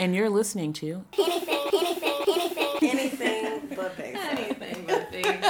And 0.00 0.14
you're 0.14 0.30
listening 0.30 0.72
to 0.74 1.04
Anything 1.18 1.58
anything, 1.74 2.14
anything, 2.88 2.88
anything 2.88 3.76
but 3.76 3.98
anything 4.00 4.84
but 4.86 5.12
basic. 5.12 5.44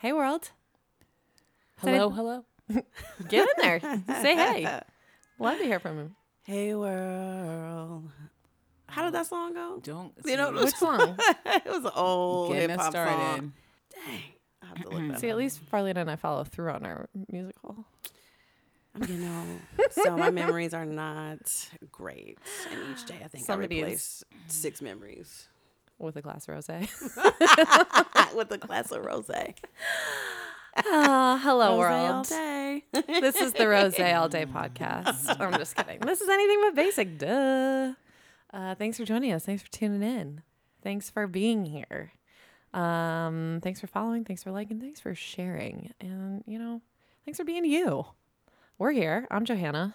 Hey, 0.00 0.12
world. 0.12 0.50
Hello, 1.78 2.10
hello. 2.10 2.44
Get 3.28 3.42
in 3.48 3.54
there. 3.58 3.80
Say 4.20 4.34
hey. 4.34 4.80
Love 5.38 5.58
to 5.58 5.64
hear 5.64 5.78
from 5.78 5.96
him. 5.96 6.16
Hey 6.42 6.74
world. 6.74 8.10
How 8.88 9.04
did 9.04 9.14
that 9.14 9.26
song 9.26 9.54
go? 9.54 9.78
Don't 9.82 10.12
You 10.24 10.36
know, 10.36 10.50
Which 10.52 10.74
song? 10.74 11.16
it 11.46 11.66
was 11.66 11.84
an 11.84 11.90
old 11.94 12.54
hip 12.54 12.70
hop 12.72 12.92
song. 12.92 13.52
Dang. 13.94 14.22
I 14.62 14.66
have 14.66 14.82
to 14.82 14.88
look 14.88 15.08
that 15.12 15.20
See, 15.20 15.28
up. 15.28 15.32
at 15.32 15.38
least 15.38 15.60
Farley 15.60 15.92
and 15.94 16.10
I 16.10 16.16
follow 16.16 16.42
through 16.44 16.70
on 16.72 16.84
our 16.84 17.08
musical. 17.30 17.84
You 19.08 19.14
know, 19.16 19.42
so 19.90 20.16
my 20.16 20.30
memories 20.30 20.72
are 20.74 20.86
not 20.86 21.68
great. 21.92 22.38
And 22.70 22.80
each 22.92 23.04
day 23.06 23.20
I 23.24 23.28
think 23.28 23.44
Somebody 23.44 23.82
I 23.84 23.88
is- 23.88 24.24
replace 24.28 24.54
six 24.54 24.80
memories 24.82 25.48
with 25.98 26.16
a 26.16 26.22
glass 26.22 26.46
of 26.48 26.54
rose. 26.54 26.68
with 28.34 28.50
a 28.52 28.58
glass 28.58 28.90
of 28.92 29.02
rosé. 29.02 29.54
Ah, 30.78 31.40
hello, 31.42 31.72
all 31.72 31.78
world. 31.78 32.28
day. 32.28 32.84
This 32.92 33.36
is 33.36 33.54
the 33.54 33.66
Rose 33.66 33.98
All 33.98 34.28
Day 34.28 34.44
podcast. 34.44 35.40
I'm 35.40 35.54
just 35.58 35.74
kidding. 35.74 36.00
This 36.00 36.20
is 36.20 36.28
anything 36.28 36.60
but 36.60 36.74
basic. 36.74 37.18
Duh. 37.18 37.92
Uh, 38.52 38.74
thanks 38.74 38.98
for 38.98 39.04
joining 39.06 39.32
us. 39.32 39.44
Thanks 39.46 39.62
for 39.62 39.70
tuning 39.70 40.02
in. 40.02 40.42
Thanks 40.82 41.08
for 41.08 41.26
being 41.26 41.64
here. 41.64 42.12
Um, 42.74 43.60
thanks 43.62 43.80
for 43.80 43.86
following. 43.86 44.24
Thanks 44.24 44.42
for 44.42 44.50
liking. 44.50 44.78
Thanks 44.80 45.00
for 45.00 45.14
sharing. 45.14 45.94
And, 45.98 46.44
you 46.46 46.58
know, 46.58 46.82
thanks 47.24 47.38
for 47.38 47.44
being 47.44 47.64
you. 47.64 48.04
We're 48.78 48.92
here. 48.92 49.26
I'm 49.30 49.44
Johanna. 49.44 49.94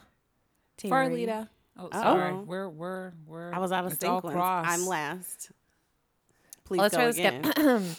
Terry. 0.78 0.92
Farlita. 0.92 1.48
Oh, 1.78 1.90
sorry. 1.92 2.32
Uh-oh. 2.32 2.44
We're 2.48 2.70
we're 2.70 3.14
we're. 3.28 3.54
I 3.54 3.60
was 3.60 3.72
out 3.72 3.86
of 3.86 3.94
it's 3.94 4.04
all 4.04 4.18
sync. 4.18 4.24
once. 4.26 4.36
cross. 4.36 4.66
I'm 4.68 4.86
last. 4.88 5.52
Please 6.64 6.80
Let's 6.80 6.94
go 6.96 6.98
try 7.02 7.06
this 7.08 7.18
again. 7.18 7.46
again. 7.46 7.86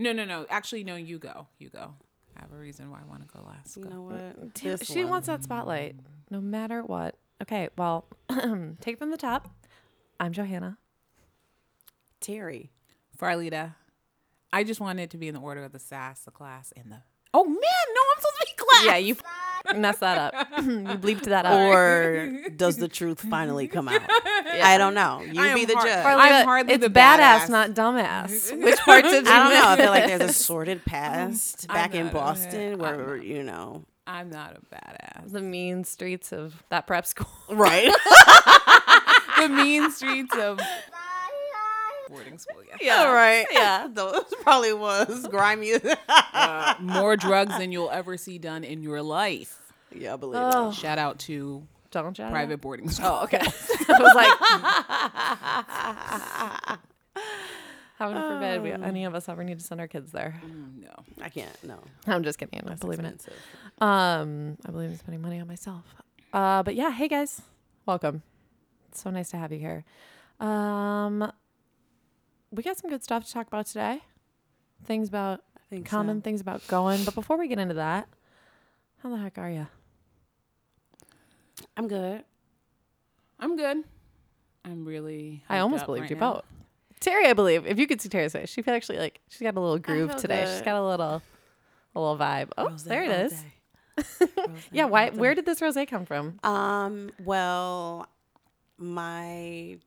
No, 0.00 0.12
no, 0.12 0.24
no. 0.24 0.46
Actually, 0.48 0.84
no. 0.84 0.94
You 0.94 1.18
go. 1.18 1.48
You 1.58 1.70
go. 1.70 1.92
I 2.36 2.42
have 2.42 2.52
a 2.52 2.56
reason 2.56 2.88
why 2.88 3.00
I 3.00 3.04
want 3.10 3.22
to 3.22 3.36
go 3.36 3.44
last. 3.44 3.76
you 3.76 3.82
Go. 3.82 3.88
know 3.90 4.02
what? 4.02 4.54
This 4.54 4.84
she 4.84 5.00
one. 5.02 5.10
wants 5.10 5.26
that 5.26 5.42
spotlight 5.42 5.96
no 6.30 6.40
matter 6.40 6.84
what. 6.84 7.16
Okay, 7.42 7.68
well, 7.76 8.04
take 8.80 8.96
from 8.96 9.10
the 9.10 9.16
top. 9.16 9.50
I'm 10.20 10.32
Johanna. 10.32 10.78
Terry. 12.20 12.70
Farlita. 13.20 13.74
I 14.52 14.62
just 14.62 14.78
wanted 14.80 15.10
to 15.10 15.18
be 15.18 15.26
in 15.26 15.34
the 15.34 15.40
order 15.40 15.64
of 15.64 15.72
the 15.72 15.80
sass, 15.80 16.20
the 16.20 16.30
class, 16.30 16.72
and 16.76 16.92
the. 16.92 17.02
Oh 17.34 17.42
man, 17.44 17.54
no! 17.56 17.60
I'm 17.60 18.20
supposed 18.20 18.36
to 18.38 18.46
be 18.46 18.52
class. 18.56 18.84
Yeah, 18.86 18.96
you 18.98 19.14
messed 19.76 20.00
that 20.00 20.34
up. 20.34 20.48
you 20.58 20.64
bleeped 20.98 21.24
that 21.24 21.44
up. 21.46 21.52
Or 21.54 22.38
does 22.56 22.76
the 22.76 22.88
truth 22.88 23.20
finally 23.20 23.68
come 23.68 23.88
out? 23.88 24.00
I 24.62 24.76
don't 24.78 24.94
know. 24.94 25.20
You 25.22 25.40
I 25.42 25.54
be 25.54 25.64
the 25.64 25.74
hard- 25.74 25.86
judge. 25.88 26.02
Farley- 26.02 26.22
Farley, 26.22 26.34
I'm 26.36 26.46
hardly 26.46 26.74
it's 26.74 26.84
the 26.84 26.90
badass, 26.90 27.40
badass. 27.40 27.48
not 27.50 27.70
dumbass. 27.70 28.62
Which 28.64 28.78
part 28.80 29.04
did 29.04 29.26
you 29.26 29.32
I 29.32 29.38
don't 29.38 29.52
know. 29.52 29.68
I 29.68 29.76
feel 29.76 29.90
like 29.90 30.06
there's 30.06 30.30
a 30.30 30.32
sordid 30.32 30.84
past 30.84 31.66
I'm 31.68 31.74
back 31.74 31.94
in 31.94 32.04
not- 32.06 32.12
Boston 32.14 32.72
I'm 32.74 32.78
where 32.78 33.16
you 33.16 33.42
know, 33.42 33.84
I'm 34.06 34.30
not 34.30 34.56
a 34.56 34.74
badass. 34.74 35.32
the 35.32 35.40
mean 35.42 35.84
streets 35.84 36.32
of 36.32 36.62
that 36.70 36.86
prep 36.86 37.06
school. 37.06 37.28
right? 37.50 37.92
the 39.40 39.48
mean 39.48 39.90
streets 39.90 40.34
of 40.36 40.58
boarding 42.08 42.38
school. 42.38 42.62
Yeah. 42.66 42.76
Yeah, 42.80 43.12
right. 43.12 43.46
Yeah. 43.50 43.88
Those 43.92 44.24
probably 44.42 44.72
was 44.72 45.26
grimy. 45.30 45.74
Uh, 46.08 46.74
more 46.80 47.16
drugs 47.16 47.56
than 47.58 47.72
you'll 47.72 47.90
ever 47.90 48.16
see 48.16 48.38
done 48.38 48.64
in 48.64 48.82
your 48.82 49.02
life. 49.02 49.58
yeah, 49.94 50.14
I 50.14 50.16
believe 50.16 50.40
Oh, 50.42 50.72
Shout 50.72 50.98
out 50.98 51.18
to 51.20 51.66
don't 51.90 52.18
you? 52.18 52.26
private 52.28 52.60
boarding 52.60 52.90
school. 52.90 53.18
Oh, 53.20 53.24
okay. 53.24 53.38
I 53.88 53.98
was 53.98 54.14
like, 54.14 54.38
heaven 57.98 58.16
forbid 58.16 58.62
we, 58.62 58.72
any 58.72 59.04
of 59.04 59.14
us 59.14 59.28
ever 59.28 59.42
need 59.44 59.58
to 59.58 59.64
send 59.64 59.80
our 59.80 59.88
kids 59.88 60.12
there. 60.12 60.40
Mm, 60.44 60.82
no. 60.82 60.94
I 61.22 61.28
can't. 61.30 61.50
No, 61.64 61.78
I'm 62.06 62.22
just 62.24 62.38
kidding. 62.38 62.58
I 62.58 62.60
don't 62.60 62.68
that's 62.70 62.80
believe 62.80 62.98
in 62.98 63.06
it. 63.06 63.26
Um, 63.80 64.56
I 64.66 64.70
believe 64.70 64.90
in 64.90 64.98
spending 64.98 65.22
money 65.22 65.40
on 65.40 65.48
myself. 65.48 65.84
Uh, 66.32 66.62
but 66.62 66.74
yeah, 66.74 66.90
hey 66.90 67.08
guys, 67.08 67.40
welcome. 67.86 68.22
It's 68.90 69.02
so 69.02 69.10
nice 69.10 69.30
to 69.30 69.36
have 69.38 69.50
you 69.52 69.58
here. 69.58 69.84
Um, 70.40 71.32
we 72.50 72.62
got 72.62 72.78
some 72.78 72.90
good 72.90 73.02
stuff 73.02 73.24
to 73.26 73.32
talk 73.32 73.46
about 73.46 73.66
today. 73.66 74.02
Things 74.84 75.08
about 75.08 75.42
think 75.70 75.86
so. 75.86 75.90
common 75.90 76.22
things 76.22 76.40
about 76.40 76.66
going. 76.68 77.04
But 77.04 77.14
before 77.14 77.36
we 77.36 77.48
get 77.48 77.58
into 77.58 77.74
that, 77.74 78.08
how 79.02 79.10
the 79.10 79.16
heck 79.16 79.38
are 79.38 79.50
you? 79.50 79.66
I'm 81.76 81.88
good. 81.88 82.24
I'm 83.40 83.56
good. 83.56 83.78
I'm 84.64 84.84
really. 84.84 85.44
I 85.48 85.58
almost 85.58 85.86
believed 85.86 86.02
right 86.02 86.10
you 86.10 86.16
now. 86.16 86.34
both. 86.34 86.44
Terry, 87.00 87.26
I 87.26 87.32
believe. 87.32 87.66
If 87.66 87.78
you 87.78 87.86
could 87.86 88.00
see 88.00 88.08
Terry's 88.08 88.32
face, 88.32 88.50
she 88.50 88.62
actually 88.66 88.98
like 88.98 89.20
she's 89.28 89.40
got 89.40 89.56
a 89.56 89.60
little 89.60 89.78
groove 89.78 90.16
today. 90.16 90.44
She's 90.52 90.62
got 90.62 90.76
a 90.76 90.84
little, 90.84 91.22
a 91.94 92.00
little 92.00 92.18
vibe. 92.18 92.50
Oh, 92.58 92.68
Rosé 92.68 92.84
there 92.84 93.04
it 93.04 93.10
is. 93.10 93.44
Yeah, 94.70 94.84
why? 94.84 95.10
Where 95.10 95.34
did 95.34 95.44
this 95.44 95.60
rosé 95.60 95.88
come 95.88 96.06
from? 96.06 96.38
Um. 96.44 97.10
Well, 97.24 98.06
my 98.76 99.78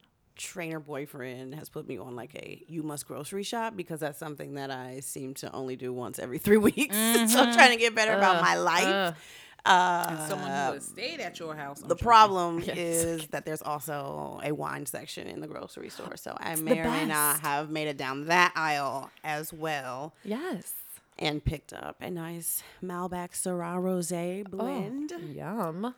trainer 0.42 0.80
boyfriend 0.80 1.56
has 1.56 1.70
put 1.70 1.88
me 1.88 1.98
on 1.98 2.16
like 2.16 2.34
a 2.36 2.62
you 2.68 2.84
must 2.84 3.08
grocery 3.08 3.44
shop 3.44 3.76
because 3.76 4.00
that's 4.00 4.18
something 4.20 4.56
that 4.56 4.72
I 4.72 5.00
seem 5.02 5.34
to 5.36 5.52
only 5.54 5.76
do 5.76 5.94
once 5.94 6.20
every 6.20 6.38
three 6.46 6.58
weeks. 6.58 6.96
so 7.32 7.40
I'm 7.42 7.54
trying 7.54 7.72
to 7.72 7.78
get 7.78 7.94
better 7.96 8.14
about 8.14 8.42
my 8.42 8.56
life. 8.56 8.86
ugh. 8.86 9.16
Uh, 9.64 10.28
someone 10.28 10.48
who 10.50 10.74
has 10.74 10.86
stayed 10.86 11.20
at 11.20 11.38
your 11.40 11.54
house. 11.56 11.84
I'm 11.84 11.88
the 11.88 11.94
joking. 11.94 12.04
problem 12.08 12.60
Yes. 12.66 12.78
is 12.78 13.28
that 13.28 13.46
there's 13.46 13.62
also 13.62 14.40
a 14.44 14.52
wine 14.52 14.88
section 14.88 15.28
in 15.28 15.40
the 15.40 15.46
grocery 15.48 15.90
store, 15.90 16.18
so 16.18 16.36
I 16.40 16.56
the 16.56 16.64
may 16.64 16.80
or 16.80 16.90
may 16.90 17.06
not 17.06 17.42
have 17.42 17.70
made 17.70 17.88
it 17.88 17.96
down 17.96 18.26
that 18.26 18.54
aisle 18.56 19.12
as 19.24 19.54
well 19.54 20.16
Yes. 20.26 20.74
and 21.20 21.46
picked 21.46 21.74
up 21.74 21.98
a 22.02 22.10
nice 22.10 22.64
Malbec 22.84 23.34
Syrah 23.34 23.78
Rosé 23.80 24.50
blend. 24.50 25.12
Oh, 25.16 25.20
yum. 25.32 25.94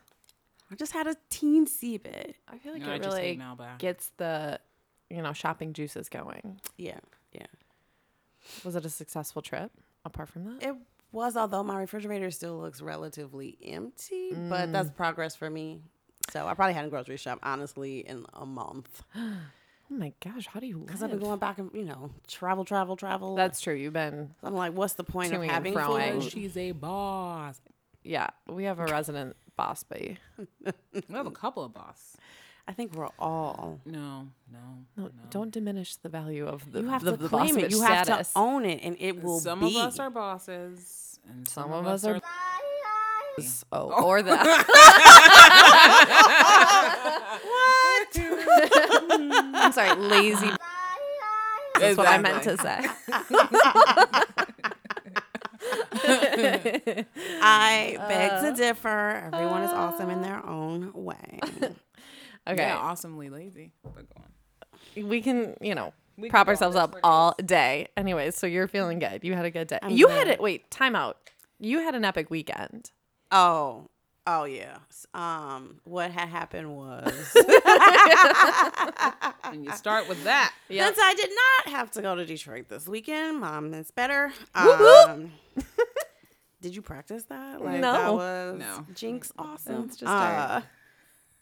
I 0.72 0.76
just 0.76 0.92
had 0.94 1.08
a 1.08 1.16
teensy 1.30 2.02
bit. 2.02 2.36
I 2.48 2.58
feel 2.58 2.74
like 2.74 2.82
No, 2.82 2.92
I 2.92 2.96
it 2.96 3.04
just 3.04 3.16
really 3.16 3.28
ate 3.30 3.40
Malbec. 3.40 3.78
gets 3.80 4.12
the, 4.18 4.60
you 5.10 5.22
know, 5.22 5.34
shopping 5.34 5.74
juices 5.74 6.10
going. 6.10 6.60
Yeah, 6.78 7.00
yeah. 7.32 7.46
Was 8.64 8.76
it 8.76 8.86
a 8.86 8.90
successful 8.90 9.42
trip? 9.42 9.72
Apart 10.06 10.30
from 10.30 10.46
that, 10.46 10.64
It 10.68 10.76
was, 11.12 11.38
although 11.38 11.64
my 11.64 11.78
refrigerator 11.80 12.30
still 12.32 12.60
looks 12.60 12.82
relatively 12.82 13.58
empty, 13.64 14.32
but 14.34 14.72
that's 14.72 14.90
Mm. 14.90 14.96
progress 14.96 15.36
for 15.36 15.50
me. 15.50 15.82
So 16.32 16.48
I 16.48 16.54
probably 16.54 16.74
hadn't 16.74 16.90
grocery 16.90 17.18
shop 17.18 17.40
honestly 17.44 18.00
in 18.00 18.26
a 18.34 18.46
month 18.46 19.04
oh 19.16 19.38
my 19.90 20.14
gosh, 20.24 20.48
how 20.48 20.60
do 20.60 20.66
you? 20.66 20.80
because 20.80 21.04
I've 21.04 21.10
been 21.12 21.20
live? 21.20 21.28
going 21.28 21.40
back 21.40 21.60
and 21.60 21.70
you 21.74 21.84
know 21.86 22.10
travel, 22.28 22.66
travel, 22.66 22.96
travel. 22.96 23.36
That's 23.36 23.62
true. 23.62 23.76
You've 23.76 23.94
been, 23.94 24.34
I'm 24.42 24.56
like, 24.56 24.74
what's 24.74 24.94
the 24.94 25.04
point 25.04 25.34
of 25.34 25.42
and 25.42 25.52
having 25.52 25.74
fro? 25.74 25.98
Food? 26.20 26.32
she's 26.32 26.58
a 26.58 26.72
boss. 26.72 27.62
yeah. 28.04 28.28
We 28.48 28.64
have 28.64 28.80
a 28.80 28.86
resident 28.88 29.36
boss 29.56 29.84
bee. 29.84 30.18
We 30.94 31.02
have 31.16 31.28
a 31.28 31.32
couple 31.32 31.64
of 31.64 31.74
boss. 31.74 32.18
I 32.68 32.74
think 32.74 32.94
we're 32.96 33.10
all. 33.20 33.80
No, 33.86 34.28
no, 34.52 34.60
No, 34.96 35.10
don't 35.30 35.52
diminish 35.52 35.96
the 35.98 36.10
value 36.10 36.48
of 36.48 36.72
the 36.72 36.82
You 36.82 36.88
have 36.90 37.04
the, 37.04 37.12
to 37.12 37.18
the 37.18 37.30
claim 37.30 37.56
boss 37.56 37.64
it. 37.66 37.72
You 37.72 37.82
have 37.82 38.06
status. 38.06 38.34
to 38.34 38.40
own 38.40 38.66
it, 38.66 38.80
and 38.84 38.96
it 39.00 39.22
will 39.22 39.40
be. 39.40 39.44
some 39.44 39.60
be. 39.60 39.80
of 39.80 39.88
us 39.88 40.00
are 40.00 40.10
bosses, 40.10 41.20
and 41.30 41.48
some, 41.48 41.64
Some 41.66 41.74
of 41.74 41.88
us 41.88 42.06
are. 42.06 42.20
Oh, 43.72 43.72
Oh. 43.72 44.04
or 44.06 44.22
that. 44.22 44.46
I'm 49.56 49.72
sorry, 49.72 49.96
lazy. 50.00 50.50
That's 51.80 51.98
what 51.98 52.08
I 52.08 52.18
meant 52.20 52.44
to 52.44 52.58
say. 52.58 52.86
I 56.06 57.96
beg 58.08 58.32
Uh, 58.32 58.42
to 58.52 58.56
differ. 58.56 59.30
Everyone 59.34 59.64
is 59.64 59.72
awesome 59.72 60.10
in 60.10 60.22
their 60.22 60.46
own 60.46 60.92
way. 60.94 61.40
Okay, 62.46 62.58
Yeah, 62.62 62.76
awesomely 62.78 63.30
lazy. 63.30 63.72
But 63.86 64.14
go 64.14 64.22
on. 64.22 65.08
we 65.08 65.22
can, 65.22 65.56
you 65.62 65.74
know, 65.76 65.94
We 66.18 66.28
prop 66.30 66.46
can 66.46 66.56
go 66.56 66.66
on 66.66 66.74
ourselves 66.74 66.76
up 66.76 66.94
all 67.02 67.36
day. 67.46 67.88
Anyways, 67.96 68.36
so 68.36 68.48
you're 68.48 68.68
feeling 68.68 69.00
good. 69.00 69.24
You 69.24 69.34
had 69.34 69.46
a 69.46 69.50
good 69.50 69.68
day. 69.70 69.80
I'm 69.82 69.92
you 69.92 70.10
had 70.10 70.28
it. 70.28 70.42
Wait, 70.42 70.70
time 70.70 70.94
out. 70.94 71.18
You 71.62 71.80
had 71.80 71.96
an 71.96 72.04
epic 72.04 72.30
weekend. 72.30 72.92
Oh, 73.32 73.88
oh 74.28 74.44
yeah. 74.44 74.80
Um, 75.14 75.80
what 75.86 76.12
had 76.12 76.28
happened 76.28 76.76
was 76.76 77.34
And 79.46 79.64
you 79.64 79.72
start 79.72 80.10
with 80.10 80.22
that. 80.26 80.54
Yep. 80.68 80.86
since 80.88 81.00
I 81.02 81.14
did 81.14 81.30
not 81.66 81.76
have 81.78 81.92
to 81.92 82.02
go 82.02 82.14
to 82.16 82.26
Detroit 82.26 82.68
this 82.68 82.90
weekend, 82.90 83.40
mom 83.40 83.74
is 83.74 83.90
better. 83.92 84.34
Whoop, 84.62 84.80
whoop. 84.82 85.10
Um, 85.10 85.32
did 86.64 86.76
you 86.76 86.82
practice 86.82 87.26
that? 87.26 87.62
Like 87.62 87.80
No. 87.82 87.92
that 87.94 88.14
was 88.14 88.60
No. 88.60 88.86
Jinx 88.96 89.32
awesome. 89.38 89.84
It's 89.84 89.98
just 89.98 90.10
our- 90.12 90.36
uh, 90.58 90.62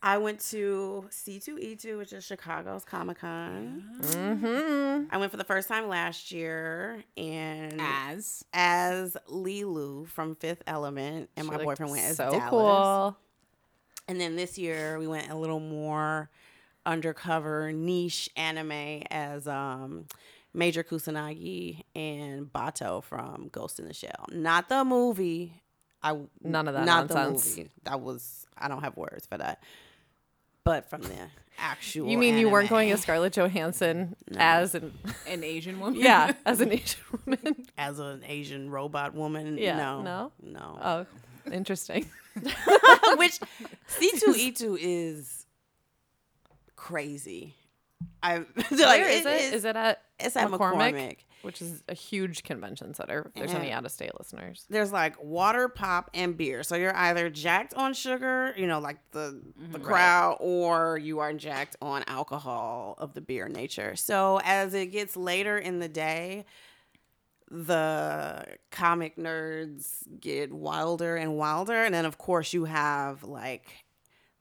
I 0.04 0.18
went 0.18 0.40
to 0.50 1.06
C2E2, 1.12 1.96
which 2.00 2.12
is 2.12 2.24
Chicago's 2.26 2.84
Comic 2.84 3.20
Con. 3.20 3.84
Mm-hmm. 4.02 5.14
I 5.14 5.18
went 5.18 5.30
for 5.32 5.38
the 5.38 5.44
first 5.44 5.68
time 5.68 5.88
last 5.88 6.32
year, 6.32 7.04
and 7.16 7.80
As 7.80 8.44
as 8.52 9.16
Leeloo 9.30 10.08
from 10.08 10.34
Fifth 10.36 10.64
Element, 10.66 11.30
and 11.38 11.46
my 11.46 11.58
boyfriend 11.64 11.92
went 11.92 12.04
as 12.04 12.18
so 12.18 12.32
Dallas. 12.32 12.50
cool. 12.50 13.18
And 14.08 14.20
then 14.20 14.36
this 14.36 14.58
year 14.58 14.98
we 14.98 15.08
went 15.08 15.30
a 15.30 15.36
little 15.36 15.60
more 15.60 16.32
undercover 16.84 17.72
niche 17.72 18.28
anime 18.36 19.04
as 19.12 19.48
um 19.48 20.06
Major 20.54 20.84
Kusanagi 20.84 21.84
and 21.96 22.52
Batou 22.52 23.04
from 23.04 23.50
Ghost 23.52 23.80
in 23.80 23.88
the 23.88 23.94
Shell. 23.94 24.28
Not 24.32 24.68
the 24.70 24.84
movie. 24.84 25.62
I 26.04 26.18
None 26.44 26.68
of 26.68 26.74
that 26.74 26.86
not 26.86 27.10
nonsense. 27.10 27.56
the 27.56 27.62
movie. 27.62 27.72
That 27.84 28.02
was 28.02 28.46
I 28.58 28.68
don't 28.68 28.82
have 28.84 28.98
words 28.98 29.26
for 29.28 29.38
that. 29.38 29.64
But 30.64 30.90
from 30.90 31.02
the 31.02 31.16
actual 31.58 32.08
You 32.08 32.18
mean 32.18 32.38
you 32.38 32.50
weren't 32.50 32.70
going 32.70 32.92
as 32.92 33.02
Scarlett 33.02 33.34
Johansson 33.34 34.16
as 34.36 34.76
an 34.76 34.94
An 35.28 35.44
Asian 35.44 35.80
woman. 35.80 36.00
yeah 36.00 36.34
as 36.46 36.60
an 36.62 36.72
Asian 36.72 37.00
woman? 37.26 37.66
as 37.78 38.00
an 38.00 38.24
Asian 38.28 38.70
robot 38.70 39.14
woman? 39.16 39.58
Yeah, 39.58 39.78
No. 39.78 40.02
no? 40.02 40.32
No. 40.42 40.80
Oh, 40.82 41.52
interesting. 41.52 42.08
Which 43.16 43.40
C2E2 44.00 44.78
is 44.80 45.46
crazy. 46.76 47.56
I 48.24 48.38
like 48.38 48.46
Where 48.72 49.10
is 49.10 49.26
it? 49.26 49.54
Is 49.54 49.66
it 49.66 49.76
at 49.76 50.02
it's 50.24 50.36
at 50.36 50.50
McCormick? 50.50 50.94
McCormick. 50.94 51.18
which 51.42 51.62
is 51.62 51.84
a 51.90 51.94
huge 51.94 52.44
convention 52.44 52.94
center? 52.94 53.24
If 53.28 53.34
there's 53.34 53.54
any 53.54 53.72
out 53.72 53.86
of 53.86 53.92
state 53.92 54.12
listeners. 54.18 54.66
There's 54.70 54.92
like 54.92 55.22
water, 55.24 55.68
pop, 55.68 56.10
and 56.14 56.38
beer. 56.38 56.64
So 56.64 56.76
you're 56.76 56.96
either 56.96 57.30
jacked 57.30 57.74
on 57.74 57.94
sugar, 57.94 58.54
you 58.58 58.68
know, 58.68 58.80
like 58.80 58.98
the 59.12 59.42
the 59.72 59.78
mm-hmm. 59.78 59.84
crowd, 59.84 60.38
or 60.40 60.98
you 60.98 61.20
are 61.20 61.34
jacked 61.34 61.76
on 61.82 62.04
alcohol 62.08 62.96
of 62.98 63.14
the 63.14 63.22
beer 63.22 63.48
nature. 63.48 63.96
So 63.96 64.40
as 64.44 64.74
it 64.74 64.88
gets 64.88 65.16
later 65.18 65.58
in 65.58 65.80
the 65.80 65.90
day, 65.90 66.46
the 67.50 68.46
comic 68.72 69.18
nerds 69.18 70.04
get 70.20 70.54
wilder 70.54 71.18
and 71.18 71.38
wilder, 71.38 71.84
and 71.84 71.94
then 71.94 72.06
of 72.06 72.18
course 72.18 72.54
you 72.54 72.66
have 72.66 73.24
like 73.24 73.84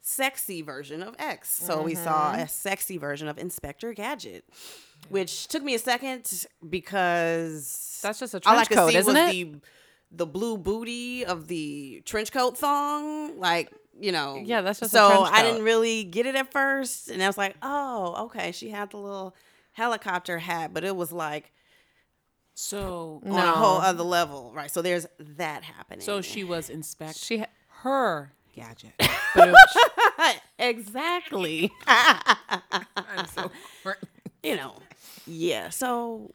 sexy 0.01 0.63
version 0.63 1.03
of 1.03 1.15
X. 1.19 1.51
So 1.51 1.83
we 1.83 1.95
saw 1.95 2.33
mm-hmm. 2.33 2.41
a 2.43 2.49
sexy 2.49 2.99
version 2.99 3.29
of 3.29 3.39
Inspector 3.39 3.93
Gadget, 3.95 4.45
which 5.09 5.49
took 5.49 5.63
me 5.63 5.75
a 5.75 5.79
second 5.79 6.47
because 6.69 8.01
That's 8.03 8.19
just 8.19 8.35
a 8.35 8.41
all 8.47 8.53
I 8.53 8.65
trench 8.65 8.69
could 8.69 8.77
coat, 8.77 8.91
see 8.91 8.97
isn't 8.97 9.15
was 9.15 9.29
it? 9.29 9.33
the 9.33 9.61
the 10.13 10.27
blue 10.27 10.59
booty 10.59 11.25
of 11.25 11.47
the 11.47 12.03
trench 12.05 12.33
coat 12.33 12.59
thong, 12.59 13.39
like 13.39 13.73
you 13.99 14.13
know. 14.13 14.41
Yeah, 14.45 14.63
that's 14.63 14.81
just 14.81 14.93
a 14.93 14.97
so. 14.97 15.23
I 15.23 15.43
didn't 15.43 15.63
really 15.63 16.05
get 16.05 16.27
it 16.27 16.35
at 16.35 16.51
first, 16.53 17.09
and 17.09 17.23
I 17.23 17.27
was 17.27 17.39
like, 17.39 17.57
oh, 17.63 18.25
okay. 18.27 18.53
She 18.53 18.71
had 18.71 18.91
the 18.91 18.97
little 18.97 19.37
helicopter 19.73 20.39
hat, 20.39 20.75
but 20.75 20.85
it 20.85 20.97
was 20.97 21.13
like 21.13 21.53
So 22.55 23.23
on 23.25 23.33
a 23.33 23.53
whole 23.53 23.79
other 23.79 24.03
level, 24.03 24.53
right? 24.55 24.71
So 24.71 24.83
there's 24.83 25.07
that 25.19 25.63
happening. 25.63 26.01
so 26.01 26.21
she 26.21 26.45
was 26.45 26.69
inspect 26.71 27.19
She 27.19 27.39
ha- 27.39 27.47
her 27.83 28.33
gadget. 28.53 28.93
exactly. 30.59 31.71
I'm 31.87 33.27
so 33.35 33.51
you 34.43 34.57
know, 34.57 34.75
yeah. 35.27 35.71
So 35.71 36.35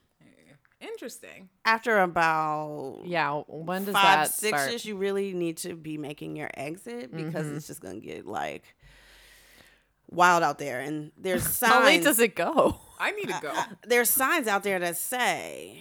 interesting. 0.82 1.50
after 1.66 2.00
about 2.00 3.02
yeah. 3.06 3.42
When 3.48 3.86
does 3.86 3.94
five, 3.94 4.04
that 4.28 4.32
six 4.34 4.58
start? 4.58 4.74
ish, 4.74 4.86
you 4.86 4.96
really 4.98 5.34
need 5.34 5.58
to 5.58 5.76
be 5.76 5.98
making 5.98 6.36
your 6.36 6.50
exit 6.54 7.16
because 7.16 7.46
Mm-hmm. 7.46 7.58
it's 7.58 7.68
just 7.68 7.82
gonna 7.82 8.00
get 8.00 8.26
like 8.26 8.64
wild 10.10 10.44
out 10.44 10.58
there. 10.60 10.80
And 10.82 11.12
there's 11.18 11.44
signs. 11.44 11.74
How 11.74 11.84
late 11.84 12.04
does 12.04 12.20
it 12.20 12.36
go? 12.36 12.80
I 13.00 13.12
need 13.12 13.28
to 13.28 13.40
go. 13.42 13.54
There's 13.88 14.10
signs 14.10 14.48
out 14.48 14.64
there 14.64 14.80
that 14.80 14.98
say 14.98 15.80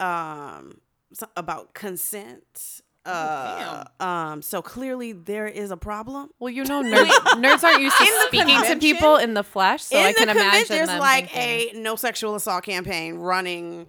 um 0.00 0.78
so- 1.12 1.28
about 1.36 1.74
consent. 1.74 2.80
Uh, 3.08 3.84
um, 4.00 4.42
so 4.42 4.60
clearly 4.62 5.12
there 5.12 5.46
is 5.46 5.70
a 5.70 5.76
problem. 5.76 6.30
Well, 6.38 6.50
you 6.52 6.64
know, 6.64 6.82
nerds, 6.84 7.08
nerds 7.34 7.64
aren't 7.64 7.80
used 7.80 7.96
to 7.96 8.04
In 8.04 8.12
speaking 8.28 8.62
to 8.62 8.76
people 8.78 9.16
in 9.16 9.34
the 9.34 9.42
flesh, 9.42 9.82
so 9.84 9.96
In 9.98 10.06
I 10.06 10.12
can 10.12 10.28
the 10.28 10.34
convention, 10.34 10.52
imagine 10.52 10.76
there's 10.76 10.88
them 10.88 10.98
like 11.00 11.30
thinking, 11.30 11.76
a 11.80 11.82
no 11.82 11.96
sexual 11.96 12.34
assault 12.34 12.64
campaign 12.64 13.16
running 13.16 13.86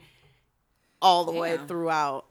all 1.01 1.25
the 1.25 1.31
way 1.33 1.57
throughout, 1.68 2.25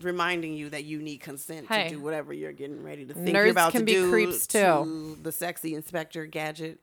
reminding 0.00 0.54
you 0.54 0.70
that 0.70 0.84
you 0.84 1.00
need 1.02 1.18
consent 1.18 1.66
Hey. 1.68 1.84
to 1.90 1.94
do 1.96 2.00
whatever 2.00 2.32
you're 2.32 2.52
getting 2.52 2.82
ready 2.82 3.04
to 3.06 3.14
think 3.14 3.28
Nerds 3.28 3.50
about 3.50 3.72
can 3.72 3.80
to 3.82 3.84
be 3.86 3.92
do 3.92 4.10
creeps, 4.10 4.46
too. 4.46 4.58
to 4.58 5.18
the 5.22 5.32
sexy 5.32 5.74
Inspector 5.74 6.24
Gadget, 6.26 6.80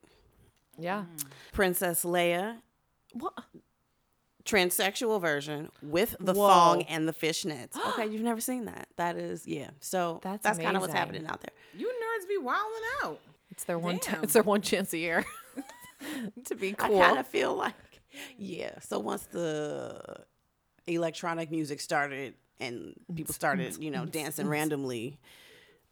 yeah. 0.78 1.04
Princess 1.52 2.04
Leia, 2.04 2.58
What? 3.12 3.34
Transsexual 4.48 5.20
version 5.20 5.68
with 5.82 6.16
the 6.18 6.32
Whoa. 6.32 6.48
thong 6.48 6.82
and 6.82 7.06
the 7.06 7.12
fishnets. 7.12 7.76
Okay, 7.88 8.06
you've 8.06 8.22
never 8.22 8.40
seen 8.40 8.66
that. 8.66 8.88
That 8.96 9.16
is 9.16 9.46
yeah. 9.46 9.70
So 9.80 10.20
That's 10.22 10.42
that's, 10.42 10.58
kind 10.58 10.76
of 10.76 10.82
what's 10.82 10.94
happening 10.94 11.26
out 11.26 11.40
there. 11.40 11.52
You 11.76 11.88
nerds 11.88 12.28
be 12.28 12.38
wilding 12.38 12.82
out. 13.02 13.20
It's 13.50 13.64
their 13.64 13.78
one. 13.78 13.98
T- 13.98 14.14
it's 14.22 14.34
their 14.34 14.42
one 14.42 14.60
chance 14.60 14.92
a 14.92 14.98
year 14.98 15.24
to 16.44 16.54
be 16.54 16.72
cool. 16.72 17.00
I 17.00 17.06
kind 17.06 17.18
of 17.18 17.26
feel 17.26 17.54
like, 17.54 17.74
yeah. 18.36 18.78
So 18.80 18.98
once 18.98 19.24
the 19.26 20.00
electronic 20.86 21.50
music 21.50 21.80
started 21.80 22.34
and 22.60 22.94
people 23.14 23.34
started, 23.34 23.82
you 23.82 23.90
know, 23.90 24.04
dancing 24.04 24.48
randomly, 24.48 25.18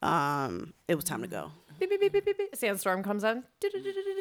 um, 0.02 0.75
it 0.87 0.94
was 0.94 1.05
time 1.05 1.23
to 1.23 1.29
go. 1.29 1.50
Beep, 1.81 1.91
beep, 1.91 2.00
beep, 2.00 2.12
beep, 2.12 2.25
beep, 2.25 2.38
beep. 2.38 2.56
Sandstorm 2.56 3.02
comes 3.02 3.25
on. 3.25 3.43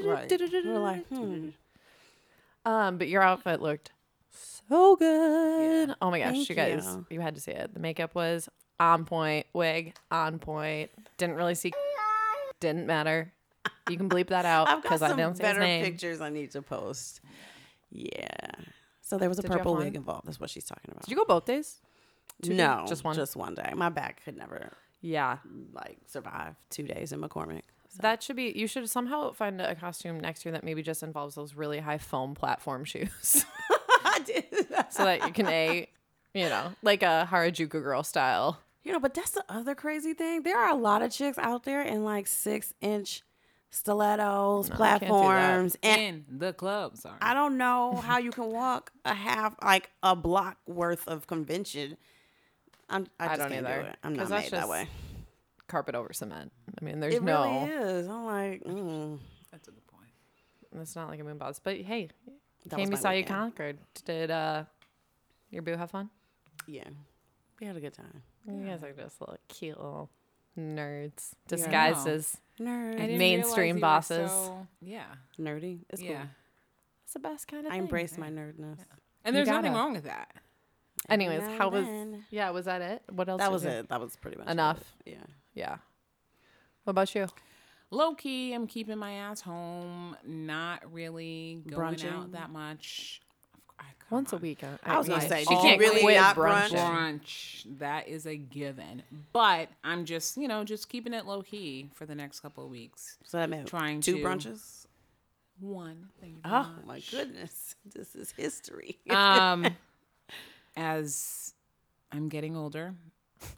Right. 0.04 0.32
We're 0.66 0.80
like, 0.80 1.08
hmm. 1.08 1.50
Um, 2.66 2.98
but 2.98 3.08
your 3.08 3.22
outfit 3.22 3.62
looked 3.62 3.92
so 4.70 4.96
good. 4.96 5.96
Oh 6.02 6.12
my 6.12 6.20
gosh, 6.20 6.32
Thank 6.34 6.50
you 6.50 6.56
guys, 6.56 6.86
you. 6.86 7.06
you. 7.10 7.22
had 7.22 7.36
to 7.36 7.42
see 7.42 7.52
it. 7.52 7.74
The 7.74 7.80
makeup 7.80 8.16
was 8.16 8.50
on 8.80 9.06
point, 9.06 9.46
wig 9.54 9.96
on 10.12 10.40
point. 10.40 10.92
Didn't 11.18 11.36
really 11.36 11.56
see. 11.56 11.74
Didn't 12.60 12.88
matter. 12.88 13.32
You 13.90 13.98
can 13.98 14.10
bleep 14.10 14.28
that 14.28 14.46
out 14.46 14.82
because 14.84 15.02
I 15.02 15.16
don't 15.16 15.38
better 15.38 15.60
pictures 15.60 16.22
I 16.22 16.30
need 16.30 16.52
to 16.52 16.62
post. 16.62 17.22
Yeah. 17.92 18.52
So 19.02 19.18
there 19.18 19.30
was 19.30 19.40
a 19.40 19.44
Did 19.44 19.52
purple 19.52 19.76
wig 19.76 19.96
involved. 19.96 20.28
That's 20.28 20.40
what 20.40 20.50
she's 20.50 20.66
talking 20.66 20.92
about. 20.92 21.04
Did 21.04 21.12
you 21.12 21.18
go 21.18 21.26
both 21.26 21.46
days? 21.46 21.80
Two 22.42 22.50
days? 22.50 22.58
no, 22.58 22.86
just 22.88 23.04
one. 23.04 23.16
Just 23.16 23.36
one 23.36 23.54
day. 23.54 23.72
My 23.76 23.90
back 23.90 24.24
could 24.26 24.36
never 24.36 24.74
yeah. 25.02 25.38
like 25.74 25.98
survive 26.08 26.56
two 26.70 26.84
days 26.84 27.12
in 27.12 27.22
McCormick. 27.22 27.62
So. 27.90 28.00
That 28.02 28.24
should 28.24 28.36
be. 28.36 28.52
You 28.56 28.68
should 28.68 28.90
somehow 28.90 29.32
find 29.32 29.62
a 29.62 29.76
costume 29.76 30.20
next 30.20 30.44
year 30.44 30.52
that 30.54 30.64
maybe 30.64 30.82
just 30.82 31.04
involves 31.04 31.36
those 31.36 31.54
really 31.54 31.80
high 31.80 32.00
foam 32.00 32.34
platform 32.34 32.84
shoes. 32.84 33.46
so 34.90 35.06
that 35.06 35.26
you 35.26 35.34
can 35.34 35.48
a, 35.48 35.88
you 36.34 36.50
know, 36.50 36.74
like 36.82 37.04
a 37.04 37.28
Harajuku 37.32 37.70
girl 37.72 38.04
style. 38.04 38.60
You 38.84 38.92
know, 38.92 39.00
but 39.00 39.14
that's 39.16 39.32
the 39.32 39.44
other 39.50 39.74
crazy 39.76 40.14
thing. 40.14 40.44
There 40.44 40.58
are 40.60 40.70
a 40.70 40.76
lot 40.76 41.02
of 41.02 41.12
chicks 41.12 41.38
out 41.40 41.64
there 41.64 41.82
in 41.82 42.04
like 42.04 42.28
six 42.28 42.74
inch 42.82 43.24
stilettos, 43.72 44.70
No, 44.70 44.76
I 44.76 44.78
can't 44.78 45.02
do 45.02 45.08
that. 45.08 45.10
platforms, 45.10 45.78
and 45.84 46.02
in 46.02 46.26
the 46.40 46.54
club. 46.54 46.98
Sorry. 46.98 47.18
I 47.22 47.34
don't 47.34 47.58
know 47.58 47.96
how 47.96 48.20
you 48.20 48.32
can 48.32 48.52
walk 48.52 48.92
a 49.04 49.14
half, 49.14 49.56
like 49.64 49.90
a 50.04 50.16
block 50.16 50.58
worth 50.66 51.08
of 51.08 51.28
convention. 51.28 51.98
I'm, 52.90 53.08
I, 53.20 53.26
I 53.26 53.28
just 53.30 53.40
don't 53.40 53.50
can't 53.52 53.66
either, 53.68 53.82
do 53.84 53.88
it. 53.90 53.98
I'm 54.04 54.16
not 54.16 54.30
made 54.30 54.52
that 54.52 54.70
way. 54.70 54.88
Carpet 55.68 55.96
over 55.96 56.14
cement. 56.14 56.52
I 56.80 56.86
mean, 56.86 57.00
there's 57.00 57.16
It 57.16 57.24
no. 57.24 57.44
really 57.44 57.72
is. 57.72 58.08
I'm 58.08 58.26
like, 58.26 58.64
mm, 58.64 59.18
That's 59.52 59.68
a 59.68 59.72
good 59.72 59.88
point. 59.88 60.10
It's 60.80 60.96
not 60.96 61.10
like 61.10 61.20
a 61.20 61.24
moon 61.24 61.38
boss. 61.40 61.60
But 61.60 61.78
hey, 61.82 62.10
that 62.68 62.76
came 62.78 62.86
you 62.88 62.92
my 62.92 62.98
saw 62.98 63.10
you 63.12 63.18
weekend. 63.18 63.36
conquered. 63.36 63.78
Did 64.06 64.32
uh 64.32 64.64
your 65.52 65.62
boo 65.62 65.76
have 65.76 65.92
fun? 65.92 66.10
Yeah, 66.68 66.84
we 67.60 67.68
had 67.68 67.76
a 67.78 67.80
good 67.80 67.94
time. 67.94 68.22
You 68.48 68.66
guys 68.68 68.84
are 68.84 68.92
just 68.92 69.20
little 69.22 69.38
cute 69.48 69.78
little 69.78 70.10
nerds 70.58 71.32
Yeah. 71.50 71.58
disguised 71.58 72.06
know. 72.08 72.14
as 72.14 72.38
Nerd, 72.60 73.18
Mainstream 73.18 73.76
you 73.78 73.82
bosses. 73.82 74.32
so- 74.32 74.68
yeah. 74.82 75.06
nerdy. 75.40 75.80
It's 75.90 76.02
yeah. 76.02 76.16
cool. 76.18 76.26
it's 77.04 77.14
the 77.14 77.20
best 77.20 77.48
kind 77.48 77.66
of 77.66 77.72
thing. 77.72 77.72
I 77.72 77.76
thing. 77.76 77.84
embrace 77.84 78.18
my 78.18 78.30
nerdness. 78.30 78.80
And 79.26 79.36
there's 79.36 79.48
nothing 79.48 79.74
wrong 79.74 79.94
with 79.94 80.06
that. 80.06 80.32
Anyways, 81.10 81.44
how 81.58 81.70
was 81.70 81.86
then. 81.86 82.26
yeah? 82.32 82.50
Was 82.52 82.66
that 82.66 82.82
it? 82.82 83.04
What 83.12 83.28
else? 83.30 83.40
That 83.40 83.52
was 83.52 83.64
you- 83.64 83.70
it. 83.72 83.90
That 83.90 84.00
was 84.00 84.16
pretty 84.16 84.38
much 84.38 84.48
Enough. 84.48 84.80
it. 85.06 85.12
Yeah. 85.12 85.26
Yeah. 85.54 85.78
What 86.86 86.92
about 86.92 87.14
you? 87.16 87.28
Low 87.92 88.14
key, 88.16 88.54
I'm 88.54 88.68
keeping 88.68 88.98
my 88.98 89.14
ass 89.14 89.42
home. 89.42 90.16
Not 90.26 90.92
really 90.92 91.62
going 91.68 91.96
Brunching? 91.96 92.10
out 92.12 92.32
that 92.34 92.50
much. 92.50 93.22
I- 93.80 93.84
come 94.00 94.18
Once 94.18 94.34
a 94.34 94.38
on. 94.38 94.42
week. 94.42 94.64
uh, 94.64 94.78
I 94.84 94.98
was 94.98 95.08
gonna 95.08 95.22
say, 95.22 95.44
she 95.44 95.46
did 95.50 95.56
you 95.56 95.62
can't 95.62 95.80
really 95.80 96.02
quit 96.02 96.18
not 96.18 96.36
brunch? 96.36 96.70
brunch. 96.70 97.80
That 97.80 98.08
is 98.08 98.26
a 98.26 98.36
given. 98.36 99.04
But 99.34 99.70
I'm 99.84 100.06
just, 100.06 100.38
you 100.38 100.48
know, 100.48 100.64
just 100.64 100.90
keeping 100.90 101.14
it 101.14 101.26
low 101.26 101.42
key 101.42 101.90
for 101.94 102.06
the 102.06 102.16
next 102.16 102.40
couple 102.40 102.64
of 102.66 102.70
weeks. 102.72 103.18
So 103.24 103.38
that 103.38 103.50
meant 103.50 103.68
Trying 103.68 104.02
two 104.02 104.18
to- 104.18 104.24
brunches. 104.24 104.88
One. 105.62 106.10
Thank 106.20 106.36
you 106.36 106.42
very 106.44 106.56
Oh 106.56 106.70
my 106.86 106.94
much. 106.96 107.12
goodness, 107.12 107.76
this 107.96 108.14
is 108.16 108.32
history. 108.32 108.98
um, 109.10 109.66
as 110.76 111.54
I'm 112.12 112.28
getting 112.30 112.56
older, 112.58 112.94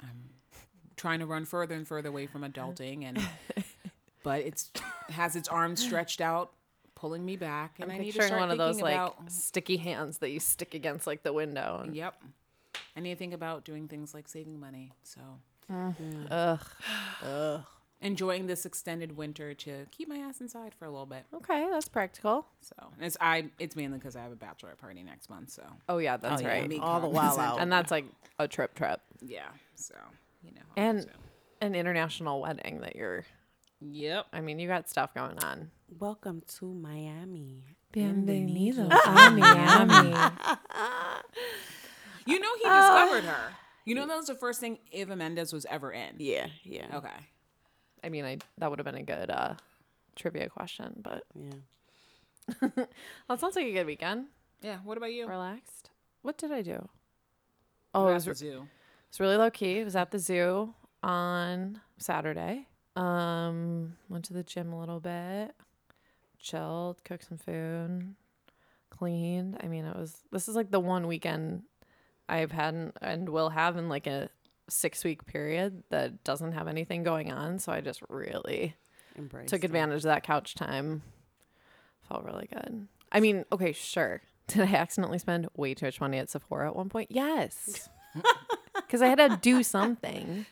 I'm 0.02 0.30
trying 0.96 1.20
to 1.20 1.26
run 1.26 1.46
further 1.46 1.74
and 1.76 1.88
further 1.88 2.10
away 2.10 2.28
from 2.28 2.42
adulting, 2.44 3.04
and 3.04 3.20
but 4.28 4.42
it's 4.42 4.70
has 5.10 5.38
its 5.38 5.48
arms 5.48 5.82
stretched 5.82 6.20
out, 6.20 6.52
pulling 6.96 7.24
me 7.26 7.38
back, 7.38 7.80
and 7.80 7.90
I'm 7.90 7.98
I 7.98 8.02
need 8.02 8.12
to 8.12 8.22
start 8.24 8.42
one 8.42 8.52
of 8.52 8.58
those 8.58 8.76
thinking 8.76 8.98
like 8.98 9.14
about. 9.14 9.32
sticky 9.32 9.78
hands 9.78 10.18
that 10.18 10.32
you 10.32 10.42
stick 10.42 10.74
against 10.74 11.08
like 11.08 11.24
the 11.24 11.32
window. 11.32 11.80
And, 11.82 11.96
Yep, 11.96 12.22
I 12.98 13.00
need 13.00 13.12
to 13.14 13.16
think 13.16 13.34
about 13.34 13.64
doing 13.64 13.88
things 13.88 14.14
like 14.14 14.28
saving 14.28 14.60
money. 14.60 14.92
So 15.04 15.22
mm. 15.72 16.28
Ugh. 16.30 16.60
Ugh. 17.26 17.62
enjoying 18.02 18.48
this 18.48 18.66
extended 18.66 19.16
winter 19.16 19.54
to 19.54 19.86
keep 19.92 20.10
my 20.10 20.18
ass 20.18 20.42
inside 20.42 20.74
for 20.76 20.84
a 20.84 20.90
little 20.92 21.06
bit. 21.06 21.24
Okay, 21.34 21.66
that's 21.72 21.88
practical. 21.88 22.48
So 22.60 22.76
it's 23.00 23.16
I 23.22 23.46
it's 23.60 23.78
mainly 23.78 23.98
because 23.98 24.18
I 24.18 24.24
have 24.24 24.34
a 24.34 24.36
bachelorette 24.36 24.78
party 24.78 25.04
next 25.04 25.30
month. 25.30 25.52
So 25.52 25.64
Oh 25.88 26.00
yeah, 26.00 26.18
that's 26.18 26.42
Oh, 26.42 26.46
yeah, 26.46 26.52
right. 26.52 26.68
me 26.68 26.80
All 26.80 27.00
the 27.00 27.08
while 27.08 27.40
out. 27.48 27.62
And 27.62 27.72
that's 27.72 27.92
like 27.92 28.06
a 28.40 28.48
trip 28.50 28.76
trip. 28.76 29.00
yeah. 29.22 29.48
So 29.76 29.96
you 30.44 30.52
know. 30.52 30.62
And 30.76 31.04
so. 31.04 31.10
an 31.62 31.76
international 31.76 32.42
wedding 32.42 32.82
that 32.82 32.98
you're 32.98 33.24
yep. 33.82 34.26
I 34.34 34.42
mean, 34.42 34.60
you 34.60 34.68
got 34.68 34.90
stuff 34.90 35.14
going 35.14 35.38
on. 35.44 35.72
Welcome 36.00 36.42
to 36.60 36.66
Miami. 36.74 37.64
Bienvenido 37.94 38.90
a 38.92 39.32
Miami. 39.32 40.14
You 42.26 42.40
know 42.42 42.50
he 42.58 42.64
discovered 42.66 43.24
her. 43.24 43.54
You 43.86 43.96
know 43.96 44.06
that 44.06 44.18
was 44.18 44.28
the 44.28 44.36
first 44.36 44.60
thing 44.60 44.80
Eva 44.92 45.16
Mendes 45.16 45.54
was 45.54 45.66
ever 45.70 45.94
in. 45.94 46.16
Yeah, 46.18 46.48
yeah, 46.66 46.88
Okay. 46.98 47.08
I 48.04 48.10
mean, 48.10 48.26
I 48.26 48.38
that 48.58 48.70
would 48.70 48.80
have 48.80 48.86
been 48.86 48.96
a 48.96 49.04
good 49.04 49.30
uh, 49.30 49.54
trivia 50.18 50.50
question, 50.50 50.94
but 51.02 51.24
yeah. 51.34 52.60
well, 52.76 52.88
it 53.30 53.40
sounds 53.40 53.56
like 53.56 53.66
a 53.68 53.72
good 53.72 53.86
weekend. 53.88 54.26
Yeah. 54.62 54.80
What 54.84 54.98
about 54.98 55.14
you? 55.14 55.26
Relaxed. 55.26 55.90
What 56.22 56.38
did 56.38 56.52
I 56.52 56.62
do? 56.64 56.72
You 56.72 56.90
Oh, 57.96 58.04
were 58.04 58.10
it 58.12 58.12
at 58.12 58.16
was, 58.16 58.26
the 58.26 58.32
re- 58.32 58.36
zoo. 58.36 58.68
it's 59.08 59.20
really 59.22 59.38
low 59.38 59.50
key. 59.50 59.80
It 59.80 59.86
was 59.86 59.96
at 59.96 60.12
the 60.12 60.20
zoo 60.20 60.74
on 61.02 61.80
Saturday. 61.98 62.68
Um, 62.98 63.96
went 64.10 64.26
to 64.26 64.34
the 64.34 64.44
gym 64.44 64.74
a 64.74 64.80
little 64.80 65.00
bit, 65.00 65.54
chilled, 66.40 67.04
cooked 67.04 67.28
some 67.28 67.38
food, 67.38 68.16
cleaned. 68.90 69.58
I 69.62 69.68
mean, 69.68 69.86
it 69.86 69.96
was. 69.96 70.16
This 70.32 70.48
is 70.48 70.56
like 70.56 70.72
the 70.72 70.80
one 70.80 71.08
weekend 71.08 71.64
I've 72.30 72.52
had 72.52 72.74
and- 72.74 72.94
and 73.02 73.30
will 73.30 73.50
have 73.50 73.78
in 73.78 73.88
like 73.90 74.08
a 74.08 74.30
six 74.70 75.04
week 75.04 75.26
period 75.26 75.84
that 75.90 76.24
doesn't 76.24 76.52
have 76.54 76.68
anything 76.68 77.04
going 77.04 77.32
on. 77.32 77.60
So 77.60 77.72
I 77.72 77.82
just 77.82 78.02
really 78.10 78.76
Embrace. 79.16 79.50
took 79.50 79.64
it. 79.64 79.66
advantage 79.68 79.98
of 79.98 80.04
that 80.04 80.24
couch 80.24 80.56
time. 80.56 81.04
Felt 82.08 82.24
really 82.24 82.48
good. 82.52 82.88
I 83.12 83.20
mean, 83.20 83.46
okay, 83.52 83.72
sure. 83.74 84.22
Did 84.48 84.62
I 84.70 84.76
accidentally 84.76 85.20
spend 85.20 85.48
way 85.56 85.74
too 85.74 85.86
much 85.86 86.00
money 86.02 86.18
at 86.18 86.30
Sephora 86.30 86.68
at 86.70 86.76
one 86.76 86.90
point? 86.90 87.12
Yes. 87.12 87.90
Because 88.76 89.02
I 89.02 89.08
had 89.08 89.18
to 89.18 89.38
do 89.42 89.64
something. 89.64 90.46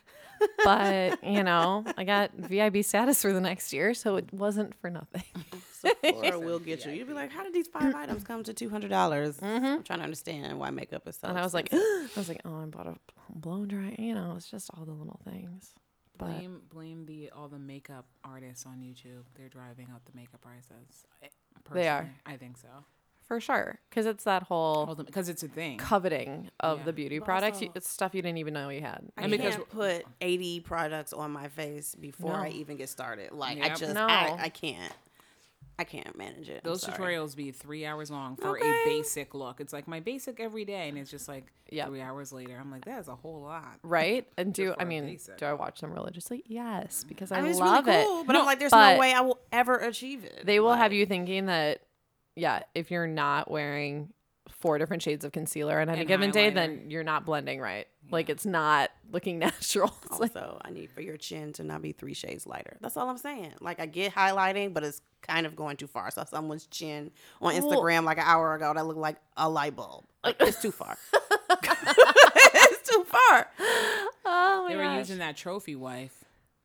But, 0.64 1.22
you 1.24 1.42
know, 1.42 1.84
I 1.96 2.04
got 2.04 2.32
VIB 2.36 2.84
status 2.84 3.22
for 3.22 3.32
the 3.32 3.40
next 3.40 3.72
year, 3.72 3.94
so 3.94 4.16
it 4.16 4.32
wasn't 4.32 4.74
for 4.80 4.90
nothing. 4.90 5.22
Sephora 5.72 6.38
will 6.46 6.58
get 6.58 6.84
you. 6.84 6.92
You'll 6.92 7.06
be 7.06 7.12
like, 7.12 7.30
how 7.30 7.42
did 7.44 7.52
these 7.52 7.68
five 7.68 7.94
items 7.94 8.24
come 8.24 8.42
to 8.44 8.52
two 8.54 8.68
hundred 8.68 8.90
dollars? 8.90 9.38
Mm-hmm. 9.38 9.64
I'm 9.64 9.82
trying 9.82 9.98
to 10.00 10.04
understand 10.04 10.58
why 10.58 10.70
makeup 10.70 11.06
is 11.06 11.16
so. 11.16 11.28
And 11.28 11.38
I 11.38 11.42
was 11.42 11.54
like, 11.54 11.66
expensive. 11.66 12.10
I 12.16 12.20
was 12.20 12.28
like, 12.28 12.40
oh, 12.44 12.62
I 12.62 12.66
bought 12.66 12.86
a 12.88 12.96
blow 13.30 13.64
dry. 13.66 13.94
You 13.98 14.14
know, 14.14 14.34
it's 14.36 14.50
just 14.50 14.70
all 14.76 14.84
the 14.84 14.92
little 14.92 15.20
things. 15.24 15.72
But 16.18 16.28
Blame 16.38 16.62
blame 16.72 17.06
the 17.06 17.30
all 17.30 17.48
the 17.48 17.58
makeup 17.58 18.06
artists 18.24 18.64
on 18.66 18.78
YouTube. 18.78 19.24
They're 19.36 19.50
driving 19.50 19.88
up 19.94 20.02
the 20.06 20.12
makeup 20.14 20.40
prices. 20.40 21.04
I- 21.22 21.28
They 21.74 21.88
are. 21.88 22.10
I 22.24 22.36
think 22.36 22.56
so. 22.56 22.68
For 23.26 23.40
sure, 23.40 23.78
because 23.90 24.06
it's 24.06 24.24
that 24.24 24.44
whole 24.44 24.94
Because 24.94 25.28
it's 25.28 25.42
a 25.42 25.48
thing. 25.48 25.78
coveting 25.78 26.48
of 26.60 26.78
Yeah. 26.78 26.84
the 26.84 26.92
beauty 26.92 27.18
But 27.18 27.24
products. 27.24 27.60
You, 27.60 27.70
it's 27.74 27.88
stuff 27.88 28.14
you 28.14 28.22
didn't 28.22 28.38
even 28.38 28.54
know 28.54 28.68
you 28.68 28.80
had. 28.80 29.02
I 29.16 29.22
and 29.22 29.30
because- 29.32 29.56
can't 29.56 29.68
put 29.68 30.04
eighty 30.20 30.60
products 30.60 31.12
on 31.12 31.30
my 31.32 31.48
face 31.48 31.94
before 31.94 32.32
No. 32.32 32.38
I 32.38 32.48
even 32.50 32.76
get 32.76 32.88
started. 32.88 33.32
Like 33.32 33.60
I 33.60 33.70
just, 33.74 33.94
No. 33.94 34.06
I, 34.06 34.36
I 34.42 34.48
can't. 34.48 34.92
I 35.78 35.84
can't 35.84 36.16
manage 36.16 36.48
it. 36.48 36.64
Those 36.64 36.82
tutorials 36.82 37.36
be 37.36 37.50
three 37.50 37.84
hours 37.84 38.10
long 38.10 38.36
for 38.36 38.58
Okay. 38.58 38.66
a 38.66 38.84
basic 38.86 39.34
look. 39.34 39.60
It's 39.60 39.74
like 39.74 39.86
my 39.86 40.00
basic 40.00 40.40
every 40.40 40.64
day, 40.64 40.88
and 40.88 40.96
it's 40.96 41.10
just 41.10 41.28
like 41.28 41.52
Yep. 41.70 41.88
three 41.88 42.00
hours 42.00 42.32
later. 42.32 42.56
I'm 42.58 42.70
like, 42.70 42.86
that 42.86 42.98
is 43.00 43.08
a 43.08 43.14
whole 43.14 43.42
lot. 43.42 43.78
right? 43.82 44.26
And 44.38 44.54
do 44.54 44.74
I 44.78 44.84
mean, 44.84 45.04
basic. 45.04 45.36
do 45.36 45.44
I 45.44 45.52
watch 45.52 45.80
them 45.82 45.92
religiously? 45.92 46.42
Yes, 46.46 47.04
because 47.06 47.30
I, 47.30 47.38
I 47.38 47.40
mean, 47.42 47.50
it's 47.50 47.60
love 47.60 47.84
really 47.86 47.98
it. 47.98 48.06
cool, 48.06 48.24
but 48.24 48.32
No, 48.32 48.40
I'm 48.40 48.46
like, 48.46 48.58
there's 48.58 48.70
but 48.70 48.94
no 48.94 49.00
way 49.00 49.12
I 49.12 49.20
will 49.20 49.38
ever 49.52 49.76
achieve 49.76 50.24
it. 50.24 50.46
They 50.46 50.60
will 50.60 50.72
have 50.72 50.94
you 50.94 51.04
thinking 51.04 51.44
that, 51.46 51.82
yeah, 52.36 52.62
if 52.74 52.90
you're 52.90 53.06
not 53.06 53.50
wearing 53.50 54.12
four 54.48 54.78
different 54.78 55.02
shades 55.02 55.24
of 55.24 55.32
concealer 55.32 55.80
on 55.80 55.88
any 55.88 56.00
And 56.00 56.08
given 56.08 56.30
day, 56.30 56.50
then 56.50 56.84
you're 56.88 57.02
not 57.02 57.26
blending 57.26 57.60
right. 57.60 57.86
Like 58.10 58.28
it's 58.30 58.46
not 58.46 58.90
looking 59.10 59.38
natural. 59.40 59.92
It's 60.04 60.20
like, 60.20 60.32
I 60.62 60.70
need 60.70 60.90
for 60.90 61.00
your 61.00 61.16
chin 61.16 61.52
to 61.54 61.64
not 61.64 61.82
be 61.82 61.92
three 61.92 62.14
shades 62.14 62.46
lighter. 62.46 62.76
That's 62.80 62.96
all 62.96 63.08
I'm 63.10 63.18
saying. 63.18 63.54
Like 63.60 63.80
I 63.80 63.86
get 63.86 64.14
highlighting, 64.14 64.72
but 64.72 64.84
it's 64.84 65.00
kind 65.22 65.46
of 65.46 65.56
going 65.56 65.76
too 65.76 65.88
far. 65.88 66.06
I 66.06 66.10
saw 66.10 66.24
someone's 66.24 66.66
chin 66.66 67.10
on 67.42 67.52
Well- 67.54 67.62
Instagram 67.82 68.04
like 68.04 68.18
an 68.18 68.24
hour 68.26 68.54
ago 68.54 68.72
that 68.74 68.86
looked 68.86 69.00
like 69.00 69.16
a 69.36 69.48
light 69.48 69.74
bulb. 69.74 70.04
Like, 70.24 70.36
it's 70.40 70.62
too 70.62 70.70
far. 70.72 70.96
it's 71.52 72.90
too 72.90 73.04
far. 73.04 73.48
oh 74.24 74.64
my 74.64 74.68
They 74.70 74.76
were 74.76 74.82
gosh. 74.82 74.98
using 74.98 75.18
that 75.18 75.36
trophy 75.36 75.76
wife. 75.76 76.24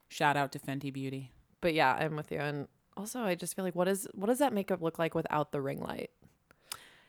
Shout 0.09 0.37
out 0.37 0.51
to 0.53 0.59
Fenty 0.59 0.91
Beauty. 0.91 1.31
But 1.61 1.73
yeah, 1.73 1.93
I'm 1.93 2.15
with 2.15 2.31
you. 2.31 2.39
And 2.39 2.67
also, 2.97 3.21
I 3.21 3.35
just 3.35 3.55
feel 3.55 3.65
like 3.65 3.75
what 3.75 3.87
is 3.87 4.07
what 4.13 4.27
does 4.27 4.39
that 4.39 4.53
makeup 4.53 4.81
look 4.81 4.99
like 4.99 5.15
without 5.15 5.51
the 5.51 5.61
ring 5.61 5.79
light? 5.79 6.11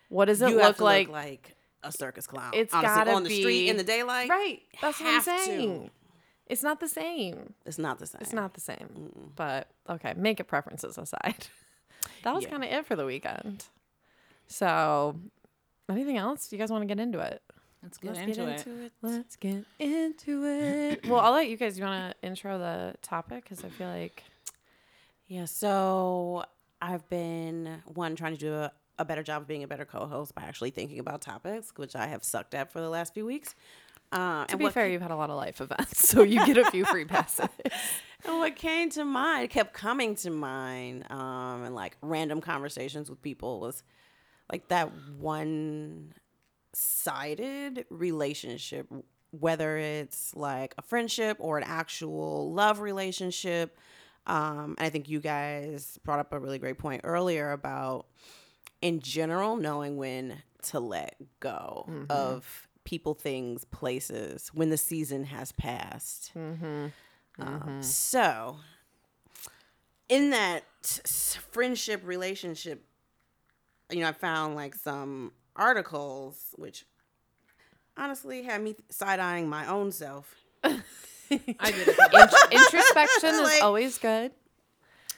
What 0.08 0.26
does 0.26 0.42
it 0.42 0.50
you 0.50 0.58
have 0.58 0.68
look 0.68 0.76
to 0.78 0.84
like? 0.84 1.06
look 1.08 1.14
like 1.14 1.56
a 1.82 1.90
circus 1.92 2.26
clown. 2.26 2.52
It's 2.54 2.72
honestly, 2.72 2.94
gotta 2.96 3.12
on 3.12 3.24
the 3.24 3.30
street 3.30 3.62
be- 3.62 3.68
in 3.68 3.76
the 3.76 3.84
daylight. 3.84 4.28
right. 4.28 4.60
That's 4.80 5.00
what 5.00 5.06
I'm 5.08 5.14
have 5.14 5.24
to. 5.24 5.44
saying. 5.44 5.90
It's 6.46 6.62
not 6.62 6.80
the 6.80 6.88
same. 6.88 7.54
It's 7.64 7.78
not 7.78 7.98
the 7.98 8.06
same. 8.06 8.18
It's 8.20 8.32
not 8.32 8.54
the 8.54 8.60
same. 8.60 9.30
But 9.36 9.68
okay, 9.88 10.12
makeup 10.16 10.46
preferences 10.48 10.98
aside, 10.98 11.46
that 12.24 12.34
was 12.34 12.44
Yeah. 12.44 12.50
kind 12.50 12.64
of 12.64 12.70
it 12.70 12.86
for 12.86 12.94
the 12.96 13.06
weekend. 13.06 13.64
So, 14.48 15.16
anything 15.88 16.18
else? 16.18 16.52
You 16.52 16.58
guys 16.58 16.70
want 16.70 16.82
to 16.82 16.86
get 16.86 17.00
into 17.00 17.20
it? 17.20 17.42
Let's 17.82 17.98
get, 17.98 18.08
Let's 18.14 18.20
into, 18.20 18.34
get 18.34 18.48
it. 18.48 18.66
into 18.66 18.84
it. 18.84 18.92
Let's 19.02 19.36
get 19.36 19.64
into 19.78 20.44
it. 20.46 21.08
well, 21.08 21.20
I'll 21.20 21.32
let 21.32 21.48
you 21.48 21.56
guys. 21.56 21.78
You 21.78 21.84
want 21.84 22.14
to 22.20 22.26
intro 22.26 22.58
the 22.58 22.94
topic 23.02 23.44
because 23.44 23.64
I 23.64 23.68
feel 23.70 23.88
like 23.88 24.22
Yeah, 25.32 25.46
so 25.46 26.44
I've 26.82 27.08
been 27.08 27.80
one 27.86 28.16
trying 28.16 28.34
to 28.34 28.38
do 28.38 28.52
a, 28.52 28.70
a 28.98 29.04
better 29.06 29.22
job 29.22 29.40
of 29.40 29.48
being 29.48 29.62
a 29.62 29.66
better 29.66 29.86
co-host 29.86 30.34
by 30.34 30.42
actually 30.42 30.72
thinking 30.72 30.98
about 30.98 31.22
topics, 31.22 31.72
which 31.76 31.96
I 31.96 32.06
have 32.08 32.22
sucked 32.22 32.52
at 32.52 32.70
for 32.70 32.82
the 32.82 32.90
last 32.90 33.14
few 33.14 33.24
weeks. 33.24 33.54
Uh, 34.12 34.44
to 34.44 34.52
and 34.52 34.58
be 34.58 34.64
what, 34.64 34.74
fair, 34.74 34.86
you've 34.86 35.00
had 35.00 35.10
a 35.10 35.16
lot 35.16 35.30
of 35.30 35.36
life 35.36 35.62
events, 35.62 36.06
so 36.10 36.20
you 36.22 36.44
get 36.44 36.58
a 36.58 36.70
few 36.70 36.84
free 36.84 37.06
passes. 37.06 37.48
and 38.26 38.40
what 38.40 38.56
came 38.56 38.90
to 38.90 39.06
mind, 39.06 39.48
kept 39.48 39.72
coming 39.72 40.16
to 40.16 40.28
mind, 40.28 41.10
um, 41.10 41.64
and 41.64 41.74
like 41.74 41.96
random 42.02 42.42
conversations 42.42 43.08
with 43.08 43.22
people 43.22 43.58
was 43.58 43.82
like 44.52 44.68
that 44.68 44.92
one-sided 45.18 46.12
relationship, 47.88 48.86
whether 49.30 49.78
it's 49.78 50.36
like 50.36 50.74
a 50.76 50.82
friendship 50.82 51.38
or 51.40 51.56
an 51.56 51.64
actual 51.66 52.52
love 52.52 52.80
relationship. 52.80 53.78
Um, 54.26 54.74
and 54.78 54.86
I 54.86 54.90
think 54.90 55.08
you 55.08 55.20
guys 55.20 55.98
brought 56.04 56.20
up 56.20 56.32
a 56.32 56.38
really 56.38 56.58
great 56.58 56.78
point 56.78 57.00
earlier 57.04 57.52
about, 57.52 58.06
in 58.80 59.00
general, 59.00 59.56
knowing 59.56 59.96
when 59.96 60.42
to 60.64 60.78
let 60.80 61.16
go 61.40 61.84
of 62.10 62.68
people, 62.84 63.14
things, 63.14 63.64
places 63.64 64.50
when 64.54 64.70
the 64.70 64.76
season 64.76 65.24
has 65.24 65.52
passed. 65.52 66.30
Um, 67.38 67.82
so, 67.82 68.56
in 70.08 70.30
that 70.30 70.62
friendship 71.50 72.02
relationship, 72.04 72.84
you 73.90 74.00
know, 74.00 74.08
I 74.08 74.12
found 74.12 74.54
like 74.54 74.74
some 74.74 75.32
articles 75.56 76.54
which 76.56 76.84
honestly 77.96 78.42
had 78.42 78.62
me 78.62 78.76
side 78.90 79.18
eyeing 79.20 79.48
my 79.48 79.66
own 79.66 79.90
self. 79.92 80.34
I 81.60 81.70
did 81.70 81.88
a 81.88 81.94
couple. 81.94 82.18
Int- 82.20 82.34
introspection 82.52 83.30
is 83.30 83.60
always 83.62 83.98
good. 83.98 84.32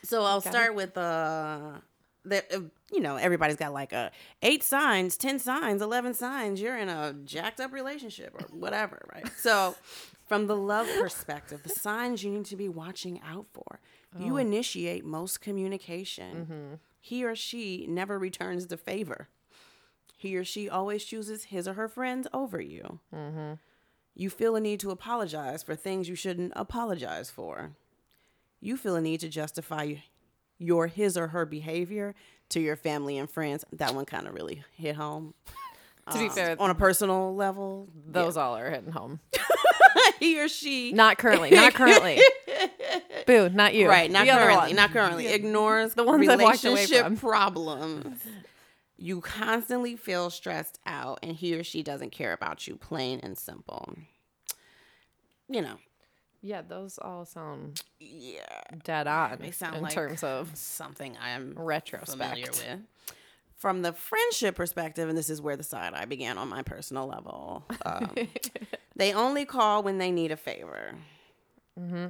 So 0.02 0.22
I'll 0.22 0.40
Got 0.40 0.46
it. 0.46 0.50
start 0.52 0.74
with 0.74 0.96
uh 0.98 1.72
the 2.26 2.38
uh, 2.56 2.60
you 2.92 3.00
know 3.00 3.16
everybody's 3.16 3.56
got 3.56 3.72
like 3.72 3.92
a 3.92 4.10
eight 4.42 4.62
signs, 4.62 5.16
ten 5.16 5.38
signs, 5.38 5.80
eleven 5.82 6.14
signs. 6.14 6.60
You're 6.60 6.76
in 6.78 6.88
a 6.88 7.14
jacked 7.24 7.60
up 7.60 7.72
relationship 7.72 8.34
or 8.34 8.46
whatever, 8.56 9.00
right? 9.14 9.28
So 9.38 9.74
from 10.26 10.46
the 10.46 10.56
love 10.56 10.88
perspective, 10.98 11.62
the 11.62 11.68
signs 11.68 12.22
you 12.24 12.30
need 12.30 12.46
to 12.46 12.56
be 12.56 12.68
watching 12.68 13.20
out 13.26 13.46
for. 13.52 13.80
You 14.18 14.36
initiate 14.36 15.04
most 15.04 15.40
communication. 15.40 16.78
He 17.00 17.24
or 17.24 17.34
she 17.34 17.84
never 17.88 18.18
returns 18.18 18.68
the 18.68 18.76
favor. 18.76 19.28
He 20.16 20.36
or 20.36 20.44
she 20.44 20.70
always 20.70 21.04
chooses 21.04 21.44
his 21.44 21.66
or 21.68 21.74
her 21.74 21.88
friends 21.88 22.26
over 22.32 22.60
you. 22.60 23.00
You 24.14 24.30
feel 24.30 24.54
a 24.56 24.60
need 24.60 24.80
to 24.80 24.90
apologize 24.90 25.62
for 25.62 25.74
things 25.74 26.08
you 26.08 26.14
shouldn't 26.14 26.52
apologize 26.56 27.30
for 27.30 27.72
you 28.60 28.76
feel 28.78 28.96
a 28.96 29.00
need 29.00 29.20
to 29.20 29.28
justify 29.28 29.94
your 30.58 30.86
his 30.86 31.18
or 31.18 31.28
her 31.28 31.44
behavior 31.44 32.14
to 32.48 32.60
your 32.60 32.76
family 32.76 33.18
and 33.18 33.28
friends. 33.28 33.64
That 33.72 33.94
one 33.94 34.06
kind 34.06 34.26
of 34.26 34.34
really 34.34 34.62
hit 34.72 34.96
home. 34.96 35.34
To 36.12 36.18
be 36.18 36.26
Um, 36.26 36.30
fair, 36.32 36.56
on 36.58 36.68
a 36.68 36.74
personal 36.74 37.34
level, 37.34 37.88
those 38.06 38.36
all 38.36 38.54
are 38.58 38.68
hitting 38.70 38.90
home. 38.92 39.20
he 40.20 40.38
or 40.38 40.48
she 40.48 40.92
Not 40.92 41.16
currently. 41.16 41.48
Not 41.50 41.72
currently. 41.72 42.20
Boo, 43.26 43.48
not 43.48 43.72
you. 43.74 43.88
right, 43.88 44.10
not 44.10 44.26
The 44.26 44.32
currently, 44.32 44.72
not 44.74 44.90
currently 44.90 45.28
ignores 45.28 45.94
The 45.94 46.04
ones 46.04 46.28
I've 46.28 46.42
walked 46.42 46.62
away 46.62 46.74
relationship 46.74 47.04
from. 47.06 47.16
problems. 47.16 48.18
You 48.96 49.20
constantly 49.20 49.96
feel 49.96 50.30
stressed 50.30 50.78
out, 50.86 51.18
and 51.22 51.32
he 51.36 51.54
or 51.54 51.64
she 51.64 51.82
doesn't 51.82 52.10
care 52.10 52.32
about 52.32 52.66
you. 52.68 52.76
Plain 52.76 53.20
and 53.22 53.36
simple. 53.36 53.94
You 55.48 55.62
know, 55.62 55.76
Yeah, 56.40 56.62
those 56.62 56.98
all 56.98 57.24
sound 57.24 57.82
Yeah. 57.98 58.44
dead 58.84 59.06
on 59.06 59.38
They 59.40 59.50
sound 59.50 59.76
in 59.76 59.82
like 59.82 59.92
terms 59.94 60.22
of 60.22 60.54
something 60.56 61.16
I'm 61.20 61.54
retrospect. 61.56 62.10
familiar 62.36 62.50
with. 62.50 62.80
From 63.56 63.80
the 63.82 63.92
friendship 63.94 64.56
perspective, 64.56 65.08
and 65.08 65.16
this 65.16 65.30
is 65.30 65.40
where 65.40 65.56
the 65.56 65.62
side 65.62 65.94
I 65.94 66.04
began 66.04 66.36
on 66.38 66.48
my 66.48 66.62
personal 66.62 67.06
level, 67.06 67.64
um, 67.86 68.14
they 68.96 69.12
only 69.14 69.44
call 69.46 69.82
when 69.82 69.96
they 69.98 70.10
need 70.10 70.30
a 70.30 70.36
favor. 70.36 70.94
Mm-hmm. 71.80 72.06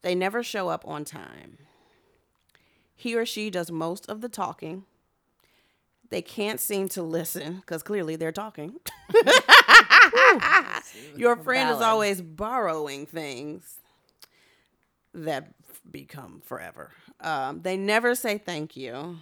They 0.00 0.14
never 0.14 0.42
show 0.42 0.68
up 0.68 0.86
on 0.88 1.04
time. 1.04 1.58
He 2.94 3.14
or 3.14 3.26
she 3.26 3.50
does 3.50 3.70
most 3.70 4.08
of 4.08 4.20
the 4.22 4.28
talking. 4.28 4.84
They 6.12 6.20
can't 6.20 6.60
seem 6.60 6.90
to 6.90 7.02
listen 7.02 7.54
because 7.54 7.82
clearly 7.82 8.16
they're 8.16 8.32
talking. 8.32 8.74
Your 11.16 11.36
friend 11.36 11.70
is 11.70 11.80
always 11.80 12.20
borrowing 12.20 13.06
things 13.06 13.76
that 15.14 15.54
become 15.90 16.42
forever. 16.44 16.90
Um, 17.18 17.62
they 17.62 17.78
never 17.78 18.14
say 18.14 18.36
thank 18.36 18.76
you. 18.76 19.20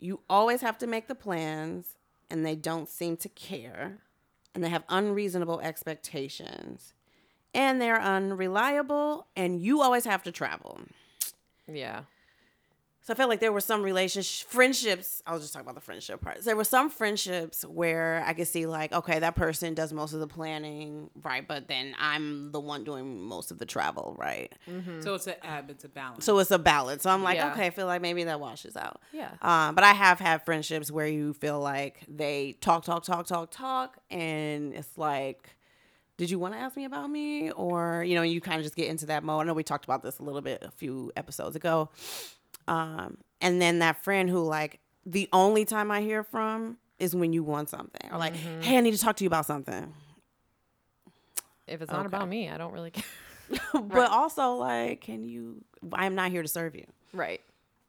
You 0.00 0.20
always 0.28 0.60
have 0.60 0.76
to 0.78 0.86
make 0.86 1.08
the 1.08 1.14
plans, 1.14 1.94
and 2.28 2.44
they 2.44 2.54
don't 2.54 2.86
seem 2.86 3.16
to 3.16 3.30
care. 3.30 3.96
And 4.54 4.62
they 4.62 4.68
have 4.68 4.84
unreasonable 4.90 5.60
expectations. 5.60 6.92
And 7.54 7.80
they're 7.80 8.02
unreliable, 8.02 9.28
and 9.34 9.62
you 9.62 9.80
always 9.80 10.04
have 10.04 10.22
to 10.24 10.30
travel. 10.30 10.78
Yeah. 11.66 12.02
So 13.06 13.12
I 13.12 13.16
felt 13.16 13.30
like 13.30 13.38
there 13.38 13.52
were 13.52 13.60
some 13.60 13.84
relationships, 13.84 14.52
friendships. 14.52 15.22
I 15.24 15.32
was 15.32 15.40
just 15.42 15.52
talking 15.52 15.64
about 15.64 15.76
the 15.76 15.80
friendship 15.80 16.20
part. 16.20 16.42
There 16.42 16.56
were 16.56 16.64
some 16.64 16.90
friendships 16.90 17.64
where 17.64 18.20
I 18.26 18.32
could 18.32 18.48
see 18.48 18.66
like, 18.66 18.92
okay, 18.92 19.20
that 19.20 19.36
person 19.36 19.74
does 19.74 19.92
most 19.92 20.12
of 20.12 20.18
the 20.18 20.26
planning, 20.26 21.08
right? 21.22 21.46
But 21.46 21.68
then 21.68 21.94
I'm 22.00 22.50
the 22.50 22.58
one 22.58 22.82
doing 22.82 23.20
most 23.22 23.52
of 23.52 23.58
the 23.60 23.64
travel, 23.64 24.16
right? 24.18 24.52
So 24.98 25.14
it's 25.14 25.28
a 25.28 25.46
ebb, 25.46 25.70
it's 25.70 25.84
a 25.84 25.88
balance. 25.88 26.24
So 26.24 26.36
it's 26.40 26.50
a 26.50 26.58
balance. 26.58 27.04
So 27.04 27.10
I'm 27.10 27.22
like, 27.22 27.36
Yeah. 27.36 27.52
okay, 27.52 27.66
I 27.66 27.70
feel 27.70 27.86
like 27.86 28.02
maybe 28.02 28.24
that 28.24 28.40
washes 28.40 28.76
out. 28.76 29.00
Yeah. 29.12 29.30
Um, 29.40 29.76
but 29.76 29.84
I 29.84 29.92
have 29.92 30.18
had 30.18 30.44
friendships 30.44 30.90
where 30.90 31.06
you 31.06 31.32
feel 31.32 31.60
like 31.60 32.00
they 32.08 32.56
talk, 32.60 32.82
talk, 32.82 33.04
talk, 33.04 33.28
talk, 33.28 33.52
talk, 33.52 33.98
and 34.10 34.74
it's 34.74 34.98
like, 34.98 35.54
did 36.16 36.28
you 36.28 36.40
want 36.40 36.54
to 36.54 36.58
ask 36.60 36.76
me 36.76 36.86
about 36.86 37.08
me? 37.08 37.52
Or, 37.52 38.02
you 38.02 38.16
know, 38.16 38.22
you 38.22 38.40
kind 38.40 38.58
of 38.58 38.64
just 38.64 38.74
get 38.74 38.88
into 38.88 39.06
that 39.06 39.22
mode. 39.22 39.42
I 39.42 39.44
know 39.44 39.52
we 39.54 39.62
talked 39.62 39.84
about 39.84 40.02
this 40.02 40.18
a 40.18 40.24
little 40.24 40.40
bit 40.40 40.62
a 40.62 40.72
few 40.72 41.12
episodes 41.14 41.54
ago. 41.54 41.90
Um, 42.68 43.18
and 43.40 43.60
then 43.60 43.80
that 43.80 44.02
friend 44.02 44.28
who, 44.28 44.42
like, 44.42 44.80
the 45.04 45.28
only 45.32 45.64
time 45.64 45.90
I 45.90 46.00
hear 46.00 46.22
from 46.22 46.78
is 46.98 47.14
when 47.14 47.32
you 47.32 47.42
want 47.42 47.68
something. 47.68 48.10
Or, 48.10 48.18
like, 48.18 48.34
hey, 48.34 48.78
I 48.78 48.80
need 48.80 48.92
to 48.92 48.98
talk 48.98 49.16
to 49.16 49.24
you 49.24 49.28
about 49.28 49.46
something. 49.46 49.92
If 51.66 51.82
it's 51.82 51.90
not 51.90 52.06
about 52.06 52.28
me, 52.28 52.48
I 52.48 52.58
don't 52.58 52.72
really 52.72 52.92
care. 52.92 53.04
but 53.74 54.10
also, 54.10 54.54
like, 54.54 55.00
can 55.02 55.24
you, 55.24 55.64
I'm 55.92 56.14
not 56.14 56.30
here 56.30 56.42
to 56.42 56.48
serve 56.48 56.74
you. 56.74 56.86
Right. 57.12 57.40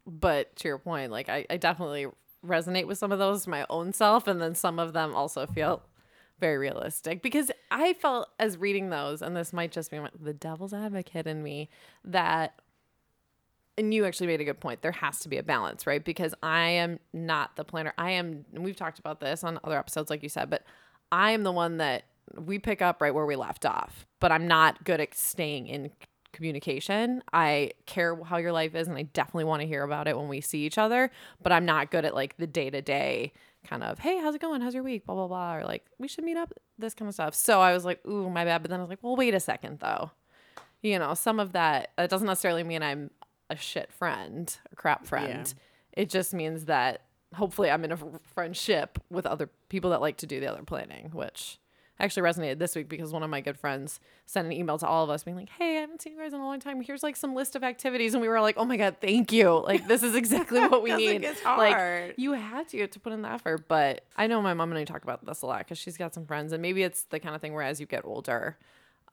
But 0.05 0.55
to 0.57 0.67
your 0.67 0.77
point, 0.77 1.11
like 1.11 1.29
I, 1.29 1.45
I 1.49 1.57
definitely 1.57 2.07
resonate 2.45 2.85
with 2.85 2.97
some 2.97 3.11
of 3.11 3.19
those 3.19 3.45
my 3.45 3.65
own 3.69 3.93
self, 3.93 4.27
and 4.27 4.41
then 4.41 4.55
some 4.55 4.79
of 4.79 4.93
them 4.93 5.13
also 5.13 5.45
feel 5.45 5.83
very 6.39 6.57
realistic 6.57 7.21
because 7.21 7.51
I 7.71 7.93
felt 7.93 8.29
as 8.39 8.57
reading 8.57 8.89
those, 8.89 9.21
and 9.21 9.35
this 9.35 9.51
might 9.51 9.71
just 9.71 9.91
be 9.91 9.99
the 10.19 10.33
devil's 10.33 10.73
advocate 10.73 11.27
in 11.27 11.43
me 11.43 11.69
that. 12.05 12.53
And 13.77 13.93
you 13.93 14.05
actually 14.05 14.27
made 14.27 14.41
a 14.41 14.45
good 14.45 14.59
point. 14.59 14.81
There 14.81 14.91
has 14.91 15.19
to 15.19 15.29
be 15.29 15.37
a 15.37 15.43
balance, 15.43 15.85
right? 15.85 16.03
Because 16.03 16.33
I 16.41 16.69
am 16.69 16.99
not 17.13 17.55
the 17.55 17.63
planner. 17.63 17.93
I 17.97 18.11
am, 18.11 18.45
and 18.53 18.63
we've 18.63 18.75
talked 18.75 18.97
about 18.97 19.19
this 19.19 19.43
on 19.43 19.59
other 19.63 19.77
episodes, 19.77 20.09
like 20.09 20.23
you 20.23 20.29
said, 20.29 20.49
but 20.49 20.63
I 21.11 21.31
am 21.31 21.43
the 21.43 21.51
one 21.51 21.77
that 21.77 22.05
we 22.35 22.59
pick 22.59 22.81
up 22.81 23.01
right 23.01 23.13
where 23.13 23.25
we 23.25 23.35
left 23.35 23.65
off. 23.65 24.05
But 24.19 24.31
I'm 24.31 24.47
not 24.47 24.83
good 24.83 24.99
at 24.99 25.13
staying 25.13 25.67
in 25.67 25.91
communication. 26.33 27.23
I 27.33 27.71
care 27.85 28.15
how 28.23 28.37
your 28.37 28.51
life 28.51 28.75
is 28.75 28.87
and 28.87 28.97
I 28.97 29.03
definitely 29.03 29.45
want 29.45 29.61
to 29.61 29.67
hear 29.67 29.83
about 29.83 30.07
it 30.07 30.17
when 30.17 30.27
we 30.27 30.41
see 30.41 30.65
each 30.65 30.77
other, 30.77 31.09
but 31.41 31.51
I'm 31.51 31.65
not 31.65 31.91
good 31.91 32.05
at 32.05 32.13
like 32.13 32.37
the 32.37 32.47
day 32.47 32.69
to 32.69 32.81
day 32.81 33.33
kind 33.65 33.83
of, 33.83 33.99
hey, 33.99 34.19
how's 34.19 34.35
it 34.35 34.41
going? 34.41 34.61
How's 34.61 34.73
your 34.73 34.83
week? 34.83 35.05
Blah, 35.05 35.15
blah, 35.15 35.27
blah. 35.27 35.55
Or 35.55 35.65
like, 35.65 35.85
we 35.97 36.07
should 36.07 36.23
meet 36.23 36.37
up, 36.37 36.53
this 36.77 36.93
kind 36.93 37.09
of 37.09 37.15
stuff. 37.15 37.33
So 37.33 37.59
I 37.59 37.73
was 37.73 37.85
like, 37.85 38.05
ooh, 38.05 38.29
my 38.29 38.45
bad. 38.45 38.61
But 38.61 38.69
then 38.69 38.79
I 38.79 38.83
was 38.83 38.89
like, 38.89 38.99
well, 39.01 39.15
wait 39.15 39.33
a 39.33 39.39
second 39.39 39.79
though. 39.79 40.11
You 40.81 40.99
know, 40.99 41.15
some 41.15 41.39
of 41.39 41.53
that, 41.53 41.91
that 41.97 42.09
doesn't 42.09 42.27
necessarily 42.27 42.63
mean 42.63 42.83
I'm 42.83 43.09
a 43.49 43.55
shit 43.55 43.91
friend, 43.91 44.55
a 44.71 44.75
crap 44.75 45.05
friend. 45.05 45.53
It 45.93 46.09
just 46.09 46.33
means 46.33 46.65
that 46.65 47.01
hopefully 47.35 47.69
I'm 47.69 47.83
in 47.83 47.91
a 47.91 47.97
friendship 48.33 48.99
with 49.09 49.25
other 49.25 49.49
people 49.69 49.89
that 49.91 50.01
like 50.01 50.17
to 50.17 50.27
do 50.27 50.39
the 50.39 50.47
other 50.51 50.63
planning, 50.63 51.09
which 51.13 51.59
actually 51.99 52.21
resonated 52.21 52.59
this 52.59 52.75
week 52.75 52.87
because 52.87 53.11
one 53.11 53.23
of 53.23 53.29
my 53.29 53.41
good 53.41 53.57
friends 53.57 53.99
sent 54.27 54.45
an 54.45 54.53
email 54.53 54.77
to 54.77 54.85
all 54.85 55.03
of 55.03 55.09
us 55.09 55.23
being 55.23 55.35
like, 55.35 55.49
Hey, 55.49 55.77
I 55.77 55.81
haven't 55.81 56.01
seen 56.01 56.13
you 56.13 56.19
guys 56.19 56.31
in 56.31 56.39
a 56.39 56.45
long 56.45 56.59
time. 56.59 56.79
Here's 56.81 57.01
like 57.01 57.15
some 57.15 57.33
list 57.33 57.55
of 57.55 57.63
activities. 57.63 58.13
And 58.13 58.21
we 58.21 58.27
were 58.27 58.39
like, 58.39 58.55
Oh 58.57 58.65
my 58.65 58.77
God, 58.77 58.97
thank 59.01 59.31
you. 59.31 59.63
Like, 59.65 59.87
this 59.87 60.03
is 60.03 60.13
exactly 60.13 60.59
what 60.59 60.83
we 60.83 60.93
need. 60.95 61.23
Like, 61.57 62.15
you 62.17 62.33
had 62.33 62.67
to 62.69 62.85
to 62.85 62.99
put 62.99 63.13
in 63.13 63.23
the 63.23 63.31
effort. 63.31 63.67
But 63.67 64.03
I 64.15 64.27
know 64.27 64.41
my 64.41 64.53
mom 64.53 64.71
and 64.71 64.77
I 64.77 64.83
talk 64.83 65.03
about 65.03 65.25
this 65.25 65.41
a 65.41 65.47
lot 65.47 65.59
because 65.59 65.79
she's 65.79 65.97
got 65.97 66.13
some 66.13 66.25
friends, 66.27 66.53
and 66.53 66.61
maybe 66.61 66.83
it's 66.83 67.03
the 67.05 67.19
kind 67.19 67.33
of 67.33 67.41
thing 67.41 67.53
where 67.53 67.63
as 67.63 67.79
you 67.79 67.87
get 67.87 68.05
older, 68.05 68.57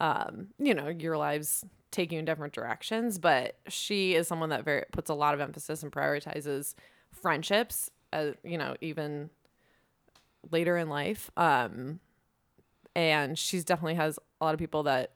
um, 0.00 0.48
you 0.58 0.74
know, 0.74 0.88
your 0.88 1.16
lives 1.16 1.64
take 1.90 2.12
you 2.12 2.18
in 2.18 2.24
different 2.24 2.52
directions. 2.52 3.18
But 3.18 3.56
she 3.68 4.14
is 4.14 4.28
someone 4.28 4.50
that 4.50 4.64
very 4.64 4.84
puts 4.92 5.10
a 5.10 5.14
lot 5.14 5.34
of 5.34 5.40
emphasis 5.40 5.82
and 5.82 5.92
prioritizes 5.92 6.74
friendships, 7.12 7.90
uh, 8.12 8.32
you 8.42 8.58
know, 8.58 8.76
even 8.80 9.30
later 10.50 10.76
in 10.76 10.88
life. 10.88 11.30
Um, 11.36 12.00
and 12.94 13.38
she's 13.38 13.64
definitely 13.64 13.94
has 13.94 14.18
a 14.40 14.44
lot 14.44 14.54
of 14.54 14.60
people 14.60 14.84
that 14.84 15.12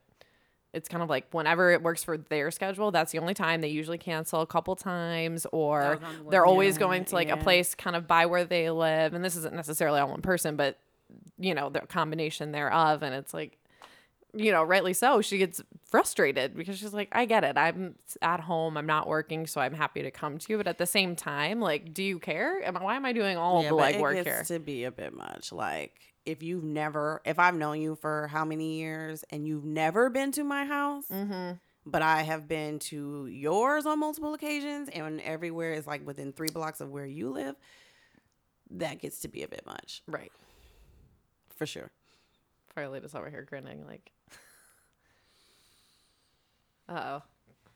it's 0.73 0.87
kind 0.89 1.01
of 1.03 1.09
like 1.09 1.33
whenever 1.33 1.71
it 1.71 1.81
works 1.81 2.03
for 2.03 2.17
their 2.17 2.51
schedule, 2.51 2.91
that's 2.91 3.11
the 3.11 3.19
only 3.19 3.33
time 3.33 3.61
they 3.61 3.69
usually 3.69 3.97
cancel 3.97 4.41
a 4.41 4.47
couple 4.47 4.75
times, 4.75 5.47
or 5.51 5.99
the 6.01 6.23
they're 6.29 6.45
always 6.45 6.77
Yeah, 6.77 6.79
going 6.79 7.05
to 7.05 7.15
like 7.15 7.29
a 7.29 7.37
place 7.37 7.75
kind 7.75 7.95
of 7.95 8.07
by 8.07 8.25
where 8.27 8.45
they 8.45 8.69
live. 8.71 9.13
And 9.13 9.25
this 9.25 9.35
isn't 9.35 9.55
necessarily 9.55 9.99
all 9.99 10.09
one 10.09 10.21
person, 10.21 10.55
but 10.57 10.79
you 11.39 11.55
know, 11.55 11.69
the 11.69 11.81
combination 11.81 12.51
thereof. 12.51 13.03
And 13.03 13.15
it's 13.15 13.33
like, 13.33 13.58
you 14.33 14.51
know, 14.51 14.63
rightly 14.63 14.93
so. 14.93 15.21
She 15.21 15.37
gets 15.37 15.61
frustrated 15.85 16.55
because 16.55 16.77
she's 16.77 16.93
like, 16.93 17.09
I 17.11 17.25
get 17.25 17.43
it. 17.43 17.57
I'm 17.57 17.95
at 18.21 18.39
home. 18.39 18.77
I'm 18.77 18.85
not 18.85 19.07
working, 19.07 19.47
so 19.47 19.59
I'm 19.61 19.73
happy 19.73 20.03
to 20.03 20.11
come 20.11 20.37
to 20.37 20.45
you. 20.51 20.57
But 20.57 20.67
at 20.67 20.77
the 20.77 20.85
same 20.85 21.15
time, 21.15 21.59
like, 21.59 21.93
do 21.93 22.03
you 22.03 22.19
care? 22.19 22.61
Am 22.63 22.77
I- 22.77 22.83
Why 22.83 22.95
am 22.95 23.05
I 23.05 23.13
doing 23.13 23.37
all 23.37 23.63
the 23.63 23.69
but 23.69 23.93
legwork 23.95 24.11
it 24.17 24.25
here? 24.27 24.37
gets 24.37 24.49
to 24.49 24.59
be 24.59 24.83
a 24.83 24.91
bit 24.91 25.13
much. 25.13 25.51
Like 25.51 25.93
if 26.25 26.43
you've 26.43 26.63
never, 26.63 27.21
if 27.25 27.39
I've 27.39 27.55
known 27.55 27.81
you 27.81 27.95
for 27.95 28.27
how 28.27 28.45
many 28.45 28.79
years 28.79 29.23
and 29.31 29.47
you've 29.47 29.65
never 29.65 30.09
been 30.11 30.31
to 30.33 30.43
my 30.43 30.65
house, 30.65 31.05
mm-hmm. 31.11 31.53
but 31.87 32.01
I 32.03 32.21
have 32.21 32.47
been 32.47 32.77
to 32.79 33.25
yours 33.27 33.87
on 33.87 33.99
multiple 33.99 34.35
occasions, 34.35 34.89
and 34.89 35.21
everywhere 35.21 35.73
is 35.73 35.87
like 35.87 36.05
within 36.05 36.33
three 36.33 36.49
blocks 36.53 36.81
of 36.81 36.91
where 36.91 37.05
you 37.05 37.31
live, 37.31 37.55
that 38.71 38.99
gets 38.99 39.21
to 39.21 39.27
be 39.27 39.41
a 39.41 39.47
bit 39.47 39.65
much 39.65 40.03
Right. 40.07 40.31
for 41.55 41.65
sure. 41.65 41.89
Farlita 42.77 43.13
over 43.15 43.29
here 43.31 43.41
grinning 43.41 43.85
like. 43.87 44.11
Uh 46.89 47.01
oh. 47.05 47.21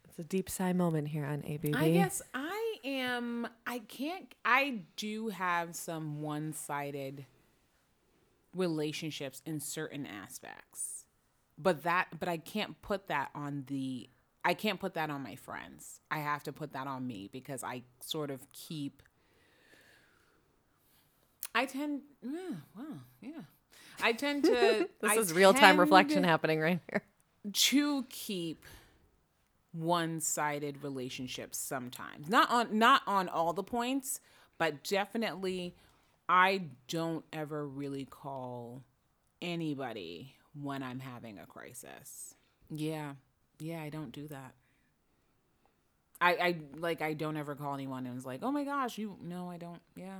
It's 0.10 0.19
a 0.19 0.23
deep 0.23 0.49
sigh 0.49 0.73
moment 0.73 1.08
here 1.08 1.26
on 1.26 1.43
ABB. 1.43 1.76
I 1.76 1.89
guess 1.91 2.21
I 2.34 2.76
am. 2.84 3.47
I 3.65 3.80
can't. 3.80 4.34
I 4.45 4.82
do 4.95 5.30
have 5.30 5.76
some 5.76 6.21
one-sided 6.21 7.26
relationships 8.56 9.41
in 9.45 9.60
certain 9.60 10.06
aspects, 10.06 11.06
but 11.58 11.84
that. 11.84 12.19
But 12.19 12.30
I 12.30 12.38
can't 12.38 12.80
put 12.82 13.08
that 13.08 13.30
on 13.34 13.63
the. 13.67 14.10
I 14.45 14.54
can't 14.54 14.80
put 14.80 14.93
that 14.95 15.10
on 15.10 15.21
my 15.23 15.36
friends. 15.36 15.99
I 16.12 16.19
have 16.19 16.43
to 16.43 16.52
put 16.54 16.73
that 16.73 16.86
on 16.86 17.08
me 17.08 17.30
because 17.32 17.63
I 17.63 17.84
sort 18.02 18.30
of 18.30 18.52
keep. 18.52 19.02
I 21.56 21.65
tend. 21.65 22.02
Yeah, 22.21 22.32
well, 22.78 22.99
yeah. 23.21 23.32
I 24.02 24.13
tend 24.13 24.43
to. 24.43 24.89
This 25.02 25.12
I 25.12 25.15
is 25.15 25.34
real 25.34 25.54
time 25.54 25.80
reflection 25.80 26.23
happening 26.23 26.60
right 26.60 26.80
here. 26.89 27.02
to 27.52 28.04
keep 28.10 28.63
one-sided 29.73 30.83
relationships 30.83 31.57
sometimes 31.57 32.29
not 32.29 32.49
on 32.49 32.77
not 32.77 33.01
on 33.07 33.27
all 33.27 33.53
the 33.53 33.63
points 33.63 34.19
but 34.57 34.83
definitely 34.83 35.75
i 36.29 36.62
don't 36.88 37.25
ever 37.33 37.67
really 37.67 38.05
call 38.05 38.83
anybody 39.41 40.36
when 40.62 40.83
i'm 40.83 40.99
having 40.99 41.39
a 41.39 41.45
crisis 41.45 42.36
yeah 42.69 43.13
yeah 43.59 43.81
i 43.81 43.89
don't 43.89 44.12
do 44.12 44.27
that 44.27 44.53
i 46.21 46.33
i 46.33 46.55
like 46.77 47.01
i 47.01 47.13
don't 47.13 47.36
ever 47.36 47.55
call 47.55 47.73
anyone 47.73 48.05
and 48.05 48.15
it's 48.15 48.25
like 48.25 48.41
oh 48.43 48.51
my 48.51 48.63
gosh 48.63 48.97
you 48.99 49.17
no 49.21 49.49
i 49.49 49.57
don't 49.57 49.81
yeah 49.95 50.19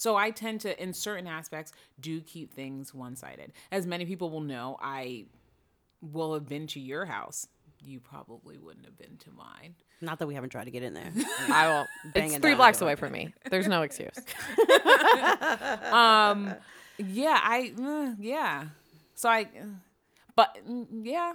so 0.00 0.16
I 0.16 0.30
tend 0.30 0.62
to, 0.62 0.82
in 0.82 0.94
certain 0.94 1.26
aspects, 1.26 1.72
do 2.00 2.22
keep 2.22 2.54
things 2.54 2.94
one-sided. 2.94 3.52
As 3.70 3.86
many 3.86 4.06
people 4.06 4.30
will 4.30 4.40
know, 4.40 4.78
I 4.80 5.26
will 6.00 6.32
have 6.32 6.48
been 6.48 6.66
to 6.68 6.80
your 6.80 7.04
house. 7.04 7.46
You 7.82 8.00
probably 8.00 8.58
wouldn't 8.58 8.84
have 8.84 8.98
been 8.98 9.16
to 9.18 9.30
mine. 9.30 9.74
Not 10.00 10.18
that 10.18 10.26
we 10.26 10.34
haven't 10.34 10.50
tried 10.50 10.64
to 10.64 10.70
get 10.70 10.82
in 10.82 10.94
there. 10.94 11.10
I 11.50 11.68
won't. 11.68 11.88
It's 12.14 12.32
down 12.32 12.40
three 12.42 12.54
blocks 12.54 12.80
away 12.80 12.94
from 12.94 13.12
me. 13.12 13.32
There's 13.50 13.68
no 13.68 13.82
excuse. 13.82 14.14
Um, 15.92 16.54
yeah, 16.98 17.38
I, 17.42 17.72
uh, 17.80 18.14
yeah. 18.20 18.64
So 19.14 19.28
I, 19.28 19.48
but 20.36 20.56
mm, 20.68 20.86
yeah. 21.02 21.34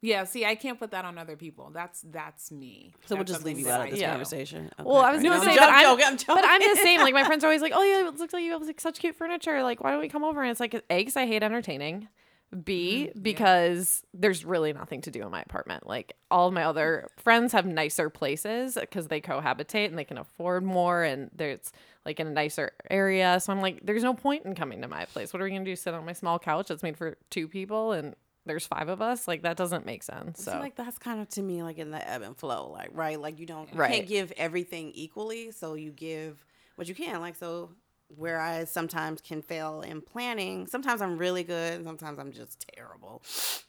Yeah, 0.00 0.24
see, 0.24 0.44
I 0.44 0.54
can't 0.54 0.78
put 0.78 0.90
that 0.90 1.06
on 1.06 1.16
other 1.16 1.34
people. 1.34 1.70
That's 1.72 2.02
that's 2.02 2.52
me. 2.52 2.92
So 3.06 3.14
we'll 3.16 3.24
just 3.24 3.42
leave 3.42 3.58
you 3.58 3.70
out 3.70 3.84
of 3.86 3.90
this 3.90 4.00
do. 4.00 4.04
conversation. 4.04 4.70
Well, 4.78 4.98
I 4.98 5.12
was 5.12 5.20
Okay, 5.20 5.28
gonna 5.30 5.40
great. 5.40 5.54
say, 5.54 5.60
but 5.60 5.68
I'm 5.70 5.74
I'm, 5.74 5.82
joking. 5.84 6.04
I'm 6.06 6.16
joking. 6.18 6.34
but 6.34 6.44
I'm 6.46 6.60
the 6.60 6.80
same. 6.82 7.00
Like 7.00 7.14
my 7.14 7.24
friends 7.24 7.42
are 7.42 7.46
always 7.46 7.62
like, 7.62 7.72
"Oh 7.74 7.82
yeah, 7.82 8.06
it 8.06 8.14
looks 8.18 8.32
like 8.34 8.42
you 8.42 8.52
have 8.52 8.60
like 8.62 8.80
such 8.82 8.98
cute 9.00 9.14
furniture. 9.16 9.62
Like, 9.62 9.82
why 9.82 9.92
don't 9.92 10.00
we 10.00 10.10
come 10.10 10.22
over?" 10.22 10.42
And 10.42 10.50
it's 10.50 10.60
like, 10.60 10.74
a, 10.74 10.82
because 10.90 11.16
I 11.16 11.24
hate 11.26 11.42
entertaining. 11.42 12.08
B, 12.54 13.08
mm-hmm. 13.10 13.22
because 13.22 14.02
there's 14.12 14.44
really 14.44 14.72
nothing 14.72 15.00
to 15.02 15.10
do 15.10 15.22
in 15.22 15.30
my 15.30 15.42
apartment. 15.42 15.86
Like 15.86 16.14
all 16.30 16.50
my 16.50 16.64
other 16.64 17.08
friends 17.16 17.52
have 17.52 17.66
nicer 17.66 18.10
places 18.10 18.76
because 18.80 19.08
they 19.08 19.20
cohabitate 19.20 19.86
and 19.86 19.98
they 19.98 20.04
can 20.04 20.18
afford 20.18 20.64
more, 20.64 21.02
and 21.02 21.30
there's 21.34 21.72
like 22.04 22.20
in 22.20 22.26
a 22.26 22.32
nicer 22.32 22.72
area. 22.90 23.40
So 23.40 23.52
I'm 23.52 23.60
like, 23.60 23.80
there's 23.84 24.02
no 24.02 24.14
point 24.14 24.44
in 24.44 24.54
coming 24.54 24.82
to 24.82 24.88
my 24.88 25.04
place. 25.06 25.32
What 25.32 25.40
are 25.40 25.44
we 25.44 25.50
gonna 25.50 25.64
do? 25.64 25.76
Sit 25.76 25.94
on 25.94 26.04
my 26.04 26.12
small 26.12 26.38
couch 26.38 26.68
that's 26.68 26.82
made 26.82 26.96
for 26.96 27.16
two 27.30 27.48
people 27.48 27.92
and 27.92 28.14
there's 28.46 28.66
five 28.66 28.88
of 28.88 29.00
us? 29.00 29.26
Like 29.26 29.42
that 29.42 29.56
doesn't 29.56 29.86
make 29.86 30.02
sense. 30.02 30.44
So 30.44 30.58
like 30.58 30.76
that's 30.76 30.98
kind 30.98 31.20
of 31.20 31.28
to 31.30 31.42
me 31.42 31.62
like 31.62 31.78
in 31.78 31.90
the 31.90 32.08
ebb 32.08 32.22
and 32.22 32.36
flow, 32.36 32.70
like 32.70 32.90
right, 32.92 33.18
like 33.20 33.38
you 33.38 33.46
don't 33.46 33.72
you 33.72 33.78
Right. 33.78 33.92
can't 33.92 34.08
give 34.08 34.32
everything 34.36 34.92
equally, 34.94 35.50
so 35.50 35.74
you 35.74 35.90
give 35.90 36.44
what 36.76 36.88
you 36.88 36.94
can. 36.94 37.20
Like 37.20 37.36
so, 37.36 37.70
where 38.08 38.40
I 38.40 38.64
sometimes 38.64 39.20
can 39.20 39.42
fail 39.42 39.80
in 39.80 40.00
planning, 40.00 40.66
sometimes 40.66 41.02
I'm 41.02 41.18
really 41.18 41.42
good, 41.42 41.74
and 41.74 41.84
sometimes 41.84 42.18
I'm 42.18 42.32
just 42.32 42.66
terrible, 42.74 43.22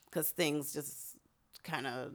because 0.06 0.30
things 0.30 0.72
just 0.72 1.16
kind 1.64 1.86
of 1.86 2.12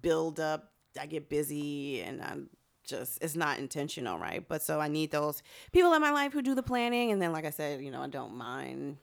build 0.00 0.40
up. 0.40 0.72
I 1.00 1.06
get 1.06 1.28
busy, 1.28 2.02
and 2.02 2.22
I'm 2.22 2.50
just 2.84 3.22
it's 3.22 3.36
not 3.36 3.58
intentional, 3.58 4.18
right? 4.18 4.46
But 4.46 4.62
so 4.62 4.80
I 4.80 4.88
need 4.88 5.10
those 5.10 5.42
people 5.72 5.94
in 5.94 6.02
my 6.02 6.10
life 6.10 6.32
who 6.32 6.42
do 6.42 6.54
the 6.54 6.62
planning, 6.62 7.12
and 7.12 7.22
then 7.22 7.32
like 7.32 7.44
I 7.44 7.50
said, 7.50 7.82
you 7.82 7.90
know, 7.90 8.02
I 8.02 8.08
don't 8.08 8.34
mind 8.34 8.98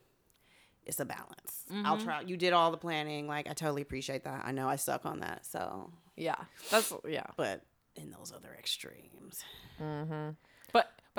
it's 0.89 0.99
a 0.99 1.05
balance. 1.05 1.65
I'll 1.71 1.97
mm-hmm. 1.97 2.05
try. 2.05 2.21
You 2.21 2.35
did 2.35 2.51
all 2.51 2.71
the 2.71 2.77
planning. 2.77 3.27
Like 3.27 3.47
I 3.47 3.53
totally 3.53 3.83
appreciate 3.83 4.23
that. 4.23 4.41
I 4.43 4.51
know 4.51 4.67
I 4.67 4.75
suck 4.75 5.05
on 5.05 5.19
that. 5.19 5.45
So, 5.45 5.91
yeah, 6.17 6.35
that's 6.71 6.91
yeah. 7.07 7.27
but 7.37 7.61
in 7.95 8.09
those 8.09 8.33
other 8.35 8.55
extremes, 8.57 9.43
But 9.77 10.35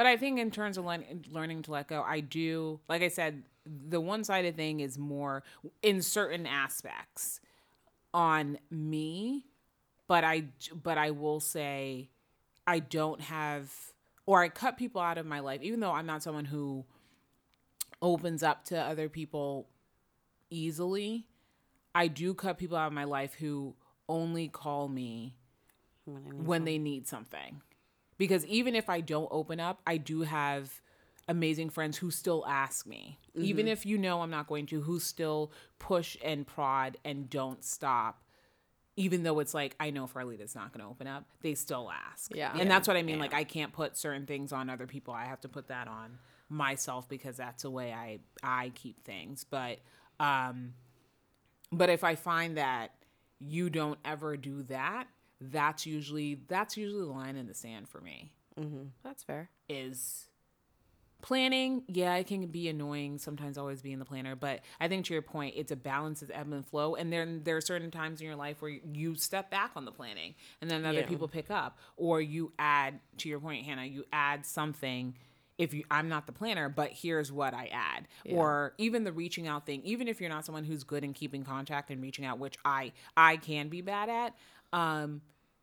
but 0.01 0.07
I 0.07 0.17
think 0.17 0.39
in 0.39 0.51
terms 0.51 0.79
of 0.79 0.87
learn, 0.87 1.27
learning 1.31 1.61
to 1.65 1.73
let 1.73 1.89
go, 1.89 2.03
I 2.03 2.21
do 2.21 2.81
like 2.89 3.03
I 3.03 3.09
said, 3.09 3.43
the 3.67 4.01
one 4.01 4.25
sided 4.25 4.57
thing 4.57 4.81
is 4.81 4.97
more 4.97 5.43
in 5.83 6.01
certain 6.01 6.47
aspects 6.47 7.39
on 8.15 8.57
me, 8.71 9.45
but 10.09 10.25
I 10.25 10.45
but 10.83 10.97
I 10.97 11.11
will 11.11 11.39
say 11.39 12.09
I 12.67 12.79
don't 12.79 13.21
have 13.21 13.71
or 14.25 14.43
I 14.43 14.49
cut 14.49 14.79
people 14.79 15.03
out 15.03 15.19
of 15.19 15.27
my 15.27 15.41
life, 15.41 15.61
even 15.61 15.81
though 15.81 15.93
I'm 15.93 16.07
not 16.07 16.23
someone 16.23 16.47
who 16.47 16.87
opens 18.01 18.43
up 18.43 18.65
to 18.69 18.81
other 18.81 19.11
people 19.11 19.69
easily. 20.49 21.27
I 21.95 22.09
do 22.09 22.33
cut 22.33 22.57
people 22.57 22.79
out 22.79 22.87
of 22.87 22.95
my 22.95 23.05
life 23.05 23.35
who 23.35 23.75
only 24.09 24.49
call 24.49 24.89
me 24.89 25.37
when 26.07 26.47
when 26.47 26.65
they 26.65 26.79
need 26.79 27.07
something. 27.07 27.61
Because 28.20 28.44
even 28.44 28.74
if 28.74 28.90
I 28.90 29.00
don't 29.00 29.28
open 29.30 29.61
up, 29.61 29.80
I 29.87 29.96
do 29.96 30.20
have 30.20 30.83
amazing 31.26 31.70
friends 31.70 31.96
who 31.96 32.11
still 32.11 32.44
ask 32.46 32.87
me. 32.87 33.18
Even 33.35 33.66
if 33.66 33.87
you 33.87 33.96
know 33.96 34.20
I'm 34.20 34.28
not 34.28 34.46
going 34.46 34.66
to, 34.66 34.83
who 34.83 35.00
still 35.00 35.52
push 35.78 36.18
and 36.22 36.46
prod 36.46 36.98
and 37.02 37.30
don't 37.30 37.64
stop. 37.64 38.22
Even 38.98 39.22
though 39.22 39.38
it's 39.40 39.54
like 39.54 39.74
I 39.80 39.88
know 39.88 40.06
Farlita's 40.06 40.54
not 40.54 40.70
going 40.70 40.85
to 40.85 40.90
open 40.90 41.06
up, 41.06 41.24
they 41.40 41.54
still 41.54 41.90
ask. 41.90 42.37
Yeah. 42.37 42.52
and 42.54 42.70
that's 42.70 42.87
what 42.87 42.98
I 42.98 43.02
mean. 43.02 43.18
Like 43.18 43.33
I 43.33 43.42
can't 43.42 43.72
put 43.72 43.96
certain 43.96 44.26
things 44.26 44.52
on 44.52 44.68
other 44.68 44.87
people. 44.87 45.14
I 45.14 45.24
have 45.24 45.40
to 45.40 45.48
put 45.48 45.68
that 45.68 45.88
on 45.88 46.18
myself 46.50 47.09
because 47.09 47.38
that's 47.38 47.62
the 47.62 47.70
way 47.70 47.90
I 47.90 48.18
I 48.42 48.70
keep 48.74 49.02
things. 49.02 49.46
But 49.48 49.78
um, 50.18 50.74
but 51.72 51.88
if 51.88 52.04
I 52.04 52.16
find 52.16 52.59
that 52.59 52.90
you 53.38 53.70
don't 53.70 53.98
ever 54.04 54.37
do 54.37 54.62
that, 54.64 55.06
that's 55.40 55.87
usually 55.87 56.40
that's 56.48 56.76
usually 56.76 57.00
the 57.05 57.12
line 57.12 57.37
in 57.37 57.46
the 57.46 57.55
sand 57.55 57.88
for 57.88 58.00
me. 58.00 58.33
Mm-hmm. 58.59 58.85
That's 59.03 59.22
fair. 59.22 59.48
Is 59.68 60.26
planning, 61.22 61.83
yeah, 61.87 62.16
it 62.16 62.26
can 62.26 62.46
be 62.46 62.68
annoying 62.68 63.18
sometimes 63.18 63.59
always 63.59 63.83
being 63.83 63.98
the 63.98 64.05
planner, 64.07 64.35
but 64.35 64.61
I 64.81 64.88
think 64.88 65.05
to 65.07 65.12
your 65.12 65.22
point, 65.22 65.55
it's 65.57 65.70
a 65.70 65.76
balance 65.76 66.22
of 66.22 66.31
ebb 66.33 66.50
and 66.53 66.64
flow. 66.66 66.94
And 66.94 67.12
then 67.12 67.42
there 67.44 67.57
are 67.59 67.61
certain 67.61 67.90
times 67.90 68.20
in 68.22 68.26
your 68.26 68.37
life 68.37 68.62
where 68.62 68.70
you 68.70 69.14
step 69.16 69.50
back 69.50 69.72
on 69.76 69.85
the 69.85 69.92
planning 69.92 70.35
and 70.62 70.70
then 70.70 70.85
other 70.87 71.00
Yeah. 71.00 71.07
people 71.07 71.29
pick 71.29 71.50
up. 71.50 71.79
Or 71.98 72.22
you 72.22 72.53
add 72.59 73.00
to 73.18 73.29
your 73.29 73.38
point, 73.38 73.66
Hannah, 73.66 73.85
you 73.85 74.05
add 74.12 74.46
something 74.46 75.14
if 75.59 75.74
you 75.74 75.85
I'm 75.90 76.09
not 76.09 76.26
the 76.26 76.33
planner, 76.33 76.70
but 76.70 76.90
here's 76.90 77.31
what 77.31 77.53
I 77.53 77.66
add. 77.66 78.09
Or 78.31 78.72
even 78.79 79.05
the 79.05 79.12
reaching 79.12 79.46
out 79.46 79.66
thing, 79.66 79.83
even 79.85 80.09
if 80.09 80.18
you're 80.22 80.31
not 80.31 80.46
someone 80.46 80.64
who's 80.64 80.85
good 80.85 81.05
in 81.05 81.12
keeping 81.12 81.44
contact 81.44 81.90
and 81.90 82.00
reaching 82.00 82.24
out, 82.24 82.38
which 82.38 82.57
I 82.64 82.92
I 83.14 83.37
can 83.37 83.68
be 83.68 83.83
bad 83.83 84.09
at. 84.09 84.35
Um 84.72 85.22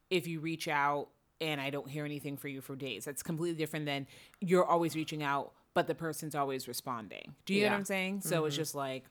if 0.09 0.27
you 0.27 0.39
reach 0.39 0.67
out 0.67 1.09
and 1.39 1.61
I 1.61 1.69
don't 1.69 1.89
hear 1.89 2.05
anything 2.05 2.37
for 2.37 2.47
you 2.47 2.61
for 2.61 2.75
days. 2.75 3.05
That's 3.05 3.21
completely 3.23 3.57
different 3.57 3.85
than 3.85 4.07
you're 4.39 4.65
always 4.65 4.95
reaching 4.95 5.21
out, 5.21 5.51
but 5.73 5.85
the 5.87 5.93
person's 5.95 6.33
always 6.33 6.67
responding. 6.67 7.35
Do 7.45 7.53
you 7.53 7.63
know 7.65 7.71
what 7.71 7.77
I'm 7.77 7.85
saying? 7.85 8.21
So 8.21 8.45
it's 8.45 8.55
just 8.55 8.73
like 8.75 9.03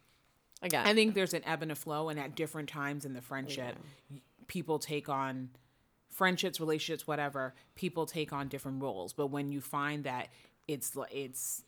Again, 0.62 0.86
I 0.86 0.94
think 0.94 1.14
there's 1.14 1.34
an 1.34 1.42
ebb 1.44 1.62
and 1.62 1.70
a 1.70 1.74
flow, 1.74 2.08
and 2.08 2.18
at 2.18 2.34
different 2.34 2.68
times 2.68 3.04
in 3.04 3.12
the 3.12 3.20
friendship, 3.20 3.76
y- 4.10 4.22
people 4.46 4.78
take 4.78 5.08
on 5.08 5.50
friendships, 6.10 6.58
relationships, 6.60 7.06
whatever. 7.06 7.54
People 7.74 8.06
take 8.06 8.32
on 8.32 8.48
different 8.48 8.82
roles, 8.82 9.12
but 9.12 9.26
when 9.26 9.52
you 9.52 9.60
find 9.60 10.04
that 10.04 10.28
it's 10.66 10.96
it's 11.12 11.62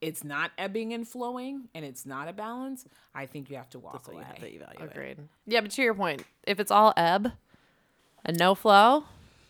it's 0.00 0.24
not 0.24 0.52
ebbing 0.56 0.94
and 0.94 1.06
flowing, 1.06 1.68
and 1.74 1.84
it's 1.84 2.06
not 2.06 2.26
a 2.28 2.32
balance, 2.32 2.86
I 3.14 3.26
think 3.26 3.50
you 3.50 3.56
have 3.56 3.68
to 3.70 3.78
walk 3.78 4.06
you 4.08 4.14
away. 4.14 4.24
have 4.24 4.38
to 4.38 4.46
evaluate. 4.54 4.90
agreed. 4.90 5.18
Yeah, 5.46 5.60
but 5.60 5.70
to 5.72 5.82
your 5.82 5.94
point, 5.94 6.24
if 6.46 6.58
it's 6.58 6.70
all 6.70 6.94
ebb 6.96 7.30
and 8.24 8.38
no 8.38 8.54
flow, 8.54 9.04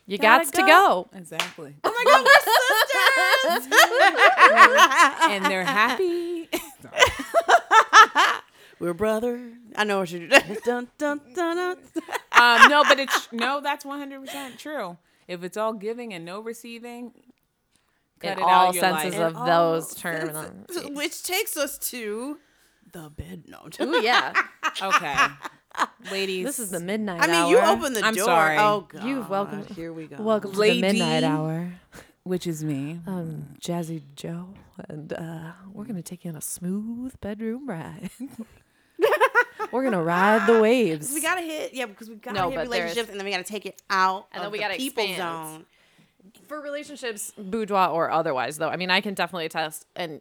you 0.06 0.18
Gotta 0.18 0.50
to 0.50 0.62
go. 0.62 1.08
Exactly. 1.14 1.74
Oh 1.82 1.90
my 1.90 2.04
God, 2.10 2.24
we're 2.24 3.58
sisters, 3.60 3.72
and 5.30 5.44
they're 5.46 5.64
happy. 5.64 6.48
We're 8.80 8.92
brother. 8.92 9.40
I 9.76 9.84
know 9.84 10.00
what 10.00 10.10
you 10.10 10.28
do. 10.28 10.28
dun, 10.64 10.88
dun, 10.98 11.20
dun, 11.34 11.56
dun. 11.56 11.76
um, 12.32 12.68
no, 12.68 12.82
but 12.82 12.98
it's 12.98 13.28
no. 13.32 13.60
That's 13.62 13.84
one 13.84 13.98
hundred 14.00 14.20
percent 14.26 14.58
true. 14.58 14.98
If 15.28 15.44
it's 15.44 15.56
all 15.56 15.72
giving 15.72 16.12
and 16.12 16.24
no 16.24 16.40
receiving, 16.40 17.12
cut 18.18 18.32
In 18.32 18.38
it 18.40 18.42
all 18.42 18.50
out 18.68 18.74
your 18.74 18.82
senses 18.82 19.14
life. 19.16 19.30
of 19.30 19.36
All 19.36 19.46
those 19.46 19.94
terms. 19.94 20.68
Which 20.90 21.22
takes 21.22 21.56
us 21.56 21.78
to 21.90 22.38
the 22.92 23.10
bed. 23.10 23.44
No, 23.46 23.68
I'm. 23.70 23.88
Ooh, 23.94 24.02
yeah. 24.02 24.32
okay, 24.82 25.14
ladies. 26.10 26.44
This 26.46 26.58
is 26.58 26.70
the 26.70 26.80
midnight 26.80 27.20
hour. 27.20 27.24
I 27.24 27.26
mean, 27.26 27.34
hour. 27.42 27.50
you 27.50 27.58
opened 27.58 27.96
the 27.96 28.04
I'm 28.04 28.14
door. 28.14 28.24
sorry. 28.24 28.56
Oh 28.58 28.86
God. 28.88 29.04
You've 29.04 29.28
welcome- 29.28 29.64
Here 29.74 29.92
we 29.92 30.06
go. 30.06 30.22
Welcome 30.22 30.52
to 30.52 30.58
the 30.58 30.80
midnight 30.80 31.24
hour. 31.24 31.72
which 32.24 32.46
is 32.46 32.64
me. 32.64 33.00
I'm 33.06 33.56
Jazzy 33.60 34.02
Joe, 34.16 34.48
and 34.88 35.12
uh, 35.12 35.52
we're 35.72 35.84
gonna 35.84 36.02
take 36.02 36.24
you 36.24 36.30
on 36.30 36.36
a 36.36 36.40
smooth 36.40 37.14
bedroom 37.20 37.68
ride. 37.68 38.10
we're 39.72 39.84
gonna 39.84 40.02
ride 40.02 40.46
the 40.46 40.60
waves. 40.60 41.12
We 41.12 41.20
gotta 41.20 41.42
hit. 41.42 41.74
Yeah, 41.74 41.86
because 41.86 42.08
we 42.08 42.14
gotta 42.16 42.38
No, 42.38 42.48
hit 42.50 42.56
but 42.56 42.70
there's- 42.70 42.82
relationships, 42.82 43.10
and 43.10 43.18
then 43.20 43.24
we 43.26 43.30
gotta 43.32 43.44
take 43.44 43.66
it 43.66 43.80
out, 43.90 44.26
And 44.32 44.40
then 44.40 44.46
of 44.46 44.52
we 44.52 44.58
the 44.58 44.64
gotta 44.64 44.76
people 44.76 45.04
expand. 45.04 45.48
zone. 45.48 45.66
for 46.48 46.60
relationships, 46.60 47.32
boudoir 47.36 47.90
or 47.90 48.10
otherwise, 48.10 48.58
though. 48.58 48.68
I 48.68 48.76
mean, 48.76 48.90
I 48.90 49.00
can 49.00 49.14
definitely 49.14 49.46
attest. 49.46 49.86
And 49.96 50.20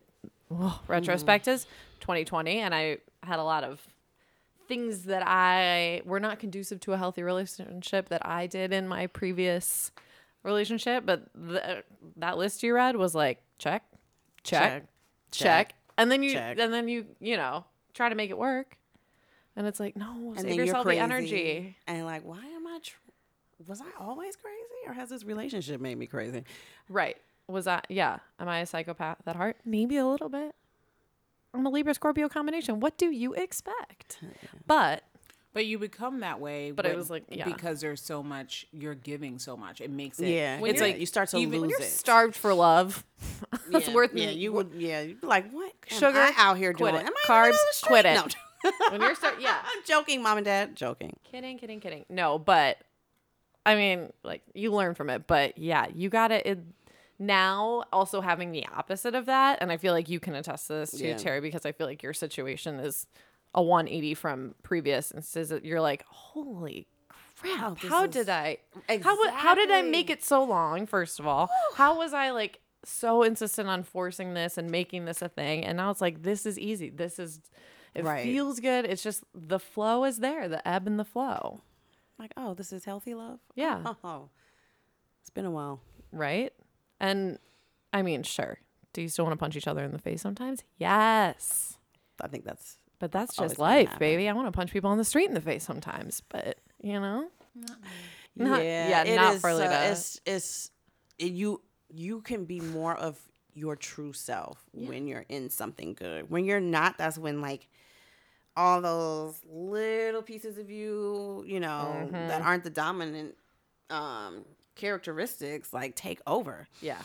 oh, 0.52 0.82
retrospect 0.88 1.48
is 1.48 1.66
2020, 2.02 2.60
and 2.60 2.74
I 2.76 2.98
had 3.24 3.40
a 3.40 3.44
lot 3.44 3.64
of 3.64 3.80
things 4.74 5.04
that 5.04 5.24
I 5.26 6.02
were 6.06 6.20
not 6.20 6.40
conducive 6.40 6.80
to 6.82 6.94
a 6.94 6.98
healthy 6.98 7.22
relationship 7.24 8.10
that 8.10 8.26
I 8.26 8.48
did 8.48 8.72
in 8.74 8.88
my 8.88 9.08
previous 9.08 9.92
relationship. 10.44 11.06
But 11.06 11.28
the, 11.36 11.84
that 12.18 12.38
list 12.38 12.64
you 12.64 12.74
read 12.74 12.96
was 12.96 13.14
like 13.14 13.42
check, 13.60 13.84
check, 14.44 14.86
check, 15.32 15.70
Check. 15.70 15.76
and 15.98 16.12
then 16.12 16.24
you, 16.24 16.34
Check. 16.34 16.58
and 16.60 16.74
then 16.74 16.88
you, 16.88 17.06
you 17.20 17.38
know, 17.38 17.66
try 17.94 18.10
to 18.10 18.16
make 18.16 18.30
it 18.32 18.38
work. 18.38 18.78
And 19.56 19.68
it's 19.68 19.80
like, 19.80 19.96
no, 19.96 20.34
save 20.38 20.56
yourself 20.56 20.88
the 20.88 20.98
energy. 20.98 21.78
and 21.86 22.06
like, 22.06 22.24
why 22.26 22.40
am 22.44 22.66
I? 22.66 22.80
Tr- 22.82 22.96
was 23.68 23.80
I 23.80 24.04
always 24.04 24.36
crazy, 24.36 24.58
or 24.88 24.94
has 24.94 25.10
this 25.10 25.24
relationship 25.24 25.80
made 25.80 25.98
me 25.98 26.08
crazy? 26.08 26.44
Right. 26.90 27.16
Was 27.48 27.66
that, 27.66 27.86
yeah. 27.90 28.18
Am 28.40 28.48
I 28.50 28.60
a 28.62 28.66
psychopath 28.66 29.18
at 29.28 29.36
heart? 29.36 29.58
Maybe 29.64 29.98
a 29.98 30.06
little 30.08 30.30
bit. 30.30 30.56
I'm 31.54 31.66
a 31.66 31.70
Libra 31.70 31.94
Scorpio 31.94 32.30
combination. 32.30 32.80
What 32.80 32.98
do 32.98 33.12
you 33.12 33.34
expect? 33.34 34.20
But 34.66 35.04
But 35.54 35.66
you 35.68 35.78
become 35.78 36.22
that 36.22 36.40
way. 36.40 36.72
But 36.72 36.86
it 36.86 36.90
when- 36.90 36.98
was 36.98 37.10
like, 37.12 37.26
yeah. 37.30 37.46
because 37.46 37.80
there's 37.82 38.02
so 38.02 38.24
much. 38.24 38.66
You're 38.72 38.96
giving 38.96 39.38
so 39.38 39.56
much. 39.56 39.80
It 39.82 39.92
makes 39.92 40.20
it. 40.20 40.30
Yeah, 40.30 40.60
It's 40.64 40.82
like 40.82 41.00
you 41.00 41.06
start 41.06 41.30
to 41.30 41.38
even- 41.38 41.62
lose 41.62 41.74
when 41.74 41.82
it. 41.84 41.92
starved 41.92 42.36
for 42.36 42.54
love. 42.54 43.06
That's 43.70 43.88
yeah, 43.88 43.94
worth 43.94 44.14
Yeah, 44.16 44.30
you 44.32 44.52
would. 44.54 44.72
Yeah, 44.76 45.02
you'd 45.02 45.22
be 45.22 45.28
like, 45.28 45.52
what? 45.52 45.72
am 45.92 46.00
Sugar, 46.00 46.20
I 46.20 46.34
out 46.38 46.58
here 46.58 46.74
quit 46.74 46.94
doing? 46.94 47.06
it. 47.06 47.08
Am 47.08 47.14
I 47.16 47.28
Carbs, 47.28 47.46
on 47.46 47.52
the 47.52 47.74
street? 47.74 47.88
quit 47.88 48.06
it. 48.08 48.16
No. 48.16 48.72
when 48.92 49.02
you're 49.02 49.14
start, 49.16 49.36
yeah. 49.42 49.60
I'm 49.64 49.84
joking, 49.86 50.24
mom 50.24 50.38
and 50.38 50.46
dad. 50.46 50.76
Joking. 50.76 51.16
Kidding, 51.30 51.58
kidding, 51.60 51.80
kidding. 51.80 52.06
No, 52.10 52.40
but 52.40 52.78
I 53.66 53.76
mean, 53.76 54.12
like 54.24 54.42
you 54.56 54.72
learn 54.72 54.96
from 54.96 55.10
it. 55.10 55.28
But 55.28 55.58
yeah, 55.58 55.86
you 55.94 56.10
got 56.10 56.30
to 56.30 56.50
it, 56.50 56.60
now. 57.26 57.84
Also 57.92 58.22
having 58.22 58.52
the 58.52 58.66
opposite 58.68 59.16
of 59.16 59.26
that, 59.28 59.60
and 59.62 59.72
I 59.72 59.78
feel 59.78 59.94
like 59.94 60.10
you 60.10 60.20
can 60.20 60.36
attest 60.36 60.68
to 60.68 60.74
this 60.74 60.92
too, 60.92 61.08
Yeah. 61.08 61.18
Terry, 61.18 61.42
because 61.42 61.66
I 61.66 61.72
feel 61.72 61.88
like 61.88 62.04
your 62.04 62.14
situation 62.14 62.80
is 62.80 63.08
a 63.56 63.62
180 63.62 64.14
from 64.16 64.56
previous 64.64 65.12
instances 65.12 65.50
that 65.50 65.64
you're 65.66 65.82
like, 65.82 66.04
holy 66.08 66.88
crap, 67.38 67.72
Oh, 67.72 67.78
this 67.82 67.90
how 67.90 68.04
is- 68.06 68.10
did 68.12 68.30
I, 68.30 68.58
how, 69.02 69.30
how 69.32 69.54
did 69.56 69.70
I 69.72 69.82
make 69.84 70.10
it 70.10 70.24
so 70.24 70.44
long? 70.44 70.86
First 70.88 71.20
of 71.20 71.28
all, 71.28 71.50
how 71.76 71.98
was 71.98 72.14
I 72.14 72.32
like 72.32 72.60
so 72.86 73.24
insistent 73.24 73.70
on 73.70 73.84
forcing 73.84 74.34
this 74.34 74.58
and 74.58 74.70
making 74.72 75.06
this 75.06 75.22
a 75.22 75.30
thing? 75.30 75.64
And 75.66 75.78
now 75.78 75.92
it's 75.92 76.02
like, 76.02 76.24
this 76.24 76.46
is 76.46 76.58
easy. 76.58 76.90
This 76.90 77.20
is, 77.20 77.42
it 77.94 78.04
Right. 78.06 78.24
feels 78.24 78.60
good. 78.60 78.86
It's 78.86 79.04
just 79.04 79.24
the 79.36 79.60
flow 79.60 80.04
is 80.06 80.18
there, 80.20 80.48
the 80.48 80.66
ebb 80.68 80.88
and 80.88 81.00
the 81.00 81.06
flow, 81.06 81.62
Like, 82.18 82.32
oh, 82.38 82.54
this 82.54 82.72
is 82.74 82.86
healthy 82.86 83.14
love. 83.14 83.40
Yeah. 83.56 83.94
Oh, 84.04 84.30
it's 85.22 85.30
been 85.30 85.46
a 85.46 85.52
while. 85.52 85.80
right? 86.12 86.52
And 87.04 87.38
I 87.92 88.02
mean, 88.02 88.24
sure. 88.24 88.58
Do 88.94 89.02
you 89.02 89.10
still 89.10 89.26
want 89.26 89.34
to 89.34 89.40
punch 89.40 89.56
each 89.56 89.68
other 89.68 89.84
in 89.84 89.92
the 89.92 90.00
face 90.00 90.22
sometimes? 90.22 90.64
Yes. 90.78 91.78
I 92.22 92.28
think 92.28 92.46
that's 92.46 92.78
But 93.00 93.12
that's 93.12 93.36
just 93.36 93.60
life, 93.60 93.98
baby. 94.00 94.30
I 94.30 94.34
want 94.34 94.48
to 94.48 94.52
punch 94.52 94.72
people 94.72 94.90
on 94.90 94.98
the 94.98 95.04
street 95.06 95.28
in 95.28 95.34
the 95.34 95.42
face 95.42 95.64
sometimes, 95.64 96.22
but 96.30 96.58
you 96.82 97.00
know, 97.00 97.28
Not- 98.36 98.64
yeah, 98.64 98.90
yeah, 98.90 99.04
it 99.04 99.16
not 99.16 99.34
is, 99.36 99.42
for 99.42 99.50
uh, 99.50 99.56
Lita. 99.56 99.92
it's 99.92 100.20
it's 100.26 100.72
it, 101.20 101.32
you 101.34 101.62
you 101.90 102.22
can 102.22 102.46
be 102.46 102.60
more 102.60 102.96
of 102.96 103.20
your 103.54 103.76
true 103.76 104.14
self 104.14 104.64
when 104.74 105.06
you're 105.08 105.26
in 105.30 105.50
something 105.50 105.94
good. 105.94 106.30
When 106.30 106.46
you're 106.46 106.60
not, 106.60 106.98
that's 106.98 107.18
when 107.18 107.42
like 107.42 107.68
all 108.56 108.82
those 108.82 109.40
little 109.52 110.22
pieces 110.22 110.58
of 110.58 110.70
you, 110.72 111.44
you 111.48 111.60
know, 111.60 111.94
Mm-hmm. 112.06 112.28
that 112.30 112.42
aren't 112.42 112.64
the 112.64 112.70
dominant 112.70 113.36
um 113.90 114.46
characteristics 114.76 115.74
like 115.74 115.96
take 115.96 116.20
over. 116.28 116.68
yeah, 116.82 117.02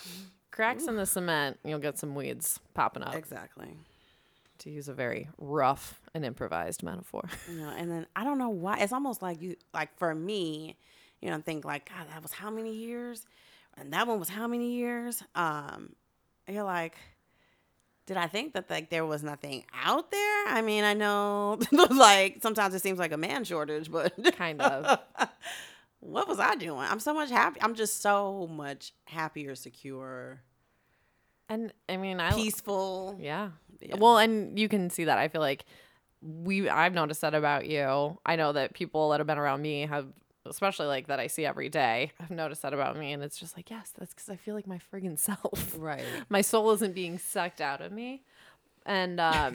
cracks 0.51 0.85
in 0.87 0.95
the 0.95 1.05
cement, 1.05 1.59
you'll 1.63 1.79
get 1.79 1.97
some 1.97 2.15
weeds 2.15 2.59
popping 2.73 3.03
up. 3.03 3.15
Exactly. 3.15 3.67
To 4.59 4.69
use 4.69 4.89
a 4.89 4.93
very 4.93 5.29
rough 5.37 6.01
and 6.13 6.25
improvised 6.25 6.83
metaphor. 6.83 7.29
You 7.49 7.59
know, 7.61 7.69
and 7.69 7.89
then 7.89 8.05
I 8.15 8.23
don't 8.25 8.37
know 8.37 8.49
why. 8.49 8.79
It's 8.79 8.91
almost 8.93 9.21
like 9.21 9.41
you, 9.41 9.55
like 9.73 9.97
for 9.97 10.13
me, 10.13 10.75
you 11.21 11.29
know, 11.29 11.39
think 11.39 11.63
like, 11.65 11.89
God, 11.89 12.07
that 12.13 12.21
was 12.21 12.33
how 12.33 12.49
many 12.49 12.73
years, 12.75 13.25
and 13.77 13.93
that 13.93 14.05
one 14.07 14.19
was 14.19 14.27
how 14.29 14.47
many 14.47 14.73
years. 14.73 15.23
Um, 15.35 15.93
you're 16.47 16.63
like, 16.63 16.95
did 18.05 18.17
I 18.17 18.27
think 18.27 18.53
that 18.53 18.69
like 18.69 18.89
there 18.89 19.05
was 19.05 19.23
nothing 19.23 19.63
out 19.83 20.11
there? 20.11 20.47
I 20.47 20.61
mean, 20.61 20.83
I 20.83 20.93
know, 20.93 21.59
like 21.91 22.39
sometimes 22.41 22.73
it 22.73 22.81
seems 22.81 22.99
like 22.99 23.11
a 23.13 23.17
man 23.17 23.43
shortage, 23.45 23.89
but 23.91 24.13
Kind 24.35 24.61
of. 24.61 24.99
what 25.99 26.27
was 26.27 26.39
I 26.39 26.55
doing? 26.55 26.79
I'm 26.79 26.99
so 26.99 27.13
much 27.13 27.29
happy. 27.29 27.61
I'm 27.61 27.75
just 27.75 28.01
so 28.01 28.47
much 28.47 28.93
happier, 29.05 29.55
secure, 29.55 30.41
And 31.49 31.73
I 31.87 31.97
mean, 31.97 32.19
I 32.19 32.33
peaceful. 32.33 33.17
Yeah. 33.19 33.49
Yeah. 33.81 33.95
Well, 33.97 34.17
and 34.17 34.57
you 34.59 34.69
can 34.69 34.89
see 34.89 35.05
that. 35.05 35.17
I 35.17 35.27
feel 35.27 35.41
like 35.41 35.65
we 36.21 36.69
I've 36.69 36.93
noticed 36.93 37.21
that 37.21 37.33
about 37.33 37.67
you. 37.67 38.17
I 38.25 38.35
know 38.35 38.51
that 38.53 38.73
people 38.73 39.09
that 39.09 39.19
have 39.19 39.27
been 39.27 39.37
around 39.37 39.61
me 39.61 39.81
have 39.85 40.07
especially 40.45 40.87
like 40.87 41.07
that 41.07 41.19
I 41.19 41.27
see 41.27 41.45
every 41.45 41.69
day. 41.69 42.11
I've 42.19 42.31
noticed 42.31 42.61
that 42.63 42.73
about 42.73 42.97
me 42.97 43.11
and 43.13 43.21
it's 43.23 43.37
just 43.37 43.55
like, 43.55 43.69
yes, 43.69 43.93
that's 43.97 44.13
cuz 44.13 44.29
I 44.29 44.35
feel 44.35 44.55
like 44.55 44.67
my 44.67 44.79
friggin' 44.91 45.17
self. 45.29 45.75
Right. 45.77 46.03
My 46.29 46.41
soul 46.41 46.71
isn't 46.71 46.93
being 46.95 47.19
sucked 47.19 47.61
out 47.61 47.81
of 47.81 47.91
me. 47.91 48.23
And 48.85 49.19
um 49.19 49.53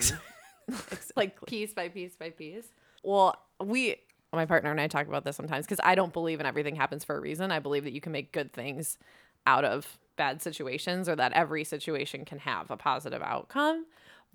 like 1.17 1.45
piece 1.47 1.73
by 1.75 1.89
piece 1.89 2.17
by 2.17 2.31
piece. 2.31 2.69
Well, 3.03 3.37
we 3.61 3.97
my 4.37 4.47
partner 4.47 4.71
and 4.71 4.81
I 4.81 4.87
talk 4.89 5.07
about 5.09 5.25
this 5.25 5.37
sometimes 5.37 5.67
because 5.67 5.81
I 5.83 5.95
don't 5.95 6.13
believe 6.13 6.41
in 6.41 6.47
everything 6.47 6.77
happens 6.77 7.05
for 7.05 7.17
a 7.17 7.21
reason. 7.21 7.51
I 7.51 7.59
believe 7.59 7.85
that 7.85 7.93
you 7.93 8.01
can 8.01 8.13
make 8.13 8.33
good 8.33 8.53
things 8.53 8.99
out 9.47 9.65
of 9.65 9.99
bad 10.17 10.41
situations 10.43 11.09
or 11.09 11.17
that 11.17 11.33
every 11.33 11.65
situation 11.65 12.25
can 12.25 12.39
have 12.39 12.71
a 12.71 12.77
positive 12.77 13.23
outcome, 13.23 13.85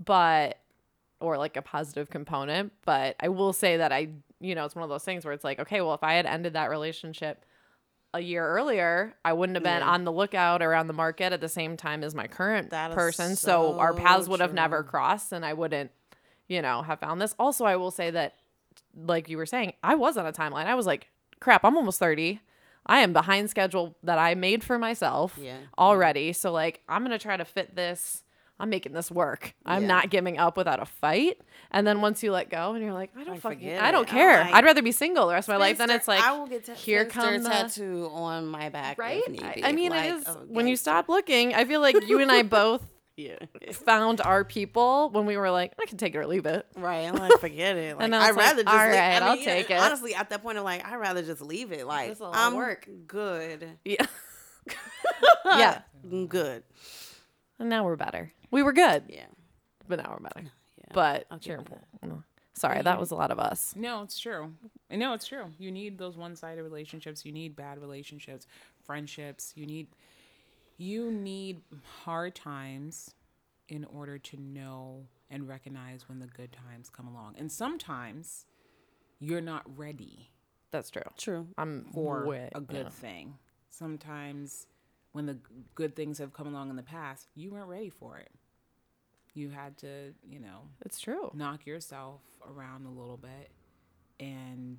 but 0.04 0.60
or 1.20 1.38
like 1.38 1.58
a 1.58 1.62
positive 1.62 2.10
component. 2.10 2.72
But 2.86 3.16
I 3.20 3.30
will 3.30 3.54
say 3.54 3.78
that 3.78 3.92
I, 3.92 4.10
you 4.40 4.56
know, 4.56 4.66
it's 4.66 4.76
one 4.76 4.84
of 4.84 4.90
those 4.90 5.04
things 5.04 5.26
where 5.26 5.34
it's 5.34 5.44
like, 5.44 5.60
okay, 5.60 5.82
well, 5.82 5.94
if 5.94 6.04
I 6.04 6.14
had 6.14 6.26
ended 6.26 6.54
that 6.54 6.70
relationship 6.70 7.44
a 8.14 8.20
year 8.22 8.48
earlier, 8.48 9.14
I 9.24 9.34
wouldn't 9.34 9.56
have 9.56 9.64
been 9.64 9.82
Yeah. 9.82 9.90
on 9.90 10.04
the 10.04 10.12
lookout 10.12 10.62
or 10.62 10.74
on 10.74 10.88
the 10.88 10.94
market 10.94 11.32
at 11.34 11.42
the 11.42 11.50
same 11.50 11.78
time 11.78 12.04
as 12.04 12.16
my 12.16 12.28
current 12.28 12.70
person. 12.96 13.36
So, 13.36 13.78
our 13.80 13.94
paths 13.94 14.28
would 14.30 14.40
have 14.40 14.54
never 14.54 14.82
crossed 14.84 15.32
and 15.32 15.46
I 15.46 15.54
wouldn't, 15.54 15.92
you 16.48 16.62
know, 16.62 16.82
have 16.82 17.00
found 17.00 17.22
this. 17.22 17.36
Also, 17.38 17.66
I 17.66 17.76
will 17.76 17.92
say 17.92 18.10
that, 18.12 18.36
like 19.06 19.30
you 19.30 19.38
were 19.38 19.46
saying, 19.46 19.74
I 19.84 19.96
was 19.96 20.18
on 20.18 20.26
a 20.26 20.32
timeline. 20.34 20.66
I 20.66 20.76
was 20.76 20.86
like, 20.86 21.08
crap, 21.40 21.64
I'm 21.64 21.78
almost 21.78 22.00
30. 22.00 22.40
I 22.86 23.00
am 23.00 23.14
behind 23.14 23.50
schedule 23.50 23.96
that 24.04 24.18
I 24.18 24.36
made 24.36 24.64
for 24.64 24.78
myself 24.80 25.38
Yeah. 25.40 25.58
already. 25.78 26.34
So, 26.34 26.52
like, 26.52 26.82
I'm 26.90 27.02
going 27.04 27.12
to 27.18 27.22
try 27.22 27.38
to 27.38 27.46
fit 27.46 27.76
this. 27.76 28.24
I'm 28.62 28.70
making 28.70 28.92
this 28.92 29.10
work. 29.10 29.54
I'm 29.66 29.84
Yeah. 29.84 29.88
not 29.88 30.10
giving 30.10 30.38
up 30.38 30.58
without 30.58 30.82
a 30.82 30.86
fight. 30.86 31.40
And 31.72 31.88
then 31.88 32.02
once 32.02 32.24
you 32.24 32.32
let 32.34 32.50
go 32.50 32.74
and 32.74 32.84
you're 32.84 32.92
like, 32.94 33.12
I 33.16 33.20
don't 33.24 33.36
Like, 33.36 33.42
fucking, 33.42 33.78
I 33.78 33.92
don't 33.92 34.04
it. 34.08 34.12
Care. 34.12 34.42
like, 34.44 34.54
I'd 34.54 34.66
rather 34.66 34.82
be 34.82 34.92
single 34.92 35.28
the 35.28 35.34
rest 35.34 35.48
of 35.48 35.54
my 35.54 35.58
life. 35.58 35.78
Then 35.78 35.90
it's 35.92 36.08
like, 36.10 36.22
I 36.22 36.32
will 36.38 36.48
get 36.48 36.66
ta- 36.66 36.74
here 36.74 37.06
comes 37.06 37.44
come 37.44 37.44
the 37.44 37.50
tattoo 37.50 38.10
on 38.12 38.48
my 38.48 38.68
back, 38.70 38.98
right? 38.98 39.24
I. 39.42 39.62
I 39.64 39.72
mean, 39.72 39.92
Like, 39.92 40.10
it 40.10 40.16
is 40.16 40.24
oh, 40.28 40.44
when 40.50 40.68
you 40.68 40.76
stop 40.76 41.08
looking. 41.08 41.54
I 41.54 41.64
feel 41.64 41.80
like 41.80 41.96
you 42.08 42.20
and 42.20 42.30
I 42.32 42.42
both 42.60 42.84
Yeah. 43.28 43.72
found 43.74 44.22
our 44.22 44.44
people 44.46 45.10
when 45.12 45.26
we 45.26 45.36
were 45.38 45.52
like, 45.52 45.74
I 45.82 45.86
can 45.86 45.98
take 45.98 46.16
it 46.16 46.18
or 46.18 46.28
leave 46.28 46.46
it. 46.46 46.66
Right. 46.78 47.02
I'm 47.08 47.16
like, 47.16 47.40
forget 47.40 47.76
it. 47.76 47.96
Like, 47.98 48.04
And 48.06 48.16
I 48.16 48.26
I'd 48.26 48.28
was 48.30 48.38
like, 48.38 48.46
rather 48.46 48.64
just 48.64 48.76
all 48.76 48.86
leave- 48.86 48.96
I 48.96 49.10
right, 49.14 49.22
I'll 49.24 49.36
mean, 49.36 49.44
yeah, 49.44 49.54
take 49.56 49.70
it. 49.72 49.80
Honestly, 49.80 50.16
at 50.16 50.30
that 50.30 50.42
point, 50.42 50.58
I'm 50.58 50.64
like, 50.64 50.86
I'd 50.86 50.96
rather 50.96 51.22
just 51.22 51.42
leave 51.42 51.72
it. 51.72 51.86
Like, 51.86 52.10
This 52.10 52.18
is 52.18 52.22
a 52.22 52.26
lot 52.26 52.36
I'm 52.36 52.54
of 52.54 52.58
work. 52.58 52.88
good. 53.08 53.78
Yeah. 53.86 54.06
yeah. 55.46 55.82
I'm 56.12 56.28
good. 56.28 56.64
And 57.60 57.70
now 57.70 57.84
we're 57.84 57.96
better. 57.96 58.32
We 58.52 58.64
were 58.64 58.74
good, 58.74 59.04
Yeah. 59.10 59.26
but 59.88 60.00
now 60.02 60.12
we're 60.18 60.24
better. 60.24 60.42
Yeah. 60.78 60.86
But 60.94 61.26
I'll 61.30 61.38
give 61.38 61.44
cheer- 61.58 61.66
you 62.04 62.10
mm. 62.10 62.24
sorry, 62.54 62.82
that 62.82 63.00
was 63.00 63.12
a 63.12 63.16
lot 63.16 63.32
of 63.32 63.40
us. 63.40 63.74
No, 63.76 64.02
it's 64.04 64.18
true. 64.18 64.54
No, 64.90 65.14
it's 65.14 65.28
true. 65.28 65.46
You 65.60 65.72
need 65.72 65.98
those 65.98 66.16
one-sided 66.18 66.64
relationships. 66.64 67.26
You 67.26 67.32
need 67.32 67.56
bad 67.56 67.80
relationships, 67.80 68.48
friendships. 68.86 69.54
You 69.56 69.66
need 69.66 69.88
you 70.80 71.12
need 71.12 71.62
hard 72.04 72.34
times 72.34 73.14
in 73.68 73.84
order 73.86 74.18
to 74.18 74.38
know 74.38 75.06
and 75.30 75.48
recognize 75.48 76.08
when 76.10 76.20
the 76.20 76.26
good 76.28 76.52
times 76.52 76.90
come 76.90 77.06
along. 77.08 77.36
And 77.38 77.52
sometimes 77.52 78.46
you're 79.20 79.42
not 79.42 79.64
ready 79.78 80.32
That's 80.72 80.90
true. 80.90 81.04
True. 81.18 81.48
I'm 81.58 81.86
for 81.94 82.26
way- 82.26 82.50
a 82.56 82.62
good 82.62 82.86
yeah. 82.86 82.90
thing. 82.90 83.38
Sometimes 83.70 84.68
when 85.12 85.26
the 85.26 85.38
good 85.76 85.96
things 85.96 86.18
have 86.20 86.32
come 86.34 86.48
along 86.48 86.70
in 86.70 86.76
the 86.78 86.84
past, 86.84 87.28
you 87.36 87.52
weren't 87.52 87.68
ready 87.68 87.90
for 87.90 88.18
it. 88.18 88.32
You 89.34 89.50
had 89.50 89.78
to, 89.80 90.14
you 90.24 90.40
know, 90.40 90.62
It's 90.86 91.00
true. 91.00 91.30
knock 91.34 91.66
yourself 91.66 92.22
around 92.48 92.86
a 92.86 92.90
little 92.90 93.18
bit 93.18 93.52
and 94.20 94.78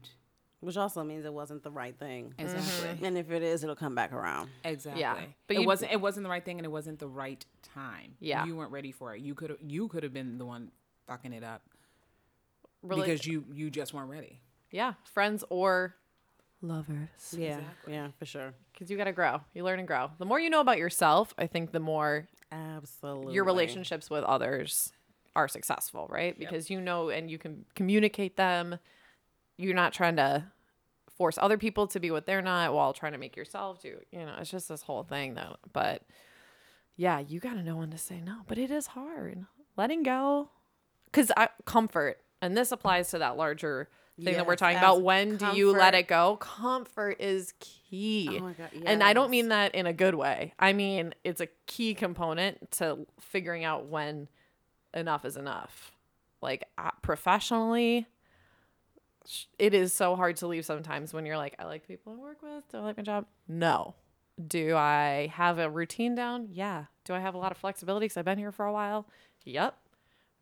Which 0.61 0.77
also 0.77 1.03
means 1.03 1.25
it 1.25 1.33
wasn't 1.33 1.63
the 1.63 1.71
right 1.71 1.99
thing. 1.99 2.35
exactly 2.39 3.07
And 3.07 3.17
if 3.17 3.31
it 3.31 3.43
is, 3.43 3.65
it'll 3.65 3.75
come 3.77 3.95
back 3.95 4.13
around. 4.13 4.51
exactly 4.65 5.03
but 5.03 5.27
but 5.49 5.57
it 5.57 5.67
wasn't 5.67 5.93
it 5.93 6.01
wasn't 6.01 6.25
the 6.25 6.31
right 6.31 6.45
thing 6.45 6.59
and 6.59 6.67
it 6.67 6.71
wasn't 6.71 6.99
the 6.99 7.09
right 7.09 7.45
time 7.75 8.15
Yeah. 8.21 8.45
you 8.45 8.57
weren't 8.57 8.73
ready 8.73 8.93
for 8.93 9.15
it 9.15 9.21
you 9.23 9.35
could 9.35 9.57
you 9.67 9.89
could 9.89 10.03
have 10.03 10.13
been 10.13 10.37
the 10.39 10.45
one 10.47 10.71
fucking 11.07 11.33
it 11.33 11.43
up 11.45 11.63
Really, 12.83 13.03
because 13.03 13.27
you 13.27 13.45
you 13.53 13.71
just 13.71 13.93
weren't 13.93 14.09
ready 14.11 14.41
yeah, 14.71 14.95
friends 15.03 15.43
or 15.51 15.95
lovers. 16.63 17.09
Yeah. 17.37 17.59
Exactly. 17.59 17.93
Yeah, 17.95 18.09
for 18.19 18.25
sure. 18.25 18.55
Because 18.73 18.89
you 18.91 18.97
got 18.97 19.05
to 19.05 19.13
grow. 19.13 19.41
You 19.55 19.65
learn 19.65 19.79
and 19.81 19.89
grow. 19.89 20.11
The 20.19 20.25
more 20.25 20.39
you 20.39 20.49
know 20.51 20.61
about 20.61 20.79
yourself, 20.79 21.35
I 21.39 21.47
think 21.49 21.73
the 21.73 21.81
more 21.81 22.29
Absolutely. 22.53 23.35
your 23.35 23.45
relationships 23.45 24.09
with 24.11 24.23
others 24.25 24.93
are 25.35 25.49
successful, 25.49 26.07
right? 26.11 26.39
Because 26.39 26.71
you 26.71 26.81
know 26.81 27.09
and 27.09 27.31
you 27.31 27.37
can 27.39 27.65
communicate 27.75 28.37
them. 28.37 28.79
You're 29.61 29.75
not 29.75 29.93
trying 29.93 30.17
to 30.17 30.45
force 31.17 31.39
other 31.39 31.59
people 31.59 31.87
to 31.89 32.01
be 32.01 32.11
what 32.11 32.25
they're 32.25 32.43
not 32.43 32.73
while 32.73 32.93
trying 32.93 33.13
to 33.13 33.19
make 33.19 33.37
yourself 33.37 33.83
do. 33.83 33.99
You 34.11 34.21
know, 34.21 34.35
it's 34.39 34.51
just 34.51 34.69
this 34.69 34.83
whole 34.83 35.03
thing 35.03 35.35
though. 35.35 35.57
But 35.73 36.03
yeah, 36.97 37.19
you 37.21 37.41
got 37.41 37.55
to 37.55 37.63
know 37.63 37.77
when 37.77 37.91
to 37.91 37.99
say 37.99 38.21
no. 38.21 38.39
But 38.47 38.59
it 38.59 38.71
is 38.71 38.89
hard 38.89 39.45
letting 39.77 40.03
go 40.03 40.51
because 41.07 41.31
comfort, 41.65 42.21
and 42.43 42.57
this 42.57 42.73
applies 42.73 43.11
to 43.11 43.19
that 43.19 43.37
larger 43.37 43.89
thing 44.23 44.35
that 44.35 44.47
we're 44.47 44.57
talking 44.57 44.79
about. 44.79 45.03
When 45.03 45.37
do 45.37 45.47
you 45.55 45.73
let 45.73 45.95
it 45.95 46.09
go? 46.09 46.37
Comfort 46.37 47.17
is 47.21 47.55
key. 47.61 48.29
Oh 48.33 48.41
my 48.41 48.53
God, 48.53 48.71
And 48.85 49.03
I 49.03 49.13
don't 49.13 49.31
mean 49.31 49.49
that 49.49 49.75
in 49.75 49.87
a 49.87 49.93
good 49.93 50.15
way. 50.15 50.55
I 50.59 50.73
mean, 50.73 51.15
it's 51.25 51.41
a 51.41 51.49
key 51.67 51.95
component 51.95 52.71
to 52.73 53.07
figuring 53.21 53.65
out 53.65 53.87
when 53.87 54.29
enough 54.95 55.25
is 55.25 55.37
enough. 55.37 55.93
Like 56.43 56.65
uh, 56.79 56.91
professionally, 57.03 58.07
it 59.59 59.75
is 59.75 59.93
so 59.93 60.17
hard 60.17 60.37
to 60.39 60.47
leave 60.47 60.65
sometimes 60.65 61.13
when 61.13 61.27
you're 61.27 61.37
like, 61.37 61.55
I 61.59 61.65
like 61.65 61.83
the 61.83 61.89
people 61.89 62.13
I 62.13 62.17
work 62.17 62.43
with. 62.43 62.69
Do 62.71 62.79
I 62.79 62.81
like 62.81 62.97
my 62.97 63.03
job? 63.03 63.27
No. 63.49 63.95
Do 64.47 64.77
I 64.77 65.31
have 65.35 65.59
a 65.59 65.69
routine 65.69 66.15
down? 66.15 66.49
Yeah. 66.51 66.85
Do 67.05 67.15
I 67.15 67.21
have 67.21 67.35
a 67.35 67.39
lot 67.39 67.53
of 67.53 67.59
flexibility 67.59 68.05
because 68.05 68.17
I've 68.17 68.25
been 68.25 68.39
here 68.39 68.53
for 68.53 68.65
a 68.65 68.73
while? 68.73 69.07
Yep. 69.45 69.77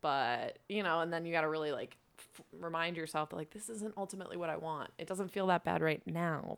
But, 0.01 0.59
you 0.69 0.83
know, 0.83 1.01
and 1.01 1.11
then 1.11 1.25
you 1.25 1.33
got 1.33 1.41
to 1.41 1.49
really 1.49 1.71
like 1.71 1.97
f- 2.17 2.45
remind 2.57 2.95
yourself 2.95 3.29
that, 3.29 3.35
like, 3.35 3.51
this 3.51 3.69
isn't 3.69 3.93
ultimately 3.97 4.37
what 4.37 4.49
I 4.49 4.55
want. 4.55 4.91
It 4.97 5.07
doesn't 5.07 5.31
feel 5.31 5.47
that 5.47 5.65
bad 5.65 5.81
right 5.81 6.01
now. 6.05 6.57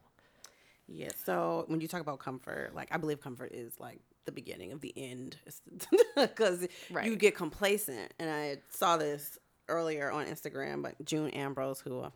Yeah. 0.87 1.09
So 1.25 1.65
when 1.67 1.81
you 1.81 1.87
talk 1.87 2.01
about 2.01 2.19
comfort, 2.19 2.71
like 2.75 2.89
I 2.91 2.97
believe 2.97 3.21
comfort 3.21 3.51
is 3.53 3.79
like 3.79 4.01
the 4.25 4.31
beginning 4.31 4.71
of 4.71 4.81
the 4.81 4.93
end, 4.95 5.37
because 6.15 6.67
you 7.03 7.15
get 7.15 7.35
complacent. 7.35 8.13
And 8.19 8.29
I 8.29 8.57
saw 8.69 8.97
this 8.97 9.39
earlier 9.67 10.11
on 10.11 10.25
Instagram, 10.25 10.81
but 10.81 10.95
June 11.05 11.29
Ambrose, 11.31 11.79
who 11.79 12.01
uh, 12.01 12.09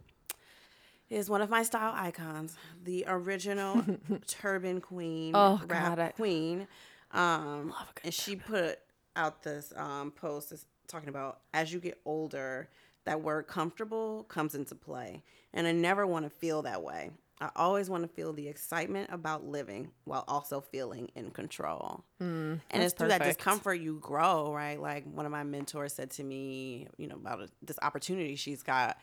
is 1.09 1.29
one 1.29 1.41
of 1.41 1.49
my 1.49 1.63
style 1.63 1.93
icons, 1.95 2.55
the 2.83 3.05
original 3.07 3.83
turban 4.27 4.81
queen, 4.81 5.33
Oh, 5.35 5.61
rap 5.67 5.97
God, 5.97 5.99
I- 5.99 6.11
queen. 6.11 6.67
Um, 7.11 7.73
and 8.03 8.13
she 8.13 8.35
put 8.35 8.79
out 9.15 9.43
this 9.43 9.71
um, 9.77 10.11
post 10.11 10.49
that's 10.49 10.65
talking 10.87 11.09
about 11.09 11.39
as 11.53 11.71
you 11.71 11.79
get 11.79 11.99
older, 12.05 12.67
that 13.05 13.21
word 13.21 13.43
comfortable 13.47 14.23
comes 14.23 14.55
into 14.55 14.75
play. 14.75 15.23
And 15.53 15.65
I 15.67 15.71
never 15.71 16.05
want 16.05 16.25
to 16.25 16.29
feel 16.29 16.63
that 16.63 16.81
way. 16.83 17.11
I 17.41 17.49
always 17.57 17.89
want 17.89 18.03
to 18.03 18.07
feel 18.07 18.31
the 18.31 18.47
excitement 18.47 19.09
about 19.11 19.45
living 19.45 19.91
while 20.05 20.23
also 20.27 20.61
feeling 20.61 21.09
in 21.15 21.31
control. 21.31 22.03
and 22.19 22.61
it's 22.71 22.93
through 22.93 23.09
that 23.09 23.21
discomfort 23.23 23.79
you 23.81 23.99
grow, 24.01 24.53
right? 24.53 24.79
Like 24.79 25.03
one 25.05 25.25
of 25.25 25.31
my 25.33 25.43
mentors 25.43 25.93
said 25.93 26.11
to 26.11 26.23
me, 26.23 26.87
you 26.97 27.07
know, 27.07 27.15
about 27.15 27.49
this 27.61 27.77
opportunity 27.81 28.35
she's 28.37 28.63
got. 28.63 28.97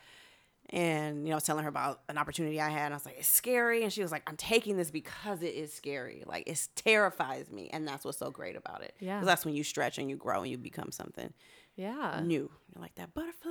And, 0.70 1.24
you 1.24 1.30
know, 1.30 1.32
I 1.32 1.34
was 1.34 1.44
telling 1.44 1.64
her 1.64 1.68
about 1.68 2.00
an 2.08 2.16
opportunity 2.16 2.58
I 2.60 2.70
had. 2.70 2.86
And 2.86 2.94
I 2.94 2.96
was 2.96 3.04
like, 3.04 3.16
it's 3.18 3.28
scary. 3.28 3.82
And 3.82 3.92
she 3.92 4.00
was 4.00 4.10
like, 4.12 4.22
I'm 4.26 4.36
taking 4.36 4.76
this 4.78 4.90
because 4.90 5.42
it 5.42 5.54
is 5.54 5.72
scary. 5.74 6.22
Like, 6.24 6.48
it 6.48 6.68
terrifies 6.76 7.50
me. 7.50 7.68
And 7.72 7.86
that's 7.86 8.04
what's 8.04 8.16
so 8.18 8.30
great 8.30 8.56
about 8.56 8.82
it. 8.82 8.94
Yeah. 8.98 9.16
Because 9.16 9.26
that's 9.26 9.44
when 9.44 9.54
you 9.54 9.64
stretch 9.64 9.98
and 9.98 10.08
you 10.08 10.16
grow 10.16 10.40
and 10.42 10.50
you 10.50 10.56
become 10.56 10.90
something 10.92 11.32
Yeah. 11.76 12.20
new. 12.24 12.50
You're 12.74 12.80
like 12.80 12.94
that 12.94 13.12
butterfly. 13.12 13.50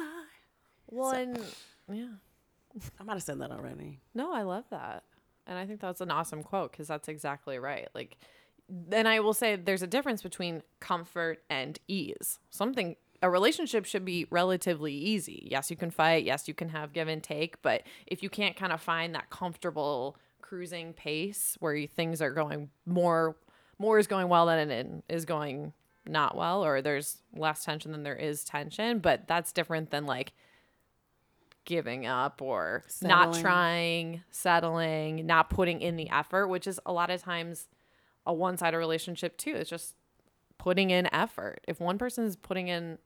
Well, 0.88 1.12
and 1.12 1.38
yeah. 1.92 2.06
I 3.00 3.04
might 3.04 3.14
have 3.14 3.24
said 3.24 3.40
that 3.40 3.52
already. 3.52 4.00
No, 4.14 4.34
I 4.34 4.44
love 4.44 4.66
that. 4.70 5.04
And 5.48 5.58
I 5.58 5.66
think 5.66 5.82
that's 5.82 6.02
an 6.02 6.12
awesome 6.12 6.44
quote 6.44 6.72
because 6.72 6.88
that's 6.88 7.08
exactly 7.08 7.58
right. 7.60 7.90
Like, 7.94 8.18
then 8.70 9.08
I 9.08 9.20
will 9.20 9.34
say 9.34 9.56
there's 9.56 9.82
a 9.82 9.88
difference 9.88 10.22
between 10.22 10.64
comfort 10.80 11.44
and 11.50 11.78
ease. 11.88 12.40
Something, 12.50 12.96
a 13.22 13.30
relationship 13.30 13.86
should 13.86 14.06
be 14.06 14.28
relatively 14.30 14.94
easy. 14.94 15.48
Yes, 15.52 15.70
you 15.70 15.76
can 15.76 15.92
fight. 15.92 16.24
Yes, 16.24 16.48
you 16.48 16.54
can 16.54 16.70
have 16.70 16.94
give 16.94 17.08
and 17.08 17.22
take. 17.22 17.62
But 17.62 17.84
if 18.08 18.24
you 18.24 18.30
can't 18.30 18.56
kind 18.56 18.72
of 18.72 18.80
find 18.80 19.14
that 19.16 19.30
comfortable 19.30 20.16
cruising 20.42 20.94
pace 20.94 21.58
where 21.60 21.86
things 21.88 22.22
are 22.22 22.32
going 22.32 22.70
more, 22.86 23.36
more 23.78 24.00
is 24.00 24.08
going 24.08 24.30
well 24.30 24.46
than 24.46 24.70
it 24.70 25.04
is 25.10 25.26
going 25.26 25.74
not 26.08 26.36
well, 26.36 26.64
or 26.64 26.82
there's 26.82 27.18
less 27.36 27.64
tension 27.66 27.92
than 27.92 28.04
there 28.04 28.16
is 28.16 28.44
tension. 28.44 29.00
But 29.00 29.28
that's 29.28 29.52
different 29.52 29.92
than 29.92 30.06
like, 30.06 30.34
giving 31.72 32.06
up 32.06 32.42
or 32.42 32.84
not 33.02 33.34
trying, 33.40 34.22
settling, 34.30 35.26
not 35.26 35.50
putting 35.50 35.80
in 35.80 35.96
the 35.96 36.10
effort, 36.10 36.50
which 36.50 36.68
is 36.68 36.82
a 36.86 36.92
lot 36.92 37.10
of 37.10 37.22
times 37.22 37.70
a 38.26 38.34
one 38.34 38.58
sided 38.58 38.78
relationship 38.78 39.38
too. 39.38 39.54
It's 39.56 39.70
just 39.70 39.96
putting 40.58 40.90
in 40.90 41.08
effort. 41.14 41.62
If 41.70 41.80
one 41.80 41.98
person 41.98 42.26
is 42.26 42.36
putting 42.36 42.68
in 42.68 42.98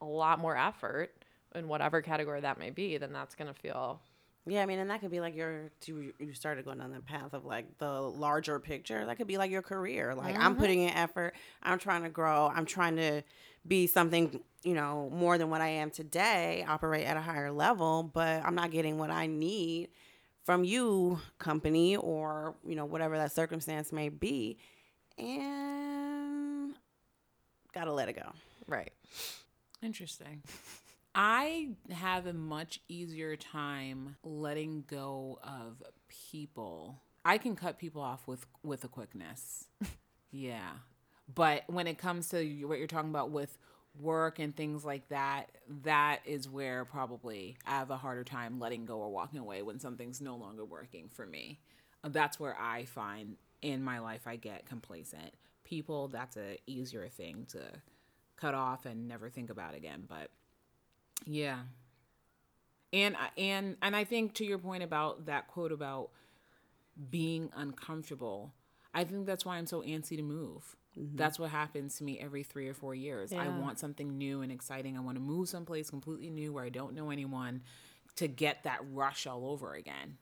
a 0.00 0.06
lot 0.06 0.38
more 0.38 0.56
effort 0.56 1.22
in 1.54 1.68
whatever 1.68 2.00
category 2.00 2.40
that 2.40 2.58
may 2.58 2.70
be, 2.70 2.96
then 2.96 3.12
that's 3.12 3.34
going 3.34 3.52
to 3.52 3.60
feel 3.60 4.00
Yeah, 4.48 4.62
I 4.62 4.66
mean, 4.66 4.78
and 4.78 4.90
that 4.90 5.00
could 5.00 5.10
be 5.10 5.20
like 5.20 5.36
your 5.36 5.70
you 5.84 6.12
you 6.18 6.32
started 6.32 6.64
going 6.64 6.78
down 6.78 6.92
that 6.92 7.04
path 7.04 7.34
of 7.34 7.44
like 7.44 7.78
the 7.78 8.00
larger 8.00 8.58
picture. 8.58 9.04
That 9.04 9.16
could 9.16 9.26
be 9.26 9.36
like 9.36 9.50
your 9.50 9.62
career. 9.62 10.14
Like 10.14 10.36
I'm 10.36 10.52
mm-hmm. 10.52 10.60
putting 10.60 10.82
in 10.82 10.90
effort. 10.90 11.34
I'm 11.62 11.78
trying 11.78 12.02
to 12.04 12.08
grow. 12.08 12.50
I'm 12.54 12.64
trying 12.64 12.96
to 12.96 13.22
be 13.66 13.86
something 13.86 14.40
you 14.62 14.74
know 14.74 15.10
more 15.12 15.36
than 15.36 15.50
what 15.50 15.60
I 15.60 15.68
am 15.68 15.90
today. 15.90 16.64
Operate 16.66 17.06
at 17.06 17.16
a 17.16 17.20
higher 17.20 17.52
level, 17.52 18.02
but 18.02 18.42
I'm 18.44 18.54
not 18.54 18.70
getting 18.70 18.96
what 18.98 19.10
I 19.10 19.26
need 19.26 19.88
from 20.44 20.64
you, 20.64 21.20
company, 21.38 21.96
or 21.96 22.54
you 22.64 22.74
know 22.74 22.86
whatever 22.86 23.18
that 23.18 23.32
circumstance 23.32 23.92
may 23.92 24.08
be, 24.08 24.56
and 25.18 26.74
gotta 27.74 27.92
let 27.92 28.08
it 28.08 28.14
go. 28.14 28.32
right. 28.66 28.92
Interesting. 29.82 30.42
I 31.20 31.70
have 31.90 32.26
a 32.26 32.32
much 32.32 32.80
easier 32.88 33.34
time 33.34 34.14
letting 34.22 34.84
go 34.86 35.40
of 35.42 35.82
people. 36.30 37.02
I 37.24 37.38
can 37.38 37.56
cut 37.56 37.76
people 37.76 38.00
off 38.00 38.28
with 38.28 38.46
with 38.62 38.84
a 38.84 38.88
quickness. 38.88 39.66
yeah. 40.30 40.70
But 41.34 41.64
when 41.66 41.88
it 41.88 41.98
comes 41.98 42.28
to 42.28 42.64
what 42.66 42.78
you're 42.78 42.86
talking 42.86 43.10
about 43.10 43.32
with 43.32 43.58
work 44.00 44.38
and 44.38 44.54
things 44.54 44.84
like 44.84 45.08
that, 45.08 45.46
that 45.82 46.20
is 46.24 46.48
where 46.48 46.84
probably 46.84 47.56
I 47.66 47.70
have 47.70 47.90
a 47.90 47.96
harder 47.96 48.22
time 48.22 48.60
letting 48.60 48.84
go 48.84 48.98
or 48.98 49.10
walking 49.10 49.40
away 49.40 49.62
when 49.62 49.80
something's 49.80 50.20
no 50.20 50.36
longer 50.36 50.64
working 50.64 51.08
for 51.12 51.26
me. 51.26 51.58
Uh, 52.04 52.10
That's 52.10 52.38
where 52.38 52.56
I 52.56 52.84
find 52.84 53.34
in 53.60 53.82
my 53.82 53.98
life 53.98 54.28
I 54.28 54.36
get 54.36 54.66
complacent. 54.66 55.34
People, 55.64 56.06
that's 56.06 56.36
a 56.36 56.58
easier 56.68 57.08
thing 57.08 57.44
to 57.50 57.60
cut 58.36 58.54
off 58.54 58.86
and 58.86 59.08
never 59.08 59.28
think 59.28 59.50
about 59.50 59.74
again. 59.74 60.04
But 60.08 60.30
yeah, 61.26 61.60
and 62.92 63.16
I- 63.16 63.30
and 63.36 63.76
and 63.82 63.94
I 63.96 64.04
think 64.04 64.34
to 64.34 64.44
your 64.44 64.58
point 64.58 64.82
about 64.82 65.26
that 65.26 65.48
quote 65.48 65.72
about 65.72 66.10
being 67.10 67.50
uncomfortable, 67.54 68.52
I 68.94 69.04
think 69.04 69.26
that's 69.26 69.44
why 69.44 69.56
I'm 69.56 69.66
so 69.66 69.82
antsy 69.82 70.16
to 70.16 70.22
move. 70.22 70.76
Mm-hmm. 70.98 71.16
That's 71.16 71.38
what 71.38 71.50
happens 71.50 71.96
to 71.98 72.04
me 72.04 72.18
every 72.18 72.42
three 72.42 72.68
or 72.68 72.74
four 72.74 72.94
years. 72.94 73.32
I 73.32 73.46
want 73.48 73.78
something 73.78 74.18
new 74.18 74.42
and 74.42 74.50
exciting. 74.50 74.96
I 74.96 75.00
want 75.00 75.16
to 75.16 75.22
move 75.22 75.48
someplace 75.48 75.90
completely 75.90 76.30
new 76.30 76.52
where 76.52 76.64
I 76.64 76.70
don't 76.70 76.94
know 76.94 77.10
anyone 77.10 77.62
to 78.16 78.26
get 78.26 78.64
that 78.64 78.80
rush 78.92 79.26
all 79.26 79.46
over 79.46 79.74
again. 79.74 80.16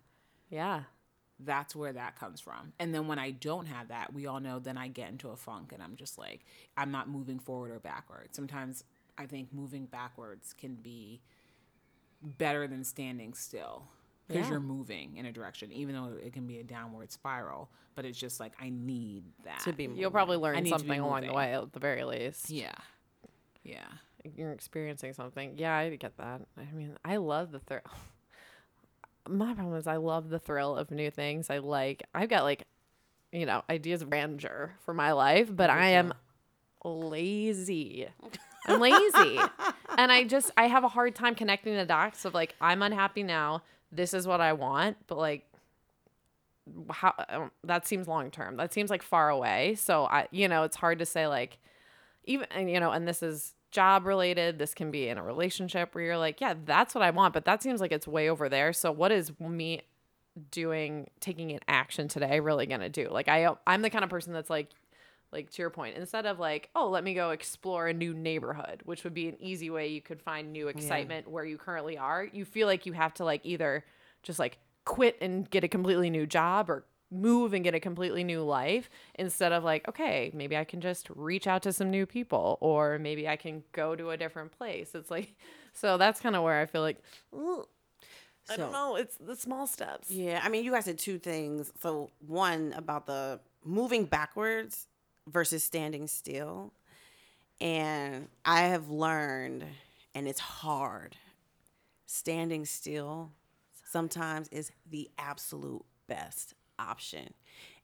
Yeah. 0.51 0.83
That's 1.39 1.75
where 1.75 1.93
that 1.93 2.19
comes 2.19 2.41
from. 2.41 2.73
And 2.79 2.95
then 2.95 3.09
when 3.09 3.19
I 3.19 3.31
don't 3.31 3.67
have 3.67 3.89
that, 3.89 4.13
we 4.13 4.27
all 4.27 4.41
know 4.41 4.59
then 4.59 4.77
I 4.77 4.89
get 4.89 5.09
into 5.11 5.31
a 5.31 5.37
funk 5.37 5.73
and 5.73 5.83
I'm 5.83 5.97
just 5.97 6.19
like, 6.19 6.45
I'm 6.77 6.91
not 6.91 7.09
moving 7.09 7.39
forward 7.39 7.71
or 7.71 7.79
backward. 7.79 8.35
Sometimes 8.35 8.85
I 9.19 9.27
think 9.27 9.53
moving 9.53 9.87
backwards 9.87 10.55
can 10.59 10.75
be 10.75 11.21
better 12.23 12.67
than 12.67 12.85
standing 12.85 13.35
still 13.35 13.87
because 14.27 14.45
Yeah. 14.47 14.53
you're 14.53 14.61
moving 14.61 15.17
in 15.17 15.27
a 15.27 15.33
direction, 15.33 15.71
even 15.73 15.95
though 15.95 16.17
it 16.23 16.33
can 16.33 16.47
be 16.47 16.59
a 16.59 16.65
downward 16.65 17.13
spiral. 17.13 17.71
But 17.95 18.05
it's 18.05 18.19
just 18.19 18.41
like, 18.41 18.53
I 18.61 18.69
need 18.71 19.25
that. 19.45 19.61
To 19.61 19.73
be 19.73 19.85
You'll 19.85 20.11
probably 20.11 20.37
learn 20.37 20.57
need 20.57 20.65
to 20.71 20.75
be 20.77 20.79
something 20.81 21.01
along 21.01 21.27
the 21.27 21.33
way 21.33 21.55
at 21.55 21.73
the 21.73 21.81
very 21.81 22.05
least. 22.05 22.51
Yeah. 22.51 22.73
Yeah. 23.63 23.87
You're 24.37 24.53
experiencing 24.53 25.13
something. 25.15 25.55
Yeah, 25.57 25.75
I 25.77 25.95
get 25.97 26.17
that. 26.19 26.43
I 26.59 26.65
mean, 26.75 26.97
I 27.05 27.17
love 27.17 27.53
the 27.53 27.61
thrill. 27.61 27.81
My 29.29 29.55
problem 29.55 29.77
is 29.77 29.87
I 29.87 29.97
love 29.97 30.29
the 30.29 30.39
thrill 30.39 30.77
of 30.77 30.91
new 30.91 31.11
things. 31.11 31.49
I 31.51 31.59
like 31.59 32.03
I've 32.15 32.29
got 32.29 32.43
like 32.45 32.65
you 33.33 33.45
know, 33.45 33.63
ideas 33.69 34.01
of 34.03 34.09
grandeur 34.09 34.73
for 34.85 34.95
my 34.95 35.13
life, 35.13 35.55
but 35.55 35.69
I 35.69 35.89
am 35.91 36.15
lazy. 36.85 38.09
I'm 38.67 38.81
lazy. 38.81 39.41
and 39.99 40.13
I 40.13 40.25
just 40.25 40.51
I 40.57 40.67
have 40.67 40.85
a 40.85 40.89
hard 40.89 41.15
time 41.15 41.35
connecting 41.35 41.75
the 41.75 41.85
dots 41.85 42.25
of 42.25 42.35
like 42.35 42.55
I'm 42.61 42.83
unhappy 42.83 43.23
now. 43.23 43.63
This 43.93 44.15
is 44.15 44.27
what 44.27 44.41
I 44.41 44.53
want, 44.53 44.97
but 45.07 45.19
like 45.19 45.47
how 46.91 47.51
that 47.65 47.87
seems 47.87 48.09
long 48.09 48.31
term. 48.31 48.57
That 48.57 48.73
seems 48.73 48.91
like 48.91 49.03
far 49.03 49.31
away. 49.31 49.77
So 49.77 50.05
I 50.05 50.29
you 50.31 50.49
know, 50.49 50.65
it's 50.65 50.77
hard 50.77 50.99
to 50.99 51.07
say 51.07 51.27
like 51.27 51.59
even 52.25 52.47
and 52.51 52.71
you 52.71 52.81
know, 52.81 52.91
and 52.91 53.07
this 53.07 53.23
is 53.23 53.55
job 53.71 54.07
related. 54.07 54.59
This 54.59 54.75
can 54.75 54.91
be 54.91 55.09
in 55.09 55.19
a 55.19 55.23
relationship 55.23 55.95
where 55.95 56.05
you're 56.05 56.19
like, 56.19 56.41
yeah, 56.41 56.55
that's 56.65 56.95
what 56.95 57.03
I 57.03 57.11
want, 57.11 57.35
but 57.35 57.45
that 57.45 57.63
seems 57.63 57.81
like 57.81 57.93
it's 57.93 58.09
way 58.09 58.29
over 58.29 58.49
there. 58.49 58.73
So 58.73 58.91
what 58.91 59.13
is 59.13 59.39
me 59.41 59.83
doing 60.51 61.09
taking 61.21 61.53
an 61.53 61.61
action 61.69 62.09
today 62.09 62.41
really 62.41 62.67
going 62.67 62.81
to 62.81 62.89
do? 62.89 63.09
Like 63.11 63.29
I 63.29 63.49
I'm 63.67 63.83
the 63.83 63.91
kind 63.91 64.05
of 64.05 64.11
person 64.11 64.33
that's 64.33 64.51
like 64.51 64.71
like 65.37 65.51
to 65.51 65.63
your 65.63 65.71
point, 65.71 65.97
instead 65.97 66.27
of 66.27 66.41
like, 66.41 66.71
oh, 66.75 66.89
let 66.89 67.05
me 67.05 67.15
go 67.15 67.31
explore 67.31 67.87
a 67.87 67.93
new 67.95 68.13
neighborhood, 68.13 68.81
which 68.85 69.05
would 69.05 69.15
be 69.15 69.29
an 69.29 69.37
easy 69.39 69.71
way 69.71 69.89
you 69.89 70.01
could 70.01 70.21
find 70.21 70.53
new 70.53 70.69
excitement 70.69 71.29
where 71.29 71.45
you 71.45 71.59
currently 71.59 71.97
are. 71.97 72.25
You 72.25 72.45
feel 72.45 72.67
like 72.67 72.87
you 72.87 72.93
have 72.95 73.15
to 73.15 73.25
like 73.25 73.43
either 73.45 73.85
just 74.23 74.39
like 74.39 74.59
quit 74.85 75.17
and 75.21 75.49
get 75.49 75.63
a 75.63 75.69
completely 75.69 76.11
new 76.11 76.27
job 76.27 76.71
or 76.71 76.85
move 77.11 77.53
and 77.53 77.63
get 77.63 77.75
a 77.75 77.81
completely 77.81 78.25
new 78.25 78.43
life 78.43 78.91
instead 79.15 79.53
of 79.53 79.63
like, 79.63 79.87
okay, 79.89 80.31
maybe 80.35 80.57
I 80.57 80.65
can 80.65 80.81
just 80.81 81.09
reach 81.15 81.47
out 81.47 81.63
to 81.65 81.73
some 81.73 81.91
new 81.91 82.07
people 82.07 82.59
or 82.61 82.99
maybe 82.99 83.29
I 83.29 83.37
can 83.37 83.63
go 83.73 83.95
to 83.95 84.11
a 84.11 84.17
different 84.17 84.51
place. 84.57 84.95
It's 84.95 85.11
like, 85.11 85.35
so 85.73 85.99
that's 85.99 86.21
kind 86.21 86.35
of 86.35 86.43
where 86.43 86.61
I 86.61 86.67
feel 86.67 86.83
like, 86.83 86.99
"Ugh, 87.33 87.67
I 88.49 88.57
don't 88.57 88.73
know. 88.73 88.97
It's 88.97 89.17
the 89.17 89.37
small 89.37 89.67
steps. 89.67 90.11
Yeah, 90.11 90.41
I 90.43 90.49
mean, 90.49 90.65
you 90.65 90.73
guys 90.73 90.85
said 90.85 90.99
two 90.99 91.19
things. 91.19 91.73
So, 91.81 92.11
one 92.27 92.73
about 92.77 93.07
the 93.07 93.41
moving 93.65 94.05
backwards 94.05 94.87
versus 95.27 95.65
standing 95.65 96.07
still. 96.07 96.73
And 97.61 98.29
I 98.45 98.63
have 98.63 98.91
learned, 98.91 99.65
and 100.15 100.29
it's 100.29 100.41
hard, 100.41 101.17
standing 102.07 102.65
still 102.65 103.33
sometimes 103.85 104.49
is 104.49 104.73
the 104.91 105.11
absolute 105.19 105.85
best 106.07 106.55
option. 106.79 107.33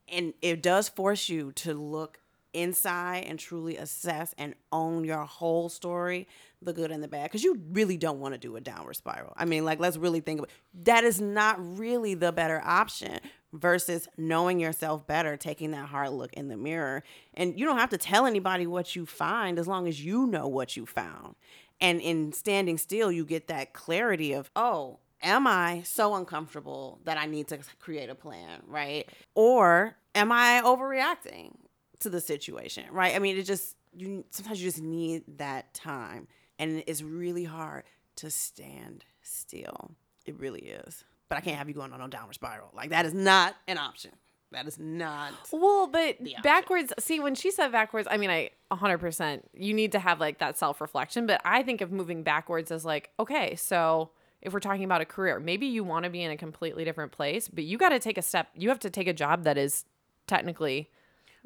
And 0.09 0.34
it 0.43 0.62
does 0.62 0.88
force 0.88 1.28
you 1.28 1.53
to 1.53 1.74
look 1.74 2.18
inside 2.53 3.24
and 3.26 3.38
truly 3.38 3.78
assess 3.78 4.34
and 4.36 4.55
own 4.70 5.05
your 5.05 5.24
whole 5.24 5.70
story, 5.70 6.28
the 6.61 6.72
good 6.72 6.90
and 6.90 7.03
the 7.03 7.09
bad, 7.09 7.24
because 7.24 7.43
you 7.43 7.59
really 7.72 7.97
don't 7.97 8.20
want 8.20 8.34
to 8.34 8.38
do 8.38 8.57
a 8.57 8.61
downward 8.61 8.95
spiral. 8.95 9.32
I 9.36 9.47
mean, 9.47 9.64
like, 9.64 9.80
let's 9.80 9.97
really 9.97 10.20
think 10.20 10.40
about 10.40 10.51
that 10.84 11.05
is 11.05 11.20
not 11.20 11.57
really 11.78 12.14
the 12.14 12.32
better 12.32 12.61
option 12.62 13.20
versus 13.53 14.09
knowing 14.17 14.61
yourself 14.61 15.07
better, 15.07 15.37
taking 15.37 15.73
that 15.73 15.87
hard 15.87 16.11
look 16.11 16.33
in 16.33 16.49
the 16.49 16.57
mirror. 16.57 17.03
And 17.35 17.59
you 17.59 17.67
don't 17.67 17.79
have 17.79 17.91
to 17.91 17.99
tell 17.99 18.27
anybody 18.27 18.67
what 18.67 18.97
you 18.97 19.07
find 19.07 19.59
as 19.59 19.69
long 19.69 19.87
as 19.87 20.05
you 20.05 20.27
know 20.27 20.49
what 20.49 20.77
you 20.77 20.87
found. 20.87 21.35
And 21.81 22.01
in 22.01 22.33
standing 22.33 22.79
still, 22.79 23.11
you 23.11 23.25
get 23.25 23.49
that 23.49 23.73
clarity 23.73 24.33
of, 24.33 24.51
oh, 24.55 25.01
am 25.23 25.47
I 25.47 25.83
so 25.85 26.15
uncomfortable 26.15 27.01
that 27.05 27.19
I 27.19 27.27
need 27.27 27.49
to 27.49 27.59
create 27.81 28.09
a 28.09 28.15
plan, 28.15 28.63
right? 28.67 29.09
Or 29.35 29.97
am 30.15 30.33
I 30.33 30.63
overreacting 30.65 31.55
to 32.01 32.11
the 32.11 32.21
situation, 32.21 32.85
right? 32.91 33.15
I 33.15 33.19
mean, 33.19 33.37
it 33.37 33.45
just 33.45 33.77
you 33.95 34.25
sometimes 34.31 34.63
you 34.63 34.69
just 34.69 34.83
need 34.83 35.25
that 35.39 35.75
time, 35.75 36.29
and 36.59 36.83
it's 36.87 37.03
really 37.03 37.45
hard 37.45 37.85
to 38.17 38.31
stand 38.31 39.05
still. 39.23 39.93
It 40.27 40.39
really 40.39 40.61
is. 40.61 41.05
But 41.33 41.39
I 41.39 41.41
can't 41.41 41.57
have 41.57 41.66
you 41.66 41.74
going 41.74 41.95
on 41.95 42.01
a 42.03 42.09
downward 42.09 42.35
spiral. 42.35 42.68
Like 42.74 42.91
that 42.91 43.07
is 43.07 43.14
not 43.14 43.57
an 43.66 43.78
option. 43.78 44.11
That 44.51 44.68
is 44.68 44.78
not. 44.78 45.33
Well, 45.51 45.87
but 45.87 46.18
backwards. 46.43 46.93
See, 46.99 47.20
when 47.20 47.35
she 47.35 47.51
said 47.51 47.72
backwards, 47.72 48.07
I 48.11 48.18
mean, 48.18 48.28
I 48.28 48.51
100%. 48.70 49.41
You 49.55 49.72
need 49.72 49.93
to 49.93 49.99
have 49.99 50.20
like 50.20 50.41
that 50.41 50.59
self 50.59 50.78
reflection. 50.83 51.26
But 51.26 51.41
I 51.43 51.62
think 51.62 51.80
of 51.80 51.91
moving 51.91 52.22
backwards 52.22 52.70
as 52.70 52.85
like, 52.85 53.12
okay, 53.18 53.57
so 53.57 54.11
if 54.43 54.53
we're 54.53 54.61
talking 54.61 54.85
about 54.85 55.01
a 55.01 55.07
career, 55.07 55.41
maybe 55.41 55.64
you 55.64 55.85
want 55.85 56.05
to 56.05 56.11
be 56.11 56.22
in 56.22 56.30
a 56.30 56.37
completely 56.37 56.85
different 56.85 57.12
place, 57.12 57.49
but 57.49 57.64
you 57.64 57.78
got 57.78 57.89
to 57.89 57.99
take 57.99 58.18
a 58.18 58.22
step. 58.22 58.49
You 58.55 58.68
have 58.68 58.80
to 58.80 58.91
take 58.91 59.09
a 59.09 59.14
job 59.14 59.45
that 59.45 59.57
is 59.57 59.87
technically 60.26 60.91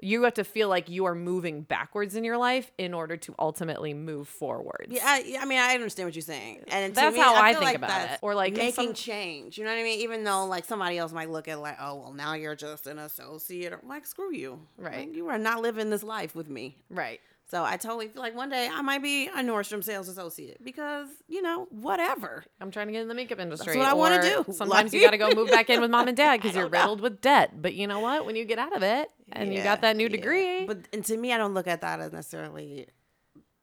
you 0.03 0.25
have 0.25 0.35
to 0.35 0.45
feel 0.45 0.69
like 0.69 0.89
you 0.91 1.07
are 1.07 1.15
moving 1.15 1.63
backwards 1.63 2.17
in 2.17 2.25
your 2.25 2.37
life 2.37 2.71
in 2.77 2.93
order 2.93 3.17
to 3.17 3.35
ultimately 3.39 3.95
move 3.95 4.29
forwards. 4.29 4.89
Yeah, 4.93 5.03
I, 5.05 5.19
yeah, 5.27 5.41
I 5.43 5.47
mean, 5.47 5.59
I 5.59 5.73
understand 5.75 6.07
what 6.07 6.15
you're 6.15 6.23
saying, 6.23 6.65
and 6.69 6.95
That's 6.95 7.15
me, 7.17 7.21
how 7.23 7.35
I 7.35 7.53
feel 7.53 7.61
think 7.61 7.65
like 7.65 7.77
about 7.77 8.11
it. 8.11 8.19
Or, 8.23 8.35
like, 8.35 8.55
making 8.55 8.73
some- 8.73 8.95
change. 8.95 9.57
You 9.59 9.65
know 9.65 9.71
what 9.71 9.79
I 9.79 9.83
mean? 9.83 10.01
Even 10.01 10.25
though 10.25 10.47
like 10.47 10.65
somebody 10.65 10.99
else 10.99 11.13
might 11.13 11.31
look 11.31 11.49
at 11.49 11.59
like, 11.61 11.77
oh 11.81 11.95
well, 11.97 12.13
now 12.13 12.35
you're 12.35 12.55
just 12.57 12.87
an 12.87 12.99
associate. 12.99 13.73
Or, 13.73 13.81
like, 13.87 14.07
screw 14.07 14.35
you. 14.35 14.61
Right. 14.77 15.09
Like, 15.09 15.15
you 15.17 15.29
are 15.29 15.39
not 15.39 15.63
living 15.63 15.91
this 15.91 16.03
life 16.03 16.35
with 16.35 16.49
me. 16.49 16.77
Right. 16.91 17.21
So 17.49 17.63
I 17.65 17.77
totally 17.77 18.09
feel 18.09 18.23
like 18.23 18.35
one 18.35 18.49
day 18.49 18.69
I 18.73 18.83
might 18.83 19.03
be 19.03 19.29
a 19.29 19.37
Nordstrom 19.37 19.85
sales 19.85 20.09
associate 20.09 20.65
because 20.65 21.09
you 21.29 21.43
know 21.43 21.69
whatever. 21.71 22.45
I'm 22.61 22.73
trying 22.73 22.89
to 22.89 22.93
get 22.93 23.03
in 23.03 23.09
the 23.09 23.15
makeup 23.15 23.39
industry. 23.39 23.77
what 23.77 23.87
I 23.87 23.95
wanna 23.95 24.21
do. 24.21 24.53
Sometimes 24.53 24.93
you 24.93 25.01
got 25.01 25.13
to 25.13 25.19
go 25.19 25.31
move 25.31 25.51
back 25.51 25.71
in 25.71 25.81
with 25.81 25.91
mom 25.91 26.09
and 26.09 26.17
dad 26.17 26.39
because 26.39 26.57
you're 26.57 26.69
know. 26.69 26.79
riddled 26.81 27.01
with 27.01 27.21
debt. 27.21 27.63
But 27.63 27.75
you 27.75 27.87
know 27.87 28.01
what? 28.01 28.27
When 28.27 28.35
you 28.35 28.45
get 28.45 28.59
out 28.59 28.75
of 28.75 28.83
it 28.83 29.11
and 29.31 29.55
you 29.55 29.63
got 29.63 29.83
that 29.83 29.97
new 29.97 30.05
yeah. 30.05 30.09
degree, 30.09 30.67
But 30.67 30.89
and 30.93 31.05
to 31.05 31.17
me, 31.17 31.33
I 31.33 31.39
don't 31.39 31.55
look 31.55 31.69
at 31.69 31.83
that 31.83 32.01
as 32.01 32.13
necessarily 32.13 32.89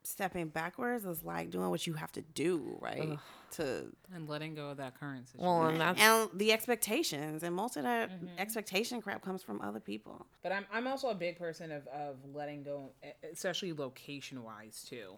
stepping 0.04 0.48
backwards. 0.48 1.06
It's 1.06 1.24
like 1.24 1.50
doing 1.50 1.70
what 1.70 1.86
you 1.86 1.94
have 1.94 2.12
to 2.14 2.22
do, 2.22 2.78
right? 2.82 3.20
To 3.58 3.86
And 4.14 4.28
letting 4.28 4.56
go 4.56 4.70
of 4.70 4.78
that 4.78 5.00
current 5.00 5.28
situation. 5.28 5.46
well, 5.48 5.68
and 5.68 5.80
that's 5.80 6.02
and 6.02 6.30
the 6.34 6.52
expectations 6.52 7.44
and 7.44 7.56
most 7.56 7.78
of 7.78 7.84
that 7.84 8.10
Mm-hmm. 8.10 8.28
expectation 8.40 9.02
crap 9.02 9.22
comes 9.24 9.44
from 9.44 9.62
other 9.62 9.80
people. 9.80 10.26
But 10.42 10.52
I'm 10.52 10.66
I'm 10.72 10.88
also 10.88 11.10
a 11.10 11.16
big 11.16 11.38
person 11.38 11.72
of 11.72 11.86
of 11.88 12.16
letting 12.34 12.64
go, 12.64 12.92
especially 13.32 13.74
location 13.74 14.44
wise 14.44 14.86
too. 14.90 15.16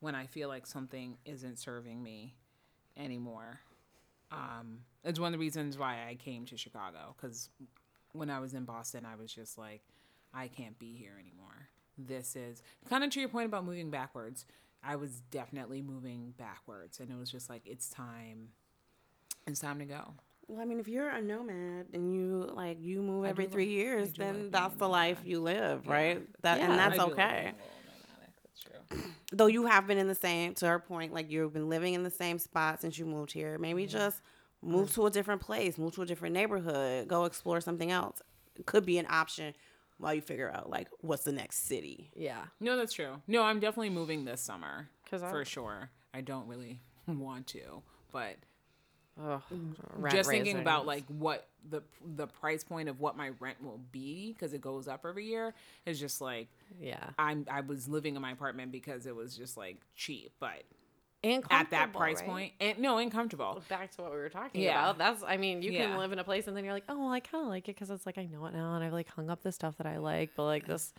When 0.00 0.14
I 0.14 0.26
feel 0.26 0.48
like 0.48 0.66
something 0.66 1.18
isn't 1.24 1.58
serving 1.58 2.02
me 2.02 2.34
anymore, 2.96 3.60
um, 4.30 4.80
it's 5.04 5.18
one 5.18 5.28
of 5.28 5.32
the 5.32 5.38
reasons 5.44 5.76
why 5.78 6.06
I 6.08 6.14
came 6.16 6.44
to 6.46 6.56
Chicago. 6.56 7.14
Because 7.16 7.48
when 8.12 8.30
I 8.30 8.40
was 8.40 8.54
in 8.54 8.64
Boston, 8.64 9.04
I 9.04 9.16
was 9.16 9.32
just 9.32 9.58
like, 9.58 9.82
I 10.34 10.48
can't 10.48 10.78
be 10.78 10.94
here 10.94 11.14
anymore. 11.18 11.68
This 11.96 12.36
is 12.36 12.62
kind 12.88 13.02
of 13.02 13.10
to 13.10 13.20
your 13.20 13.28
point 13.28 13.46
about 13.46 13.64
moving 13.64 13.90
backwards. 13.90 14.44
I 14.82 14.96
was 14.96 15.20
definitely 15.30 15.82
moving 15.82 16.34
backwards, 16.36 17.00
and 17.00 17.10
it 17.10 17.18
was 17.18 17.30
just 17.30 17.50
like 17.50 17.62
it's 17.66 17.88
time. 17.88 18.48
It's 19.46 19.60
time 19.60 19.78
to 19.78 19.84
go. 19.84 20.14
Well, 20.46 20.60
I 20.60 20.64
mean, 20.64 20.80
if 20.80 20.88
you're 20.88 21.08
a 21.08 21.20
nomad 21.20 21.86
and 21.92 22.12
you 22.12 22.50
like 22.54 22.78
you 22.80 23.02
move 23.02 23.26
every 23.26 23.46
three 23.46 23.66
like- 23.66 23.74
years, 23.74 24.12
then 24.14 24.44
like 24.44 24.52
that's 24.52 24.76
the 24.76 24.88
life 24.88 25.20
you 25.24 25.40
live, 25.40 25.86
right? 25.86 26.22
That 26.42 26.58
Yeah. 26.58 26.70
and 26.70 26.78
that's 26.78 26.98
I 26.98 27.04
do 27.04 27.10
like 27.10 27.12
okay. 27.12 27.40
being 27.42 27.54
a 27.54 27.58
little 27.58 27.94
nomadic, 28.08 28.34
That's 28.42 28.60
true. 28.60 29.12
Though 29.32 29.46
you 29.46 29.66
have 29.66 29.86
been 29.86 29.98
in 29.98 30.08
the 30.08 30.14
same 30.14 30.54
to 30.54 30.66
her 30.66 30.78
point, 30.78 31.12
like 31.12 31.30
you've 31.30 31.52
been 31.52 31.68
living 31.68 31.92
in 31.92 32.02
the 32.02 32.10
same 32.10 32.38
spot 32.38 32.80
since 32.80 32.98
you 32.98 33.04
moved 33.04 33.32
here. 33.32 33.58
Maybe 33.58 33.82
mm-hmm. 33.82 33.92
just 33.92 34.22
move 34.62 34.86
mm-hmm. 34.86 35.02
to 35.02 35.06
a 35.06 35.10
different 35.10 35.42
place, 35.42 35.76
move 35.76 35.94
to 35.96 36.02
a 36.02 36.06
different 36.06 36.34
neighborhood, 36.34 37.08
go 37.08 37.26
explore 37.26 37.60
something 37.60 37.90
else. 37.90 38.22
It 38.56 38.64
could 38.64 38.86
be 38.86 38.98
an 38.98 39.06
option 39.08 39.54
while 39.98 40.14
you 40.14 40.20
figure 40.20 40.50
out 40.54 40.70
like 40.70 40.88
what's 41.00 41.24
the 41.24 41.32
next 41.32 41.66
city. 41.66 42.10
yeah. 42.14 42.44
No, 42.60 42.76
that's 42.76 42.92
true. 42.92 43.20
No, 43.26 43.42
I'm 43.42 43.60
definitely 43.60 43.90
moving 43.90 44.24
this 44.24 44.40
summer 44.40 44.88
'Cause 45.10 45.22
I- 45.22 45.30
for 45.30 45.44
sure. 45.44 45.90
I 46.14 46.20
don't 46.22 46.46
really 46.48 46.80
want 47.06 47.46
to, 47.48 47.82
but 48.12 48.36
Ugh, 49.20 49.42
just 50.10 50.30
thinking 50.30 50.54
raising. 50.54 50.60
about 50.60 50.86
like 50.86 51.04
what 51.08 51.48
the 51.68 51.82
the 52.14 52.28
price 52.28 52.62
point 52.62 52.88
of 52.88 53.00
what 53.00 53.16
my 53.16 53.30
rent 53.40 53.60
will 53.62 53.80
be 53.90 54.32
because 54.32 54.52
it 54.54 54.60
goes 54.60 54.86
up 54.86 55.04
every 55.04 55.26
year 55.26 55.54
is 55.86 55.98
just 55.98 56.20
like 56.20 56.46
yeah, 56.80 57.10
I'm 57.18 57.44
I 57.50 57.62
was 57.62 57.88
living 57.88 58.14
in 58.14 58.22
my 58.22 58.30
apartment 58.30 58.70
because 58.70 59.06
it 59.06 59.16
was 59.16 59.36
just 59.36 59.56
like 59.56 59.78
cheap, 59.96 60.30
but 60.38 60.62
and 61.24 61.44
at 61.50 61.70
that 61.70 61.92
price 61.92 62.18
right? 62.18 62.26
point, 62.26 62.52
and 62.60 62.78
no, 62.78 62.98
uncomfortable. 62.98 63.62
Back 63.68 63.90
to 63.96 64.02
what 64.02 64.12
we 64.12 64.18
were 64.18 64.28
talking 64.28 64.62
Yeah. 64.62 64.70
about. 64.90 64.98
That's, 64.98 65.22
I 65.26 65.36
mean, 65.36 65.62
you 65.62 65.72
Yeah. 65.72 65.86
can 65.88 65.98
live 65.98 66.12
in 66.12 66.18
a 66.18 66.24
place 66.24 66.46
and 66.46 66.56
then 66.56 66.64
you're 66.64 66.74
like, 66.74 66.84
oh, 66.88 66.98
well, 66.98 67.12
I 67.12 67.20
kind 67.20 67.42
of 67.42 67.48
like 67.48 67.68
it 67.68 67.74
because 67.74 67.90
it's 67.90 68.06
like 68.06 68.18
I 68.18 68.26
know 68.26 68.46
it 68.46 68.54
now, 68.54 68.74
and 68.74 68.84
I've 68.84 68.92
like 68.92 69.08
hung 69.08 69.28
up 69.30 69.42
the 69.42 69.52
stuff 69.52 69.76
that 69.78 69.86
I 69.86 69.98
like, 69.98 70.30
but 70.36 70.44
like 70.44 70.66
this 70.66 70.92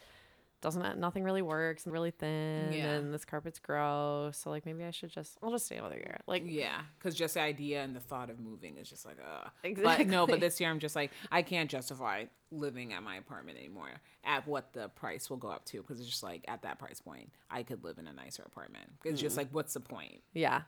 doesn't, 0.62 0.98
nothing 1.00 1.24
really 1.24 1.42
works, 1.42 1.86
and 1.86 1.94
really 1.94 2.12
thin, 2.12 2.74
Yeah. 2.74 2.92
and 2.96 3.14
this 3.14 3.24
carpet's 3.26 3.60
gross. 3.60 4.38
So 4.38 4.50
like 4.50 4.66
maybe 4.66 4.84
I 4.84 4.92
should 4.92 5.10
just, 5.10 5.38
I'll 5.42 5.52
just 5.52 5.66
stay 5.66 5.78
another 5.78 5.96
year. 5.96 6.20
Like, 6.28 6.44
Yeah, 6.46 6.82
because 6.98 7.16
just 7.16 7.36
the 7.36 7.42
idea 7.42 7.84
and 7.84 7.96
the 7.96 8.00
thought 8.00 8.30
of 8.30 8.40
moving 8.40 8.78
is 8.78 8.90
just 8.90 9.06
like, 9.06 9.18
uh. 9.20 9.50
But 9.84 10.08
no, 10.08 10.28
but 10.28 10.40
this 10.40 10.60
year 10.60 10.70
I'm 10.70 10.80
just 10.80 10.96
like, 10.96 11.12
I 11.32 11.42
can't 11.42 11.70
justify 11.70 12.26
living 12.52 12.94
at 12.94 13.04
my 13.04 13.16
apartment 13.18 13.58
anymore 13.60 13.90
at 14.24 14.48
what 14.48 14.74
the 14.74 14.90
price 14.90 15.30
will 15.30 15.38
go 15.38 15.50
up 15.50 15.64
to 15.66 15.78
because 15.82 16.00
it's 16.00 16.10
just 16.10 16.24
like 16.24 16.44
at 16.48 16.64
that 16.64 16.80
price 16.80 17.00
point, 17.00 17.30
I 17.50 17.64
could 17.64 17.84
live 17.84 17.98
in 18.00 18.08
a 18.08 18.14
nicer 18.14 18.44
apartment. 18.44 18.86
It's 19.06 19.22
just 19.22 19.38
like, 19.38 19.50
what's 19.52 19.74
the 19.74 19.80
point? 19.82 20.22
yeah. 20.34 20.62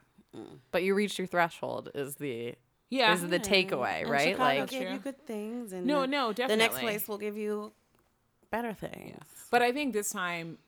But 0.72 0.84
you 0.84 0.94
reached 0.96 1.18
your 1.18 1.28
threshold 1.28 1.90
is 1.94 2.16
the 2.16 2.56
Yeah. 2.90 3.14
is 3.14 3.28
the 3.28 3.40
takeaway, 3.40 4.02
And 4.04 4.10
right? 4.10 4.30
Chicago 4.30 4.60
Like 4.62 4.70
give 4.70 4.90
you 4.90 4.98
good 5.00 5.26
things, 5.28 5.74
and 5.74 5.86
No, 5.86 6.02
the- 6.02 6.08
no, 6.08 6.32
The 6.32 6.56
next 6.56 6.80
place 6.80 7.08
will 7.10 7.18
give 7.18 7.36
you 7.36 7.74
better 8.52 8.74
things. 8.74 9.24
But 9.50 9.62
I 9.62 9.72
think 9.72 9.94
this 9.94 10.12
time, 10.12 10.60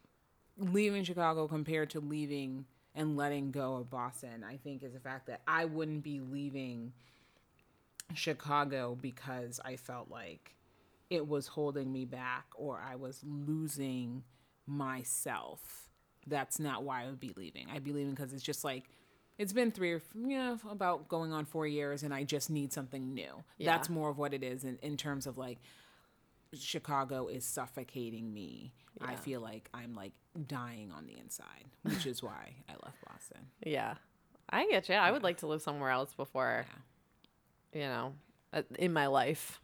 leaving 0.58 1.04
Chicago 1.04 1.48
compared 1.48 1.92
to 1.92 2.00
leaving 2.00 2.66
and 2.96 3.18
letting 3.18 3.52
go 3.52 3.76
of 3.76 3.90
Boston, 3.90 4.44
I 4.44 4.58
think 4.58 4.84
is 4.84 4.94
the 4.94 5.00
fact 5.00 5.28
that 5.28 5.42
I 5.48 5.66
wouldn't 5.66 6.04
be 6.04 6.20
leaving 6.20 6.94
Chicago 8.14 8.98
because 9.00 9.60
I 9.64 9.76
felt 9.76 10.10
like 10.10 10.56
it 11.10 11.28
was 11.28 11.48
holding 11.48 11.92
me 11.92 12.06
back 12.06 12.46
or 12.56 12.84
I 12.88 12.96
was 12.96 13.22
losing 13.24 14.24
myself. 14.66 15.90
That's 16.28 16.60
not 16.60 16.84
why 16.84 17.04
I 17.04 17.06
would 17.08 17.20
be 17.20 17.34
leaving. 17.36 17.68
I'd 17.72 17.84
be 17.84 17.92
leaving 17.92 18.12
because 18.12 18.34
it's 18.34 18.44
just 18.44 18.64
like, 18.64 18.86
it's 19.38 19.54
been 19.54 19.72
three 19.72 19.94
or 19.94 20.02
yeah, 20.16 20.58
about 20.70 21.08
going 21.08 21.34
on 21.34 21.46
four 21.46 21.66
years, 21.66 22.04
and 22.04 22.14
I 22.14 22.24
just 22.24 22.52
need 22.52 22.72
something 22.72 23.16
new. 23.16 23.44
Yeah. 23.58 23.72
That's 23.72 23.90
more 23.90 24.10
of 24.10 24.20
what 24.20 24.34
it 24.34 24.44
is 24.44 24.64
in, 24.64 24.78
in 24.84 24.96
terms 24.96 25.26
of 25.26 25.38
like 25.38 25.58
Chicago 26.56 27.28
is 27.28 27.46
suffocating 27.46 28.34
me. 28.34 28.74
I 29.02 29.16
feel 29.16 29.42
like 29.42 29.70
I'm 29.74 29.96
like 29.96 30.14
dying 30.48 30.92
on 30.92 31.06
the 31.08 31.18
inside, 31.18 31.66
which 31.84 32.06
is 32.06 32.22
why 32.22 32.56
I 32.70 32.74
left 32.84 32.98
Boston. 33.06 33.40
Yeah. 33.66 33.96
I 34.50 34.68
get 34.70 34.88
you. 34.90 34.96
I 34.96 35.12
would 35.12 35.24
like 35.24 35.38
to 35.38 35.48
live 35.48 35.62
somewhere 35.62 35.90
else 35.90 36.14
before, 36.14 36.66
you 37.74 37.82
know, 37.82 38.14
uh, 38.52 38.62
in 38.78 38.94
my 38.94 39.08
life, 39.08 39.60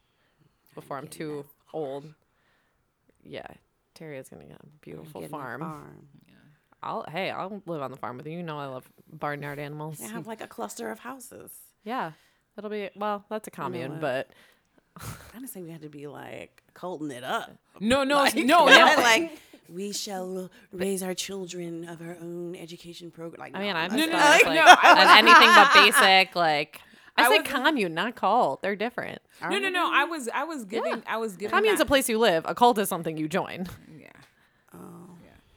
before 0.74 0.98
I'm 0.98 1.08
too 1.08 1.46
old. 1.74 2.12
Yeah. 3.24 3.46
Terry 3.94 4.18
is 4.18 4.30
going 4.30 4.42
to 4.44 4.48
get 4.48 4.60
a 4.62 4.66
beautiful 4.82 5.22
Getting 5.22 5.36
a 5.36 5.38
farm. 5.38 5.62
farm. 5.62 6.08
I'll, 6.82 7.06
hey, 7.12 7.30
I'll 7.30 7.62
live 7.66 7.82
on 7.82 7.92
the 7.92 7.98
farm 7.98 8.18
with 8.18 8.26
you. 8.26 8.38
You 8.38 8.44
know, 8.44 8.58
I 8.58 8.68
love 8.68 8.90
barnyard 9.12 9.60
animals. 9.60 10.00
You 10.00 10.08
have 10.10 10.28
like 10.28 10.42
a 10.42 10.48
cluster 10.48 10.90
of 10.92 11.00
houses. 11.00 11.52
Yeah. 11.86 12.12
It'll 12.58 12.70
be, 12.70 12.90
well, 12.98 13.24
that's 13.30 13.48
a 13.48 13.52
commune, 13.52 13.94
what? 13.94 14.02
but 14.02 14.30
I 15.02 15.40
didn't 15.40 15.50
say 15.50 15.62
we 15.62 15.70
had 15.72 15.82
to 15.82 15.90
be 15.90 16.08
like 16.08 16.64
culting 16.74 17.12
it 17.12 17.24
up. 17.24 17.52
No, 17.80 18.04
no, 18.04 18.18
Like, 18.18 18.36
no, 18.36 18.68
yeah, 18.70 18.96
no. 18.96 19.02
like 19.04 19.40
we 19.70 19.94
shall 19.94 20.50
raise 20.72 21.04
our 21.04 21.14
children 21.14 21.88
of 21.88 22.02
our 22.02 22.18
own 22.22 22.56
education 22.56 23.12
program. 23.12 23.40
Like, 23.40 23.56
I 23.56 23.60
mean, 23.60 23.74
no, 23.74 23.80
I'm 23.80 23.90
that's 23.92 24.02
just 24.02 24.12
no, 24.12 24.50
like, 24.50 24.56
no, 24.56 24.64
I 24.66 25.18
anything 25.20 25.50
but 25.56 25.74
basic. 25.74 26.36
Like, 26.36 26.82
I, 27.18 27.26
I 27.26 27.30
said 27.30 27.46
commune, 27.46 27.94
not 27.94 28.16
cult. 28.16 28.62
They're 28.62 28.76
different. 28.76 29.22
No, 29.42 29.58
no, 29.60 29.70
no. 29.70 29.90
I 29.94 30.06
was, 30.06 30.30
I 30.34 30.44
was 30.44 30.66
giving, 30.66 31.04
I 31.06 31.18
was 31.18 31.36
giving. 31.36 31.56
Commune's 31.56 31.80
that- 31.80 31.86
a 31.86 31.88
place 31.88 32.10
you 32.10 32.18
live. 32.18 32.46
A 32.48 32.56
cult 32.56 32.78
is 32.78 32.90
something 32.90 33.18
you 33.18 33.28
join. 33.28 33.68
Yeah. 33.98 34.08
Oh. 34.74 35.10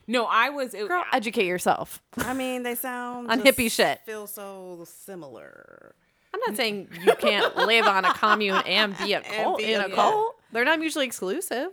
No, 0.09 0.27
I 0.27 0.51
was. 0.51 0.75
It, 0.75 0.89
Girl, 0.89 1.05
educate 1.13 1.47
yourself. 1.47 2.03
I 2.19 2.35
mean, 2.35 2.65
they 2.65 2.75
sound 2.75 3.31
On 3.31 3.41
just 3.43 3.57
hippie 3.57 3.71
shit. 3.71 4.01
Feel 4.05 4.27
so 4.27 4.85
similar. 4.85 5.95
I'm 6.35 6.41
not 6.47 6.57
saying 6.57 6.89
you 7.03 7.15
can't 7.17 7.55
live 7.57 7.87
on 7.87 8.05
a 8.05 8.13
commune 8.15 8.63
and 8.67 8.97
be 8.99 9.13
a 9.13 9.21
cult 9.43 9.59
be 9.59 9.73
in 9.73 9.81
a 9.81 9.85
a 9.87 9.91
cult. 9.91 9.97
cult. 9.97 10.41
They're 10.53 10.65
not 10.65 10.79
mutually 10.81 11.07
exclusive. 11.07 11.69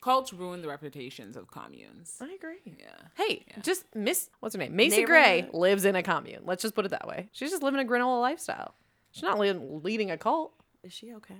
cults 0.00 0.32
ruin 0.32 0.62
the 0.62 0.68
reputations 0.68 1.36
of 1.36 1.50
communes. 1.50 2.16
I 2.20 2.32
agree. 2.32 2.58
Yeah. 2.64 2.86
Hey, 3.16 3.44
just 3.62 3.84
Miss, 3.94 4.28
what's 4.40 4.54
her 4.54 4.58
name? 4.58 4.74
Macy 4.74 5.04
Gray 5.04 5.48
lives 5.52 5.84
in 5.84 5.94
a 5.96 6.02
commune. 6.02 6.42
Let's 6.44 6.62
just 6.62 6.74
put 6.74 6.84
it 6.86 6.90
that 6.90 7.06
way. 7.06 7.28
She's 7.32 7.50
just 7.50 7.62
living 7.62 7.80
a 7.80 7.84
granola 7.88 8.20
lifestyle. 8.20 8.74
She's 9.12 9.22
not 9.22 9.38
li- 9.38 9.52
leading 9.52 10.10
a 10.10 10.16
cult. 10.16 10.52
Is 10.82 10.92
she 10.92 11.12
okay? 11.14 11.36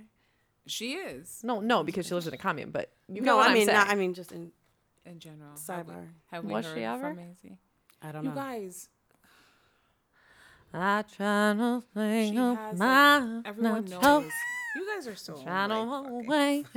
She 0.67 0.93
is 0.95 1.41
No, 1.43 1.61
no, 1.61 1.83
because 1.83 2.07
she 2.07 2.15
lives 2.15 2.27
in 2.27 2.35
a 2.35 2.39
commune. 2.39 2.71
But 2.71 2.91
you 3.09 3.23
No, 3.23 3.33
know 3.33 3.37
what 3.39 3.51
I 3.51 3.55
mean, 3.55 3.69
am 3.69 3.75
not. 3.75 3.89
I 3.89 3.95
mean, 3.95 4.15
just 4.15 4.31
in. 4.33 4.53
in 5.07 5.19
general. 5.19 5.53
Have 5.69 5.87
we, 5.89 5.93
Sidebar. 5.95 6.07
have 6.31 6.45
we 6.45 6.53
Was 6.53 6.67
heard 6.67 6.77
she 6.77 6.85
ever? 6.85 7.01
from 7.01 7.17
Maisie? 7.17 7.59
I 8.03 8.13
don't 8.13 8.25
You 8.25 8.31
know. 8.31 8.35
You 8.37 8.41
guys, 8.41 8.89
I 10.73 11.05
try 11.17 11.55
to 11.55 11.83
think 11.95 12.35
She 12.35 12.39
of 12.41 12.57
has 12.57 12.75
it. 12.75 12.79
my 12.79 13.43
Everyone 13.45 13.85
no 13.87 14.01
knows. 14.01 14.31
You 14.77 14.87
guys 14.95 15.09
are 15.09 15.17
so. 15.17 15.35
Try 15.43 15.67
to 15.67 15.81
like, 15.81 16.07
fucking 16.07 16.27
away 16.29 16.65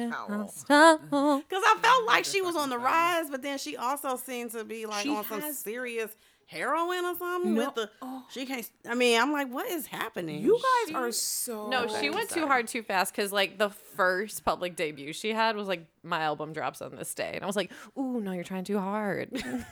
foul. 0.68 1.40
Because 1.40 1.64
I 1.64 1.78
felt 1.82 2.06
like 2.08 2.26
she 2.26 2.42
was 2.42 2.56
on 2.56 2.70
the 2.70 2.80
rise, 2.80 3.30
but 3.30 3.44
then 3.44 3.58
she 3.60 3.78
also 3.78 4.16
seemed 4.18 4.52
to 4.52 4.64
be 4.64 4.86
like 4.88 5.04
She 5.04 5.10
on 5.10 5.24
some 5.26 5.42
has- 5.42 5.60
serious 5.60 6.16
heroin 6.48 7.06
or 7.06 7.16
something. 7.16 7.54
No. 7.54 7.66
With 7.66 7.76
the 7.76 7.90
oh. 8.02 8.24
she 8.32 8.46
can't. 8.46 8.68
I 8.90 8.96
mean, 8.96 9.20
I'm 9.22 9.32
like, 9.32 9.52
what 9.52 9.68
is 9.68 9.86
happening? 9.88 10.42
You 10.42 10.60
guys 10.88 10.96
are 10.96 11.12
so. 11.12 11.70
No, 11.70 11.88
she 12.00 12.10
went 12.10 12.30
too 12.32 12.48
hard 12.48 12.68
too 12.68 12.82
fast 12.82 13.16
because 13.16 13.32
like 13.32 13.60
the 13.60 13.70
first 13.70 14.44
public 14.44 14.76
debut 14.76 15.14
she 15.14 15.32
had 15.34 15.56
was 15.56 15.68
like 15.68 15.86
my 16.02 16.22
album 16.22 16.52
drops 16.54 16.82
on 16.82 16.96
this 16.96 17.14
day, 17.14 17.34
and 17.36 17.44
I 17.44 17.48
was 17.48 17.56
like, 17.56 17.72
ooh, 17.98 18.20
no, 18.20 18.32
you're 18.32 18.44
trying 18.44 18.64
too 18.64 18.80
hard. 18.80 19.30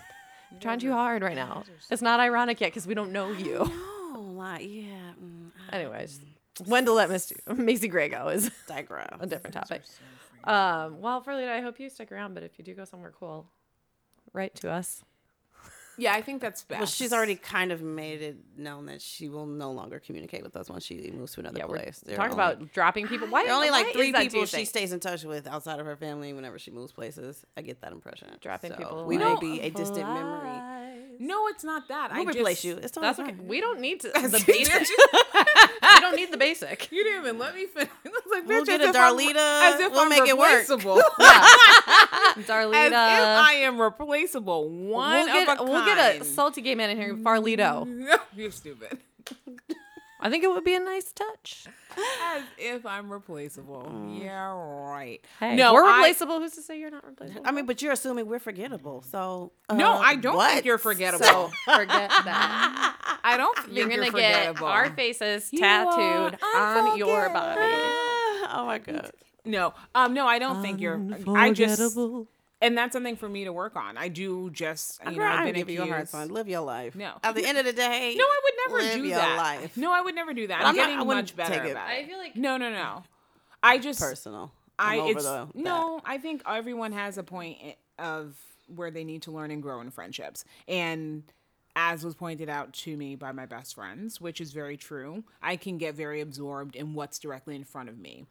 You're 0.52 0.60
trying 0.60 0.80
too 0.80 0.92
hard 1.02 1.22
right 1.24 1.36
now. 1.36 1.64
It's 1.90 2.02
not 2.02 2.20
ironic 2.20 2.60
yet 2.60 2.68
because 2.72 2.86
we 2.86 2.94
don't 2.94 3.14
know 3.14 3.32
you. 3.32 3.72
Oh, 4.14 4.20
like 4.36 4.62
yeah. 4.64 5.14
Mm, 5.24 5.52
I 5.72 5.76
Anyways, 5.78 6.20
when 6.66 6.86
to 6.86 6.92
let 6.94 7.10
Miss 7.10 7.32
Macy 7.56 7.88
Gray 7.88 8.10
go 8.10 8.28
is 8.30 8.50
digress. 8.68 9.18
a 9.20 9.26
different 9.28 9.54
topic. 9.54 9.82
Um, 10.44 11.00
well, 11.02 11.22
Farlita, 11.22 11.50
I 11.50 11.62
hope 11.62 11.80
you 11.80 11.90
stick 11.90 12.12
around, 12.12 12.34
but 12.34 12.44
if 12.44 12.58
you 12.58 12.66
do 12.66 12.74
go 12.74 12.84
somewhere 12.86 13.14
cool, 13.18 13.46
write 14.34 14.56
to 14.56 14.72
us. 14.72 15.04
Yeah, 15.98 16.14
I 16.14 16.22
think 16.22 16.42
that's 16.42 16.64
best. 16.64 16.80
Well, 16.80 16.88
she's 16.88 17.14
already 17.14 17.36
kind 17.36 17.72
of 17.72 17.82
made 17.84 18.22
it 18.22 18.38
known 18.58 18.86
that 18.88 19.02
she 19.02 19.30
will 19.30 19.46
no 19.46 19.72
longer 19.72 20.00
communicate 20.00 20.42
with 20.42 20.56
us 20.56 20.68
once 20.70 20.86
she 20.86 21.12
moves 21.12 21.34
to 21.34 21.42
another 21.42 21.60
Yeah, 21.60 21.66
we're 21.66 21.78
place. 21.78 22.00
There 22.04 22.16
talking 22.16 22.32
only- 22.40 22.44
about 22.44 22.74
dropping 22.74 23.08
people. 23.08 23.28
Why? 23.28 23.44
there 23.44 23.52
are 23.52 23.56
only 23.58 23.70
why 23.70 23.82
like 23.84 23.94
three 23.94 24.12
that, 24.12 24.24
do 24.24 24.30
people 24.30 24.46
she 24.46 24.56
think? 24.58 24.70
stays 24.70 24.94
in 24.94 25.00
touch 25.00 25.24
with 25.26 25.46
outside 25.48 25.80
of 25.80 25.86
her 25.86 25.98
family 25.98 26.34
whenever 26.34 26.58
she 26.58 26.72
moves 26.72 26.92
places. 26.92 27.46
I 27.56 27.62
get 27.62 27.82
that 27.82 27.92
impression. 27.92 28.30
Dropping 28.40 28.72
So 28.72 28.78
people 28.78 29.06
We 29.06 29.18
like 29.20 29.42
may 29.44 29.58
be 29.58 29.62
a 29.62 29.70
distant 29.70 30.08
memory. 30.08 30.71
No, 31.24 31.48
it's 31.50 31.64
not 31.64 31.88
that. 31.90 32.12
We'll 32.12 32.28
I 32.28 32.32
replace 32.32 32.58
just, 32.58 32.64
you. 32.64 32.78
It's 32.78 32.92
That's 32.98 33.18
totally 33.18 33.36
okay. 33.38 33.46
We 33.48 33.62
don't 33.62 33.80
need 33.80 34.00
to 34.02 34.08
the 34.14 34.40
Did 34.40 34.46
basic. 34.48 34.90
you- 34.90 34.98
we 35.84 36.00
don't 36.02 36.16
need 36.16 36.32
the 36.32 36.38
basic. 36.38 36.92
You 36.92 37.04
didn't 37.04 37.22
even 37.22 37.38
let 37.38 37.54
me 37.56 37.68
finish. 37.68 37.90
It's 38.06 38.28
like, 38.32 38.48
We'll 38.48 38.64
bitch, 38.64 38.66
get 38.68 38.82
a 38.82 38.86
if 38.86 38.96
I'm- 38.96 39.14
Darlita. 39.16 39.74
As 39.74 39.80
if 39.82 39.92
We'll 39.92 40.02
I'm 40.02 40.10
make 40.10 40.28
it 40.28 40.36
work. 40.38 40.50
replaceable. 40.68 41.02
Darlita. 42.48 42.74
As 42.74 42.92
if 42.92 43.46
I 43.46 43.54
am 43.64 43.80
replaceable. 43.80 44.70
One 44.70 45.14
we'll 45.14 45.26
get, 45.28 45.50
of 45.50 45.60
a 45.60 45.64
we'll 45.72 45.86
get 45.86 46.22
a 46.22 46.24
salty 46.26 46.62
gay 46.62 46.76
man 46.76 46.90
in 46.90 46.98
here, 46.98 47.14
Farlito. 47.16 47.88
You're 48.36 48.52
stupid. 48.52 48.98
I 50.24 50.30
think 50.30 50.44
it 50.44 50.48
would 50.50 50.64
be 50.64 50.76
a 50.76 50.80
nice 50.80 51.12
touch. 51.12 51.66
As 52.36 52.44
if 52.58 52.86
I'm 52.86 53.12
replaceable. 53.12 54.18
Yeah, 54.22 54.52
right. 54.90 55.20
Hey, 55.40 55.56
no, 55.56 55.74
we're 55.74 55.84
I- 55.84 55.98
replaceable. 55.98 56.40
Who's 56.40 56.52
to 56.54 56.62
say 56.62 56.80
you're 56.80 56.92
not 56.92 57.06
replaceable? 57.06 57.42
I 57.44 57.52
mean, 57.52 57.66
but 57.66 57.82
you're 57.82 57.92
assuming 57.92 58.28
we're 58.28 58.40
forgettable. 58.40 59.04
So 59.10 59.52
no, 59.74 59.94
uh, 59.94 59.98
I 59.98 60.16
don't 60.16 60.36
what? 60.36 60.54
think 60.54 60.66
you're 60.66 60.78
forgettable. 60.78 61.26
so 61.26 61.52
forget 61.66 62.10
that. 62.10 63.20
I 63.24 63.38
don't 63.38 63.58
think 63.58 63.70
You're 63.78 63.88
you're, 63.90 63.98
gonna 63.98 64.12
get 64.12 64.36
forgettable. 64.36 64.68
our 64.68 64.90
faces 64.92 65.50
You 65.52 65.60
tattooed 65.60 66.38
on 66.56 66.98
your 66.98 67.30
body. 67.30 67.60
oh 67.62 68.64
my 68.66 68.80
god. 68.80 69.12
No, 69.44 69.74
um, 69.96 70.14
no, 70.14 70.28
I 70.28 70.38
don't 70.40 70.62
think 70.62 70.82
you're. 70.82 71.02
I 71.36 71.52
just, 71.52 71.82
and 72.62 72.78
that's 72.78 72.94
something 72.94 73.16
for 73.16 73.28
me 73.28 73.46
to 73.46 73.54
work 73.54 73.76
on. 73.76 73.98
I 73.98 74.08
do 74.08 74.50
just, 74.52 75.00
you 75.06 75.18
know, 75.18 75.24
I've 75.24 75.40
I 75.40 75.46
been 75.46 75.56
give 75.56 75.70
you 75.70 75.82
a 75.82 75.88
hard 75.88 76.10
time. 76.10 76.28
Live 76.30 76.48
your 76.48 76.62
life. 76.62 76.96
No. 76.96 77.14
At 77.24 77.36
the 77.36 77.46
end 77.46 77.58
of 77.58 77.66
the 77.66 77.74
day. 77.74 78.16
No, 78.18 78.24
I 78.24 78.40
would 78.44 78.54
never 78.68 78.84
live 78.84 78.94
do 78.94 79.08
your 79.08 79.18
that. 79.18 79.38
life. 79.38 79.76
No, 79.78 79.92
I 79.92 80.02
would 80.02 80.16
never 80.16 80.34
do 80.34 80.48
that. 80.48 80.60
But 80.60 80.68
I'm, 80.68 80.70
I'm 80.70 80.76
getting 80.76 80.98
wouldn't 81.08 81.08
much 81.08 81.36
better 81.36 81.56
take 81.56 81.64
it. 81.70 81.72
about 81.72 81.88
I 81.88 82.06
feel 82.06 82.20
like 82.20 82.36
No, 82.36 82.58
no, 82.58 82.70
no. 82.70 83.04
I 83.64 83.78
just 83.80 84.00
Personal. 84.00 84.52
I 84.78 84.96
I'm 84.96 85.00
over 85.02 85.12
it's, 85.12 85.24
the, 85.24 85.48
no. 85.56 86.02
I 86.06 86.18
think 86.18 86.44
everyone 86.48 86.92
has 86.94 87.18
a 87.18 87.24
point 87.24 87.58
eh, 87.64 87.74
of 88.00 88.36
where 88.74 88.92
they 88.92 89.04
need 89.04 89.24
to 89.24 89.32
learn 89.32 89.52
and 89.52 89.62
grow 89.62 89.82
in 89.82 89.92
friendships, 89.92 90.46
and 90.68 91.24
as 91.76 92.04
was 92.04 92.16
pointed 92.16 92.50
out 92.50 92.74
to 92.74 92.98
me 92.98 93.16
by 93.16 93.32
my 93.32 93.46
best 93.46 93.76
friends, 93.76 94.20
which 94.20 94.42
is 94.42 94.52
very 94.52 94.78
true. 94.78 95.24
I 95.42 95.56
can 95.56 95.78
get 95.78 95.94
very 95.96 96.22
absorbed 96.22 96.76
in 96.76 96.94
what's 96.94 97.20
directly 97.20 97.56
in 97.56 97.64
front 97.64 97.90
of 97.90 98.00
me, 98.00 98.26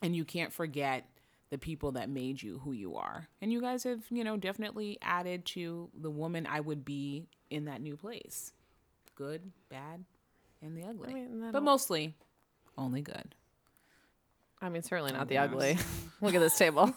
and 0.00 0.16
you 0.16 0.24
can't 0.24 0.52
forget 0.52 1.06
the 1.50 1.58
people 1.58 1.92
that 1.92 2.08
made 2.08 2.42
you 2.42 2.60
who 2.64 2.72
you 2.72 2.96
are. 2.96 3.28
And 3.40 3.52
you 3.52 3.60
guys 3.60 3.84
have, 3.84 4.02
you 4.10 4.24
know, 4.24 4.36
definitely 4.36 4.98
added 5.02 5.44
to 5.46 5.90
the 5.94 6.10
woman 6.10 6.46
I 6.46 6.60
would 6.60 6.84
be 6.84 7.26
in 7.50 7.66
that 7.66 7.80
new 7.80 7.96
place. 7.96 8.52
Good, 9.14 9.52
bad, 9.68 10.04
and 10.60 10.76
the 10.76 10.84
ugly. 10.84 11.14
mean, 11.14 11.50
but 11.52 11.62
mostly 11.62 12.14
only 12.76 13.02
good. 13.02 13.34
I 14.60 14.68
mean, 14.68 14.82
certainly 14.82 15.12
not 15.12 15.22
oh, 15.22 15.24
the 15.26 15.38
ugly. 15.38 15.78
Look 16.20 16.34
at 16.34 16.40
this 16.40 16.56
table. 16.56 16.94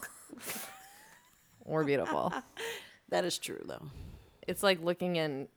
We're 1.64 1.84
beautiful. 1.84 2.32
That 3.10 3.24
is 3.24 3.38
true 3.38 3.62
though. 3.66 3.82
It's 4.46 4.62
like 4.62 4.82
looking 4.82 5.16
in 5.16 5.48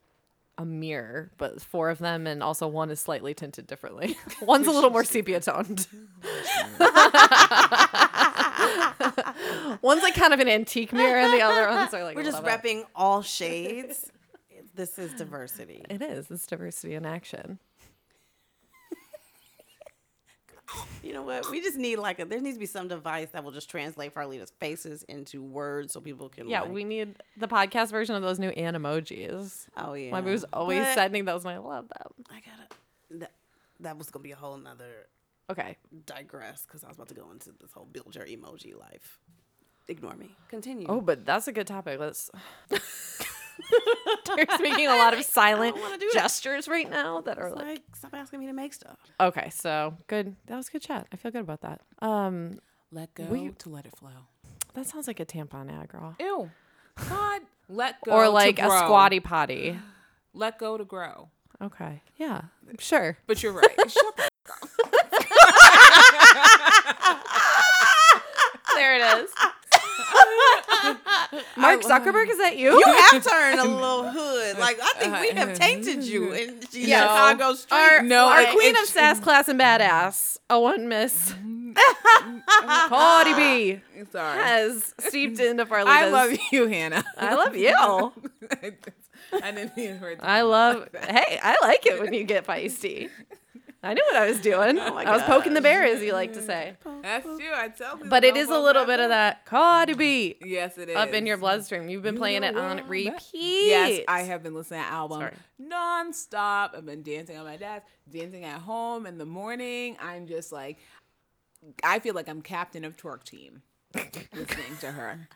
a 0.58 0.66
mirror, 0.66 1.32
but 1.38 1.62
four 1.62 1.90
of 1.90 2.00
them, 2.00 2.28
and 2.28 2.44
also 2.44 2.68
one 2.68 2.90
is 2.92 3.00
slightly 3.00 3.34
tinted 3.34 3.66
differently. 3.66 4.18
One's 4.42 4.68
a 4.68 4.72
little 4.72 4.90
more 4.90 5.06
sepia 5.06 5.40
toned. 5.40 5.88
One's 9.82 10.04
like 10.04 10.16
kind 10.16 10.34
of 10.34 10.40
an 10.40 10.48
antique 10.48 10.94
mirror, 10.94 11.20
and 11.20 11.34
the 11.34 11.42
other 11.42 11.68
ones 11.70 11.94
are 11.94 12.04
like 12.04 12.16
We're 12.16 12.24
just 12.24 12.44
repping 12.44 12.84
all 12.96 13.22
shades. 13.22 14.12
this 14.76 14.98
is 15.00 15.14
diversity. 15.14 15.86
It 15.90 16.02
is. 16.02 16.30
It's 16.30 16.46
diversity 16.46 16.96
in 16.96 17.06
action. 17.06 17.60
You 21.04 21.14
know 21.14 21.24
what? 21.24 21.50
We 21.50 21.62
just 21.62 21.78
need 21.78 21.98
like 21.98 22.20
a. 22.20 22.26
There 22.26 22.40
needs 22.40 22.56
to 22.56 22.60
be 22.60 22.66
some 22.66 22.88
device 22.88 23.30
that 23.32 23.44
will 23.44 23.52
just 23.52 23.70
translate 23.70 24.14
Farlita's 24.14 24.52
faces 24.60 25.04
into 25.04 25.42
words 25.44 25.94
so 25.94 26.00
people 26.00 26.30
can. 26.30 26.48
Yeah, 26.48 26.62
like, 26.62 26.72
we 26.72 26.84
need 26.84 27.16
the 27.36 27.48
podcast 27.48 27.92
version 27.92 28.16
of 28.16 28.22
those 28.22 28.40
new 28.40 28.52
animojis. 28.52 29.68
Oh 29.76 29.94
yeah. 29.94 30.12
My 30.12 30.22
boo's 30.22 30.46
always 30.54 30.80
But 30.80 30.94
sending 30.94 31.26
those, 31.26 31.44
and 31.44 31.54
I 31.54 31.58
love 31.58 31.90
them. 31.90 32.14
I 32.30 32.36
gotta. 32.36 33.20
That, 33.20 33.32
that 33.82 33.98
was 33.98 34.10
gonna 34.12 34.24
be 34.24 34.32
a 34.32 34.36
whole 34.38 34.58
nother 34.58 35.08
Okay, 35.52 35.78
digress 36.06 36.66
because 36.66 36.84
I 36.84 36.88
was 36.88 36.96
about 36.98 37.10
to 37.10 37.14
go 37.16 37.30
into 37.32 37.50
this 37.60 37.72
whole 37.74 37.86
build 37.86 38.16
your 38.16 38.26
emoji 38.26 38.78
life. 38.80 39.20
Ignore 39.88 40.16
me. 40.16 40.30
Continue. 40.50 40.88
Oh, 40.90 41.02
but 41.02 41.26
that's 41.26 41.48
a 41.48 41.52
good 41.52 41.68
topic. 41.68 42.00
Let's. 42.00 42.30
You're 42.70 44.46
speaking 44.56 44.88
a 44.88 44.96
lot 44.96 45.14
of 45.14 45.24
silent 45.24 45.76
wanna 45.78 45.98
that. 45.98 46.10
gestures 46.14 46.68
right 46.68 46.90
now 46.90 47.22
that 47.22 47.38
are 47.38 47.50
like. 47.52 47.66
like 47.66 47.82
stop 47.96 48.14
asking 48.14 48.40
me 48.40 48.48
to 48.48 48.54
make 48.54 48.74
stuff. 48.74 48.98
Okay, 49.20 49.50
so 49.52 49.96
good. 50.08 50.36
That 50.48 50.56
was 50.56 50.70
a 50.70 50.72
good 50.72 50.82
chat. 50.82 51.08
I 51.12 51.18
feel 51.18 51.32
good 51.32 51.42
about 51.42 51.62
that. 51.62 51.82
Um, 52.02 52.60
Let 52.92 53.14
go 53.14 53.26
We- 53.26 53.50
to 53.50 53.70
let 53.70 53.86
it 53.86 53.96
flow. 53.98 54.28
that 54.74 54.88
sounds 54.88 55.08
like 55.08 55.20
a 55.20 55.26
tampon 55.26 55.70
ad, 55.72 55.90
girl. 55.90 56.16
Ew. 56.20 56.50
God, 57.10 57.42
let 57.68 58.00
go. 58.06 58.12
To 58.12 58.16
grow. 58.16 58.20
Or 58.20 58.24
to 58.26 58.30
like 58.30 58.60
a 58.60 58.70
squatty 58.80 59.20
potty. 59.20 59.78
Let 60.34 60.58
go 60.58 60.78
to 60.78 60.86
grow. 60.86 61.30
Okay, 61.62 62.02
yeah, 62.18 62.42
sure. 62.80 63.18
But 63.28 63.44
you're 63.44 63.52
right. 63.54 63.76
Shut 63.90 64.18
the 64.18 64.30
There 68.76 68.96
it 68.96 69.24
is. 69.24 69.30
Mark 71.80 72.04
Zuckerberg, 72.04 72.30
is 72.30 72.38
that 72.38 72.58
you? 72.58 72.72
You 72.78 72.84
have 72.86 73.24
turned 73.26 73.60
a 73.60 73.64
little 73.64 74.10
hood. 74.12 74.58
Like 74.60 74.78
I 74.82 74.94
think 75.00 75.20
we 75.20 75.30
have 75.38 75.50
uh-huh. 75.50 75.58
tainted 75.58 76.04
you 76.04 76.32
in 76.34 76.60
Yes. 76.72 77.02
Chicago 77.02 77.54
street. 77.56 77.76
Our, 77.78 78.04
No, 78.04 78.28
our 78.28 78.38
I- 78.40 78.54
queen 78.54 78.76
of 78.78 78.86
sass, 78.86 79.20
class, 79.20 79.48
and 79.48 79.60
badass, 79.60 80.38
a 80.50 80.60
one 80.60 80.88
miss, 80.88 81.34
Cardi 82.90 83.34
B, 83.34 83.82
Sorry. 84.12 84.44
has 84.44 84.94
steeped 85.00 85.40
into 85.40 85.66
Farlita's. 85.66 85.88
I 85.88 86.10
love 86.10 86.38
you, 86.52 86.68
Hannah. 86.68 87.04
I 87.18 87.36
love 87.36 87.56
you. 87.56 87.74
I 87.74 89.52
didn't 89.52 89.78
even 89.78 90.00
hear 90.00 90.10
it. 90.10 90.20
I 90.22 90.42
love. 90.42 90.90
Hey, 90.94 91.40
I 91.42 91.58
like 91.62 91.86
it 91.86 92.02
when 92.02 92.14
you 92.14 92.24
get 92.26 92.46
feisty. 92.46 93.10
I 93.84 93.96
knew 93.96 94.04
what 94.12 94.16
I 94.16 94.28
was 94.30 94.40
doing. 94.40 94.78
Oh 94.78 94.94
my 94.94 95.04
I 95.06 95.12
was 95.12 95.24
poking 95.24 95.56
the 95.56 95.62
bear, 95.62 95.84
as 95.84 96.04
you 96.04 96.14
like 96.14 96.34
to 96.34 96.42
say. 96.42 96.74
That's 97.02 97.26
true. 97.26 97.40
I 97.54 97.70
tell 97.70 97.94
people. 97.96 98.10
But 98.10 98.24
it 98.24 98.38
is 98.38 98.50
a 98.50 98.60
little 98.60 98.86
bit 98.86 99.00
of 99.00 99.06
up. 99.06 99.10
that 99.10 99.46
Cardi 99.46 99.94
B 99.96 100.38
Yes, 100.44 100.78
it 100.78 100.90
is. 100.90 100.96
up 100.96 101.10
in 101.14 101.26
your 101.26 101.38
bloodstream. 101.38 101.90
You've 101.90 102.04
been 102.04 102.14
You 102.14 102.20
playing 102.20 102.44
it 102.44 102.56
on 102.56 102.78
what? 102.78 102.88
repeat. 102.90 103.68
Yes, 103.68 104.02
I 104.08 104.22
have 104.22 104.44
been 104.44 104.54
listening 104.54 104.82
to 104.82 104.86
that 104.86 104.94
album 104.94 105.20
Sorry. 105.22 105.34
nonstop. 105.60 106.76
I've 106.78 106.86
been 106.86 107.02
dancing 107.02 107.38
on 107.38 107.46
my 107.46 107.58
desk, 107.58 107.88
dancing 108.10 108.44
at 108.46 108.60
home 108.62 109.06
in 109.08 109.18
the 109.18 109.26
morning. 109.26 109.98
I'm 110.00 110.28
just 110.28 110.52
like, 110.52 110.78
I 111.84 111.98
feel 112.00 112.14
like 112.14 112.30
I'm 112.30 112.42
captain 112.44 112.86
of 112.86 112.98
twerk 112.98 113.24
team 113.24 113.64
listening 113.96 114.78
to 114.82 114.92
her. 114.92 115.28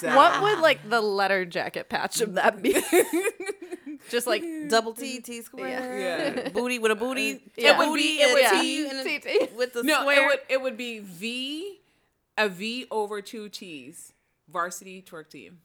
So, 0.00 0.14
What 0.14 0.42
would 0.42 0.58
like 0.60 0.88
the 0.88 1.00
letter 1.00 1.44
jacket 1.44 1.88
patch 1.88 2.20
of 2.20 2.34
that 2.34 2.62
be? 2.62 2.72
Just 4.10 4.26
like 4.26 4.42
double 4.68 4.92
T 4.94 5.20
T 5.20 5.42
square. 5.42 5.68
Yeah. 5.98 6.34
Yeah. 6.42 6.48
Booty 6.50 6.78
with 6.78 6.90
a 6.90 6.96
booty. 6.96 7.42
Yeah. 7.56 7.80
A 7.80 7.86
booty 7.86 8.02
It 8.20 8.32
would 8.34 8.44
a 8.44 8.50
be- 8.50 8.60
T 8.60 8.88
and 8.88 8.98
a- 8.98 9.04
T, 9.04 9.18
T. 9.20 9.48
with 9.56 9.72
the 9.72 9.82
no, 9.82 10.00
square. 10.00 10.22
it 10.24 10.26
would 10.26 10.38
it 10.48 10.60
would 10.62 10.76
be 10.76 10.98
V, 10.98 11.80
a 12.36 12.48
V 12.48 12.86
over 12.90 13.22
two 13.22 13.48
T's, 13.48 14.12
varsity 14.48 15.02
twerk 15.02 15.30
team. 15.30 15.58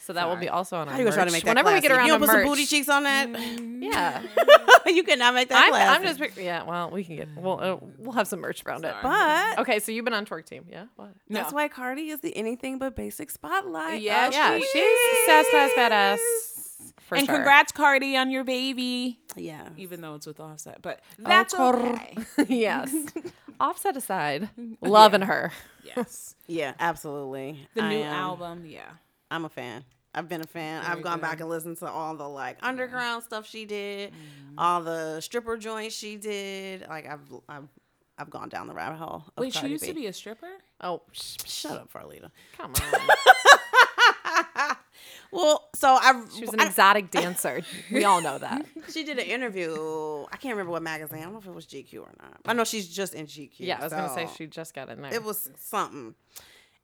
So 0.00 0.12
that 0.14 0.28
will 0.28 0.36
be 0.36 0.48
also 0.48 0.76
on 0.76 0.88
our 0.88 0.92
How 0.94 0.98
you 0.98 1.04
gonna 1.04 1.14
try 1.14 1.24
to 1.24 1.30
merch. 1.30 1.32
make 1.32 1.44
that 1.44 1.50
Whenever 1.50 1.74
we 1.74 1.80
get 1.80 1.88
classy? 1.90 1.98
around 1.98 2.06
you 2.06 2.12
to 2.14 2.18
don't 2.18 2.28
put 2.28 2.42
some 2.42 2.50
booty 2.50 2.66
cheeks 2.66 2.88
on 2.88 3.02
that. 3.04 3.28
Yeah. 3.82 4.22
you 4.86 5.02
cannot 5.04 5.34
make 5.34 5.48
that 5.48 5.70
I'm. 5.72 5.96
I'm 5.96 6.02
just 6.06 6.18
pic- 6.20 6.36
yeah. 6.36 6.62
Well, 6.64 6.90
we 6.90 7.04
can 7.04 7.16
get 7.16 7.28
we'll 7.36 7.60
uh, 7.60 7.76
we'll 7.98 8.12
have 8.12 8.26
some 8.28 8.40
merch 8.40 8.62
around 8.66 8.84
it. 8.84 8.94
But 9.02 9.58
Okay, 9.60 9.78
so 9.78 9.92
you've 9.92 10.04
been 10.04 10.14
on 10.14 10.26
twerk 10.26 10.46
team, 10.46 10.64
yeah? 10.70 10.84
What? 10.96 11.10
that's 11.28 11.50
No. 11.52 11.56
why 11.56 11.68
Cardi 11.68 12.08
is 12.10 12.20
the 12.20 12.36
anything 12.36 12.78
but 12.78 12.94
basic 12.96 13.30
spotlight. 13.30 14.00
Yeah, 14.02 14.28
of 14.28 14.32
Yeah, 14.34 14.54
the 14.54 14.60
she's 14.72 15.26
sass 15.26 15.46
class 15.50 15.70
badass. 15.76 16.18
For 17.08 17.16
and 17.16 17.26
sure. 17.26 17.34
congrats, 17.36 17.72
Cardi, 17.72 18.16
on 18.16 18.30
your 18.30 18.44
baby. 18.44 19.18
Yeah. 19.36 19.68
even 19.76 20.00
though 20.00 20.14
it's 20.14 20.26
with 20.26 20.40
Offset. 20.40 20.80
But 20.82 21.00
that's 21.18 21.52
okay. 21.54 22.16
yes. 22.48 22.94
Offset 23.60 23.96
aside, 23.96 24.48
loving 24.80 25.20
her. 25.22 25.52
yes, 25.84 26.34
Yeah, 26.48 26.72
absolutely. 26.80 27.68
the 27.74 27.82
I 27.82 27.88
new 27.90 28.00
am- 28.02 28.12
album. 28.14 28.64
Yeah, 28.66 28.80
I'm 29.32 29.44
a 29.44 29.48
fan. 29.48 29.84
I've 30.14 30.28
been 30.28 30.42
a 30.42 30.46
fan. 30.46 30.82
Very 30.82 30.94
I've 30.96 31.02
gone 31.02 31.20
back 31.20 31.40
and 31.40 31.48
listened 31.48 31.78
to 31.78 31.88
all 31.90 32.14
the 32.16 32.28
like 32.28 32.58
underground 32.62 33.24
stuff 33.24 33.48
she 33.48 33.64
did, 33.64 34.10
Mm-hmm. 34.12 34.58
all 34.58 34.82
the 34.82 35.20
stripper 35.20 35.56
joints 35.56 35.96
she 35.96 36.16
did. 36.16 36.86
Like 36.88 37.06
I've 37.08 37.20
I've 37.48 37.68
I've 38.18 38.28
gone 38.30 38.50
down 38.50 38.66
the 38.66 38.74
rabbit 38.74 38.98
hole. 38.98 39.24
Of 39.36 39.40
wait, 39.42 39.52
she 39.54 39.60
Cardi 39.60 39.72
used 39.72 39.84
to 39.84 39.94
be 39.94 40.06
a 40.06 40.12
stripper. 40.12 40.50
Oh, 40.82 41.02
sh- 41.12 41.36
Shut 41.46 41.72
up, 41.72 41.92
Farlita. 41.92 42.30
come 42.56 42.72
on. 42.82 44.76
Well, 45.30 45.70
so 45.74 45.88
I 45.88 46.22
She 46.34 46.42
was 46.42 46.52
an 46.52 46.60
I- 46.60 46.66
exotic 46.66 47.10
dancer. 47.10 47.62
We 47.90 48.04
all 48.04 48.20
know 48.20 48.36
that. 48.36 48.66
she 48.92 49.02
did 49.02 49.18
an 49.18 49.24
interview. 49.24 49.72
I 50.30 50.36
can't 50.36 50.52
remember 50.52 50.72
what 50.72 50.82
magazine. 50.82 51.20
I 51.20 51.22
don't 51.22 51.32
know 51.32 51.38
if 51.38 51.46
it 51.46 51.54
was 51.54 51.64
GQ 51.66 52.00
or 52.00 52.12
not. 52.20 52.36
I 52.44 52.52
know 52.52 52.64
she's 52.64 52.86
just 52.86 53.14
in 53.14 53.26
GQ. 53.26 53.52
Yeah, 53.60 53.78
I 53.80 53.84
was 53.84 53.92
gonna 53.94 54.12
say 54.12 54.28
she 54.36 54.46
just 54.46 54.74
got 54.74 54.90
in 54.90 55.00
there. 55.00 55.14
it 55.14 55.24
was 55.24 55.48
something 55.58 56.14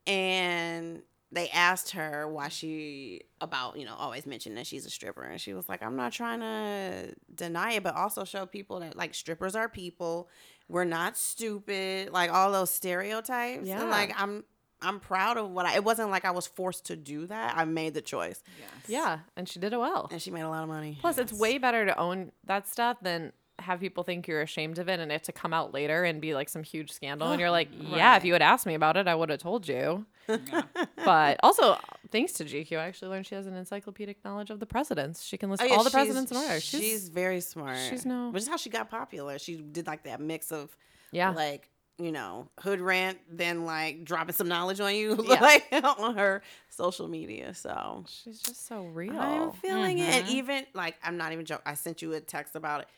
and 0.06 1.02
they 1.30 1.48
asked 1.50 1.90
her 1.90 2.26
why 2.26 2.48
she 2.48 3.20
about 3.40 3.78
you 3.78 3.84
know 3.84 3.94
always 3.94 4.24
mention 4.26 4.54
that 4.54 4.66
she's 4.66 4.86
a 4.86 4.90
stripper 4.90 5.22
and 5.22 5.40
she 5.40 5.52
was 5.52 5.68
like 5.68 5.82
i'm 5.82 5.94
not 5.96 6.10
trying 6.12 6.40
to 6.40 7.14
deny 7.34 7.72
it 7.72 7.82
but 7.82 7.94
also 7.94 8.24
show 8.24 8.46
people 8.46 8.80
that 8.80 8.96
like 8.96 9.14
strippers 9.14 9.54
are 9.54 9.68
people 9.68 10.28
we're 10.68 10.84
not 10.84 11.16
stupid 11.16 12.10
like 12.12 12.30
all 12.32 12.50
those 12.52 12.70
stereotypes 12.70 13.66
Yeah. 13.66 13.80
and 13.82 13.90
like 13.90 14.12
i'm 14.20 14.44
i'm 14.80 15.00
proud 15.00 15.36
of 15.36 15.50
what 15.50 15.66
i 15.66 15.74
it 15.76 15.84
wasn't 15.84 16.10
like 16.10 16.24
i 16.24 16.30
was 16.30 16.46
forced 16.46 16.86
to 16.86 16.96
do 16.96 17.26
that 17.26 17.54
i 17.56 17.64
made 17.64 17.94
the 17.94 18.00
choice 18.02 18.42
Yes. 18.58 18.70
yeah, 18.86 19.18
and 19.36 19.48
she 19.48 19.58
did 19.58 19.72
it 19.72 19.78
well. 19.78 20.08
and 20.10 20.22
she 20.22 20.30
made 20.30 20.42
a 20.42 20.48
lot 20.48 20.62
of 20.62 20.68
money 20.68 20.96
Plus, 21.00 21.18
it's 21.18 21.32
way 21.32 21.58
better 21.58 21.84
to 21.84 21.98
own 21.98 22.32
that 22.44 22.66
stuff 22.68 22.96
than 23.02 23.32
have 23.58 23.80
people 23.80 24.04
think 24.04 24.28
you're 24.28 24.40
ashamed 24.42 24.78
of 24.78 24.88
it 24.88 25.00
and 25.00 25.10
it 25.10 25.24
to 25.24 25.32
come 25.32 25.52
out 25.52 25.74
later 25.74 26.04
and 26.04 26.20
be 26.20 26.34
like 26.34 26.48
some 26.48 26.62
huge 26.62 26.90
scandal. 26.92 27.30
And 27.30 27.40
you're 27.40 27.50
like, 27.60 27.68
yeah, 27.78 28.16
if 28.16 28.24
you 28.24 28.32
had 28.32 28.42
asked 28.42 28.66
me 28.66 28.74
about 28.74 28.96
it, 28.96 29.08
I 29.08 29.14
would 29.14 29.30
have 29.30 29.40
told 29.40 29.66
you. 29.68 30.06
Yeah. 30.28 30.62
But 31.04 31.40
also, 31.42 31.78
thanks 32.10 32.34
to 32.34 32.44
GQ, 32.44 32.78
I 32.78 32.84
actually 32.86 33.08
learned 33.08 33.26
she 33.26 33.34
has 33.34 33.46
an 33.46 33.54
encyclopedic 33.54 34.22
knowledge 34.26 34.50
of 34.50 34.60
the 34.60 34.66
presidents. 34.66 35.22
She 35.24 35.38
can 35.38 35.48
list 35.48 35.62
Oh, 35.62 35.66
yeah, 35.66 35.76
all 35.76 35.84
the 35.84 35.90
presidents 35.90 36.30
in 36.30 36.36
order. 36.36 36.60
She's, 36.60 36.80
She's, 36.80 37.08
very 37.08 37.40
smart. 37.40 37.78
she's 37.88 38.04
no- 38.04 38.28
Which 38.30 38.42
is 38.42 38.48
how 38.48 38.58
she 38.58 38.68
got 38.68 38.90
popular. 38.90 39.38
She 39.38 39.56
did 39.56 39.86
like 39.86 40.04
that 40.04 40.20
mix 40.20 40.52
of 40.52 40.76
yeah. 41.12 41.30
like 41.30 41.70
you 41.98 42.12
know 42.12 42.48
hood 42.60 42.80
rant, 42.80 43.18
then 43.30 43.64
like 43.64 44.04
dropping 44.04 44.34
some 44.34 44.48
knowledge 44.48 44.80
on 44.80 44.94
you 44.94 45.16
Yeah. 45.26 45.40
like 45.40 45.66
on 45.98 46.14
her 46.16 46.42
social 46.68 47.08
media. 47.08 47.54
So 47.54 48.04
She's 48.06 48.40
just 48.42 48.66
so 48.68 48.84
real. 48.84 49.18
I'm 49.18 49.52
feeling 49.52 49.98
it. 49.98 50.14
And 50.14 50.28
even 50.28 50.66
like 50.74 50.96
I'm 51.02 51.16
not 51.16 51.32
even 51.32 51.46
joking. 51.46 51.62
I 51.64 51.72
sent 51.74 52.02
you 52.02 52.12
a 52.12 52.20
text 52.20 52.54
about 52.54 52.82
it. 52.82 52.88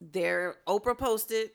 There, 0.00 0.56
Oprah 0.66 0.96
posted 0.96 1.50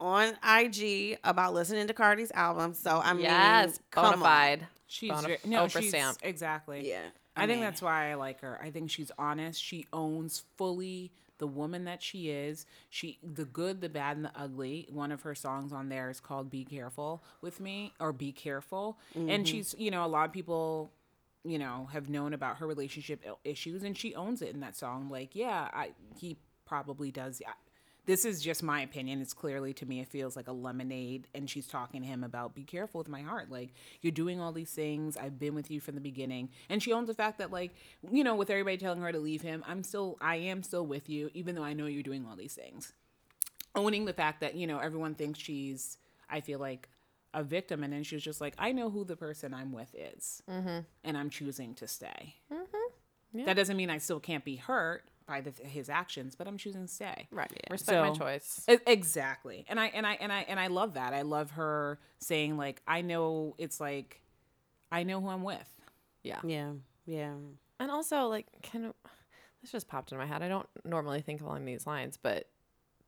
on 0.00 0.36
IG 0.46 1.18
about 1.24 1.54
listening 1.54 1.86
to 1.86 1.94
Cardi's 1.94 2.32
album. 2.32 2.74
So 2.74 3.00
I 3.02 3.12
mean, 3.12 3.24
yes, 3.24 3.80
come 3.90 4.04
bona 4.04 4.16
on. 4.16 4.22
fide. 4.22 4.66
She's 4.86 5.10
Bona- 5.10 5.28
ve- 5.28 5.36
no, 5.44 5.66
Oprah 5.66 5.80
she's 5.80 5.90
stamp. 5.90 6.18
exactly. 6.22 6.88
Yeah, 6.88 7.00
I, 7.36 7.40
think 7.40 7.58
mean, 7.58 7.60
that's 7.60 7.82
why 7.82 8.10
I 8.10 8.14
like 8.14 8.40
her. 8.40 8.58
I 8.62 8.70
think 8.70 8.90
she's 8.90 9.10
honest. 9.18 9.62
She 9.62 9.86
owns 9.92 10.44
fully 10.56 11.12
the 11.38 11.46
woman 11.46 11.84
that 11.84 12.02
she 12.02 12.30
is. 12.30 12.66
She 12.90 13.18
the 13.22 13.44
good, 13.44 13.80
the 13.80 13.88
bad, 13.88 14.16
and 14.16 14.24
the 14.24 14.32
ugly. 14.36 14.88
One 14.90 15.12
of 15.12 15.22
her 15.22 15.34
songs 15.34 15.72
on 15.72 15.88
there 15.88 16.10
is 16.10 16.20
called 16.20 16.50
"Be 16.50 16.64
Careful 16.64 17.22
with 17.40 17.60
Me" 17.60 17.92
or 18.00 18.12
"Be 18.12 18.32
Careful," 18.32 18.98
and 19.14 19.28
mm-hmm. 19.28 19.44
she's 19.44 19.74
you 19.78 19.90
know 19.90 20.04
a 20.04 20.08
lot 20.08 20.26
of 20.26 20.32
people 20.32 20.90
you 21.44 21.58
know 21.58 21.88
have 21.92 22.08
known 22.08 22.34
about 22.34 22.58
her 22.58 22.66
relationship 22.66 23.24
issues, 23.44 23.82
and 23.82 23.96
she 23.96 24.14
owns 24.14 24.42
it 24.42 24.54
in 24.54 24.60
that 24.60 24.76
song. 24.76 25.08
Like, 25.10 25.34
yeah, 25.34 25.68
I 25.72 25.90
he 26.18 26.36
probably 26.66 27.10
does. 27.10 27.40
This 28.08 28.24
is 28.24 28.40
just 28.40 28.62
my 28.62 28.80
opinion. 28.80 29.20
It's 29.20 29.34
clearly 29.34 29.74
to 29.74 29.84
me, 29.84 30.00
it 30.00 30.08
feels 30.08 30.34
like 30.34 30.48
a 30.48 30.52
lemonade, 30.52 31.26
and 31.34 31.48
she's 31.48 31.66
talking 31.66 32.00
to 32.00 32.08
him 32.08 32.24
about 32.24 32.54
be 32.54 32.64
careful 32.64 33.00
with 33.00 33.08
my 33.08 33.20
heart. 33.20 33.50
Like 33.50 33.74
you're 34.00 34.12
doing 34.12 34.40
all 34.40 34.50
these 34.50 34.70
things. 34.70 35.18
I've 35.18 35.38
been 35.38 35.54
with 35.54 35.70
you 35.70 35.78
from 35.78 35.94
the 35.94 36.00
beginning, 36.00 36.48
and 36.70 36.82
she 36.82 36.90
owns 36.90 37.08
the 37.08 37.14
fact 37.14 37.36
that, 37.36 37.52
like, 37.52 37.72
you 38.10 38.24
know, 38.24 38.34
with 38.34 38.48
everybody 38.48 38.78
telling 38.78 39.02
her 39.02 39.12
to 39.12 39.18
leave 39.18 39.42
him, 39.42 39.62
I'm 39.68 39.82
still, 39.82 40.16
I 40.22 40.36
am 40.36 40.62
still 40.62 40.86
with 40.86 41.10
you, 41.10 41.28
even 41.34 41.54
though 41.54 41.62
I 41.62 41.74
know 41.74 41.84
you're 41.84 42.02
doing 42.02 42.24
all 42.26 42.34
these 42.34 42.54
things. 42.54 42.94
Owning 43.74 44.06
the 44.06 44.14
fact 44.14 44.40
that 44.40 44.54
you 44.54 44.66
know 44.66 44.78
everyone 44.78 45.14
thinks 45.14 45.38
she's, 45.38 45.98
I 46.30 46.40
feel 46.40 46.58
like 46.58 46.88
a 47.34 47.42
victim, 47.42 47.84
and 47.84 47.92
then 47.92 48.04
she's 48.04 48.22
just 48.22 48.40
like, 48.40 48.54
I 48.58 48.72
know 48.72 48.88
who 48.88 49.04
the 49.04 49.16
person 49.16 49.52
I'm 49.52 49.70
with 49.70 49.94
is, 49.94 50.42
mm-hmm. 50.50 50.78
and 51.04 51.18
I'm 51.18 51.28
choosing 51.28 51.74
to 51.74 51.86
stay. 51.86 52.36
Mm-hmm. 52.50 53.38
Yeah. 53.38 53.44
That 53.44 53.56
doesn't 53.56 53.76
mean 53.76 53.90
I 53.90 53.98
still 53.98 54.18
can't 54.18 54.46
be 54.46 54.56
hurt 54.56 55.04
by 55.28 55.40
the, 55.42 55.52
his 55.62 55.88
actions, 55.88 56.34
but 56.34 56.48
I'm 56.48 56.56
choosing 56.56 56.82
to 56.82 56.88
stay. 56.88 57.28
Right. 57.30 57.52
Respect 57.70 57.98
my 58.00 58.10
choice. 58.10 58.64
Exactly. 58.86 59.64
And 59.68 59.78
I 59.78 59.86
and 59.86 60.04
I 60.04 60.14
and 60.14 60.32
I 60.32 60.46
and 60.48 60.58
I 60.58 60.66
love 60.66 60.94
that. 60.94 61.12
I 61.12 61.22
love 61.22 61.52
her 61.52 62.00
saying 62.18 62.56
like 62.56 62.82
I 62.88 63.02
know 63.02 63.54
it's 63.58 63.78
like 63.78 64.22
I 64.90 65.02
know 65.02 65.20
who 65.20 65.28
I'm 65.28 65.44
with. 65.44 65.68
Yeah. 66.22 66.40
Yeah, 66.44 66.72
yeah. 67.06 67.34
And 67.80 67.90
also, 67.90 68.26
like, 68.26 68.46
kind 68.62 68.86
of, 68.86 68.94
this 69.62 69.70
just 69.70 69.88
popped 69.88 70.12
in 70.12 70.18
my 70.18 70.26
head. 70.26 70.42
I 70.42 70.48
don't 70.48 70.68
normally 70.84 71.20
think 71.20 71.40
along 71.40 71.64
these 71.64 71.86
lines, 71.86 72.18
but 72.20 72.48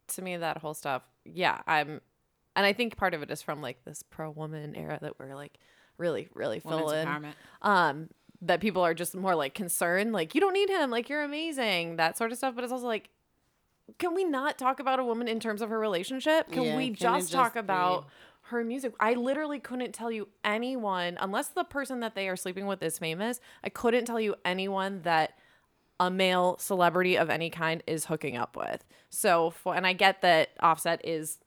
to 0.08 0.22
me, 0.22 0.36
that 0.36 0.58
whole 0.58 0.74
stuff, 0.74 1.02
yeah, 1.24 1.60
I'm, 1.66 2.00
and 2.54 2.66
I 2.66 2.72
think 2.72 2.96
part 2.96 3.14
of 3.14 3.22
it 3.22 3.30
is 3.30 3.42
from 3.42 3.60
like 3.60 3.84
this 3.84 4.02
pro 4.02 4.30
woman 4.30 4.74
era 4.76 4.98
that 5.02 5.18
we're 5.18 5.34
like 5.34 5.58
really, 5.98 6.28
really 6.34 6.60
Women's 6.64 6.80
full 6.82 6.90
in. 6.92 7.26
Um, 7.62 8.08
that 8.42 8.60
people 8.60 8.82
are 8.82 8.94
just 8.94 9.14
more 9.14 9.34
like 9.34 9.54
concerned, 9.54 10.12
like, 10.12 10.34
you 10.34 10.40
don't 10.40 10.54
need 10.54 10.70
him, 10.70 10.90
like, 10.90 11.08
you're 11.08 11.22
amazing, 11.22 11.96
that 11.96 12.16
sort 12.16 12.32
of 12.32 12.38
stuff. 12.38 12.54
But 12.54 12.64
it's 12.64 12.72
also 12.72 12.86
like, 12.86 13.10
can 13.98 14.14
we 14.14 14.24
not 14.24 14.58
talk 14.58 14.80
about 14.80 14.98
a 14.98 15.04
woman 15.04 15.28
in 15.28 15.40
terms 15.40 15.62
of 15.62 15.68
her 15.70 15.78
relationship? 15.78 16.50
Can 16.50 16.64
Yeah, 16.64 16.76
we 16.76 16.86
can 16.86 16.92
it 16.92 16.98
just 16.98 17.32
talk 17.32 17.54
just 17.54 17.64
about 17.64 18.06
her 18.44 18.64
music? 18.64 18.94
I 19.00 19.14
literally 19.14 19.58
couldn't 19.58 19.92
tell 19.92 20.10
you 20.10 20.28
anyone, 20.44 21.18
unless 21.20 21.48
the 21.48 21.64
person 21.64 22.00
that 22.00 22.14
they 22.14 22.28
are 22.28 22.36
sleeping 22.36 22.66
with 22.66 22.82
is 22.82 22.98
famous, 22.98 23.40
I 23.62 23.68
couldn't 23.68 24.06
tell 24.06 24.20
you 24.20 24.36
anyone 24.44 25.02
that 25.02 25.36
a 25.98 26.10
male 26.10 26.56
celebrity 26.58 27.16
of 27.18 27.28
any 27.28 27.50
kind 27.50 27.82
is 27.86 28.06
hooking 28.06 28.36
up 28.36 28.56
with. 28.56 28.84
So, 29.10 29.50
for, 29.50 29.74
and 29.74 29.86
I 29.86 29.92
get 29.92 30.22
that 30.22 30.50
Offset 30.60 31.04
is 31.04 31.38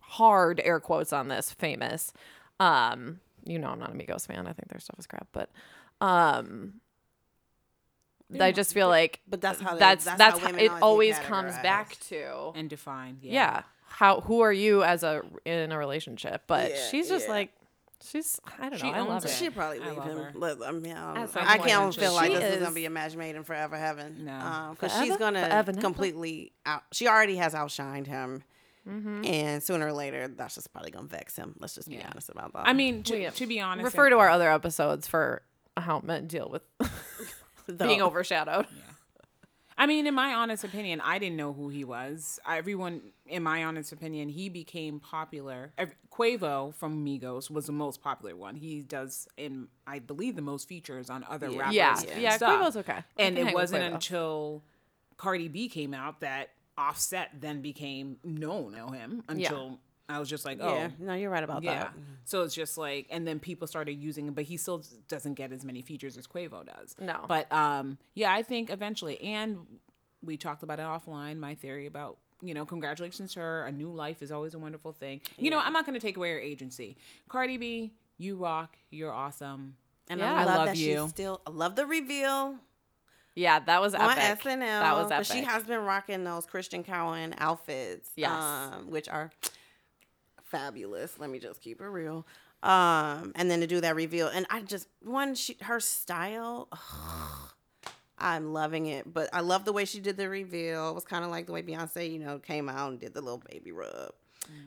hard 0.00 0.60
air 0.64 0.80
quotes 0.80 1.12
on 1.12 1.28
this 1.28 1.52
famous. 1.52 2.12
Um, 2.58 3.20
you 3.44 3.58
know, 3.58 3.68
I'm 3.68 3.78
not 3.78 3.90
a 3.90 3.94
Migos 3.94 4.26
fan. 4.26 4.46
I 4.46 4.52
think 4.52 4.68
their 4.68 4.80
stuff 4.80 4.98
is 4.98 5.06
crap, 5.06 5.28
but 5.32 5.50
um, 6.00 6.74
I 8.40 8.52
just 8.52 8.72
feel 8.74 8.88
like 8.88 9.20
But 9.28 9.40
that's 9.40 9.60
how 9.60 9.74
they- 9.74 9.78
that's 9.80 10.04
that's 10.04 10.18
that's, 10.18 10.38
how 10.38 10.52
how 10.52 10.58
it 10.58 10.70
always 10.70 10.82
always 10.82 11.18
comes 11.18 11.52
back 11.58 11.98
to 12.08 12.52
and 12.54 12.70
define 12.70 13.18
Yeah. 13.22 13.32
yeah. 13.32 13.62
how 13.86 14.20
who 14.20 14.40
are 14.40 14.52
you 14.52 14.84
as 14.84 15.02
a 15.02 15.22
in 15.44 15.72
a 15.72 15.78
relationship 15.78 16.42
but 16.46 16.70
Yeah, 16.70 16.76
she's 16.90 17.08
just 17.08 17.26
yeah. 17.26 17.32
like 17.32 17.52
she's 18.02 18.40
i 18.60 18.68
don't 18.68 18.78
She 18.80 18.86
know 18.90 18.92
i 18.96 18.98
love 19.00 19.08
owns 19.10 19.24
her 19.24 19.28
it. 19.30 19.32
She'd 19.34 19.54
probably 19.54 19.80
leave 19.80 19.96
love 19.96 20.06
him. 20.06 20.16
her. 20.18 20.32
Let- 20.34 20.62
I 20.62 20.70
mean, 20.70 20.96
I, 20.96 21.14
don't 21.14 21.22
At 21.24 21.30
some 21.30 21.44
know. 21.44 21.50
I 21.50 21.58
can't 21.58 21.94
feel 21.94 22.14
like 22.14 22.32
this 22.32 22.44
is 22.44 22.54
is- 22.54 22.62
gonna 22.62 22.74
be 22.74 22.86
a 22.86 22.90
match 22.90 23.16
made 23.16 23.34
in 23.34 23.42
forever 23.42 23.76
heaven. 23.76 24.24
No. 24.24 24.70
because 24.78 24.96
she's 25.02 25.16
gonna 25.16 25.44
Forever 25.44 25.72
completely 25.74 26.52
out. 26.64 26.84
She 26.92 27.08
already 27.08 27.36
has 27.36 27.52
outshined 27.52 28.06
him, 28.06 28.42
Mm-hmm. 28.88 29.24
and 29.26 29.62
sooner 29.62 29.86
or 29.86 29.92
later, 29.92 30.26
that's 30.28 30.54
just 30.54 30.72
probably 30.72 30.90
gonna 30.90 31.06
vex 31.06 31.36
him. 31.36 31.54
Let's 31.58 31.74
just 31.74 31.88
be 31.88 31.96
Yeah. 31.96 32.08
honest 32.10 32.30
about 32.30 32.52
that. 32.54 32.66
I 32.66 32.72
mean, 32.72 33.02
to, 33.04 33.20
Well, 33.22 33.32
to 33.32 33.46
be 33.46 33.60
honest, 33.60 33.84
refer 33.84 34.08
to 34.10 34.18
our 34.18 34.28
other 34.30 34.50
episodes 34.50 35.06
for 35.06 35.42
how 35.76 36.00
men 36.00 36.26
deal 36.26 36.48
with 36.48 36.62
The- 37.66 37.84
being 37.86 38.02
overshadowed 38.02 38.66
Yeah. 38.74 38.82
I 39.78 39.86
mean, 39.86 40.06
in 40.06 40.12
my 40.14 40.34
honest 40.34 40.62
opinion, 40.62 41.00
I 41.00 41.18
didn't 41.18 41.36
know 41.38 41.54
who 41.54 41.70
he 41.70 41.84
was. 41.84 42.38
Everyone, 42.46 43.00
in 43.26 43.42
my 43.42 43.64
honest 43.64 43.92
opinion, 43.92 44.28
he 44.28 44.50
became 44.50 45.00
popular. 45.00 45.72
Ev- 45.78 45.94
Quavo 46.12 46.74
from 46.74 47.02
Migos 47.02 47.50
was 47.50 47.64
the 47.64 47.72
most 47.72 48.02
popular 48.02 48.36
one. 48.36 48.56
He 48.56 48.80
does, 48.82 49.26
in 49.38 49.68
I 49.86 49.98
believe, 50.00 50.36
the 50.36 50.42
most 50.42 50.68
features 50.68 51.08
on 51.08 51.24
other 51.30 51.50
rappers. 51.50 51.74
yeah 51.74 51.98
and 52.12 52.20
yeah 52.20 52.36
stuff. 52.36 52.60
Quavo's 52.60 52.76
okay 52.78 53.04
And 53.16 53.38
it 53.38 53.54
wasn't 53.54 53.84
until 53.84 54.62
Cardi 55.16 55.48
B 55.48 55.70
came 55.70 55.94
out 55.94 56.20
that 56.20 56.50
Offset 56.80 57.30
then 57.38 57.60
became 57.60 58.16
known 58.24 58.74
of 58.74 58.94
him. 58.94 59.22
Until 59.28 59.78
I 60.08 60.18
was 60.18 60.28
just 60.28 60.44
like, 60.44 60.58
oh, 60.60 60.74
yeah, 60.74 60.88
no, 60.98 61.14
you're 61.14 61.30
right 61.30 61.44
about 61.44 61.62
yeah. 61.62 61.78
that. 61.84 61.94
So 62.24 62.42
it's 62.42 62.54
just 62.54 62.76
like, 62.78 63.06
and 63.10 63.26
then 63.26 63.38
people 63.38 63.66
started 63.68 63.92
using 63.92 64.28
it, 64.28 64.34
but 64.34 64.44
he 64.44 64.56
still 64.56 64.82
doesn't 65.08 65.34
get 65.34 65.52
as 65.52 65.64
many 65.64 65.82
features 65.82 66.16
as 66.16 66.26
Quavo 66.26 66.64
does. 66.66 66.96
No. 66.98 67.24
But 67.28 67.52
um, 67.52 67.98
yeah, 68.14 68.32
I 68.32 68.42
think 68.42 68.70
eventually, 68.70 69.20
and 69.20 69.58
we 70.22 70.36
talked 70.36 70.62
about 70.62 70.80
it 70.80 70.86
offline. 70.86 71.36
My 71.38 71.54
theory 71.54 71.86
about 71.86 72.18
you 72.42 72.54
know, 72.54 72.64
congratulations 72.64 73.34
to 73.34 73.40
her. 73.40 73.66
A 73.66 73.72
new 73.72 73.90
life 73.92 74.22
is 74.22 74.32
always 74.32 74.54
a 74.54 74.58
wonderful 74.58 74.92
thing. 74.92 75.20
You 75.36 75.50
know, 75.50 75.58
I'm 75.58 75.74
not 75.74 75.84
going 75.84 75.92
to 75.92 76.00
take 76.00 76.16
away 76.16 76.30
her 76.32 76.40
agency. 76.40 76.96
Cardi 77.28 77.58
B, 77.58 77.92
you 78.16 78.36
rock. 78.36 78.76
You're 78.90 79.12
awesome. 79.12 79.76
And 80.08 80.20
Yeah. 80.20 80.34
I 80.34 80.42
I 80.42 80.44
love, 80.44 80.56
love 80.56 80.66
that 80.68 80.76
you. 80.78 81.08
still. 81.08 81.42
I 81.46 81.50
love 81.50 81.76
the 81.76 81.84
reveal 81.86 82.56
yeah 83.34 83.58
that 83.60 83.80
was 83.80 83.94
on 83.94 84.18
epic 84.18 84.44
SNL. 84.44 84.58
that 84.60 84.96
was 84.96 85.08
But 85.08 85.14
epic 85.14 85.26
she 85.26 85.42
has 85.44 85.64
been 85.64 85.80
rocking 85.80 86.24
those 86.24 86.46
Christian 86.46 86.82
Cowan 86.84 87.34
outfits. 87.38 88.10
Yes. 88.16 88.30
um, 88.30 88.90
which 88.90 89.08
are 89.08 89.30
fabulous. 90.44 91.18
Let 91.18 91.30
me 91.30 91.38
just 91.38 91.60
keep 91.60 91.80
it 91.80 91.86
real. 91.86 92.26
Um, 92.62 93.32
and 93.36 93.50
then 93.50 93.60
to 93.60 93.66
do 93.66 93.80
that 93.80 93.96
reveal, 93.96 94.28
and 94.28 94.46
I 94.50 94.60
just 94.60 94.86
one 95.02 95.34
she, 95.34 95.56
her 95.62 95.80
style. 95.80 96.68
I'm 98.18 98.52
loving 98.52 98.84
it. 98.86 99.10
But 99.12 99.30
I 99.32 99.40
love 99.40 99.64
the 99.64 99.72
way 99.72 99.86
she 99.86 99.98
did 99.98 100.18
the 100.18 100.28
reveal. 100.28 100.90
It 100.90 100.94
was 100.94 101.04
kind 101.04 101.24
of 101.24 101.30
like 101.30 101.46
the 101.46 101.52
way 101.52 101.62
Beyonce, 101.62 102.12
you 102.12 102.18
know, 102.18 102.38
came 102.38 102.68
out 102.68 102.90
and 102.90 103.00
did 103.00 103.14
the 103.14 103.22
little 103.22 103.42
baby 103.50 103.72
rub 103.72 104.12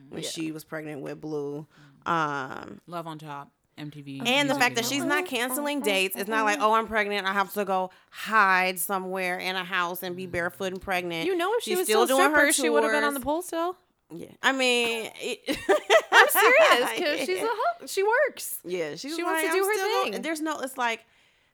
when 0.08 0.22
she 0.22 0.50
was 0.50 0.64
pregnant 0.64 1.02
with 1.02 1.20
Blue. 1.20 1.66
Um, 2.04 2.80
Love 2.88 3.06
on 3.06 3.18
top. 3.18 3.50
MTV. 3.78 4.26
and 4.26 4.48
the 4.48 4.54
fact 4.54 4.76
that 4.76 4.84
she's 4.84 5.04
not 5.04 5.26
canceling 5.26 5.80
dates. 5.80 6.16
It's 6.16 6.28
not 6.28 6.44
like, 6.44 6.58
oh, 6.60 6.72
I'm 6.74 6.86
pregnant. 6.86 7.26
I 7.26 7.32
have 7.32 7.52
to 7.54 7.64
go 7.64 7.90
hide 8.10 8.78
somewhere 8.78 9.38
in 9.38 9.56
a 9.56 9.64
house 9.64 10.02
and 10.02 10.14
be 10.16 10.26
barefoot 10.26 10.72
and 10.72 10.80
pregnant. 10.80 11.26
You 11.26 11.36
know, 11.36 11.52
if 11.54 11.64
she 11.64 11.70
She's 11.72 11.78
was 11.78 11.86
still, 11.88 12.06
doing 12.06 12.20
her 12.30 12.52
stripper, 12.52 12.52
she 12.52 12.70
would 12.70 12.82
have 12.84 12.92
been 12.92 13.04
on 13.04 13.14
the 13.14 13.20
pole 13.20 13.42
still. 13.42 13.76
Yeah, 14.12 14.28
I 14.42 14.52
mean, 14.52 15.10
it, 15.16 15.40
I'm 16.12 16.28
serious 16.28 16.90
because 16.94 17.26
she's 17.26 17.40
a 17.42 17.48
she 17.88 18.02
works. 18.04 18.60
Yeah, 18.64 18.90
she's 18.96 19.16
She 19.16 19.22
wants 19.24 19.42
to 19.42 19.48
do 19.50 19.56
"I'm 19.58 19.64
her 19.64 19.74
still 19.74 19.88
gonna-" 20.02 20.12
thing. 20.12 20.22
There's 20.22 20.40
no, 20.40 20.60
it's 20.60 20.76
like 20.78 21.04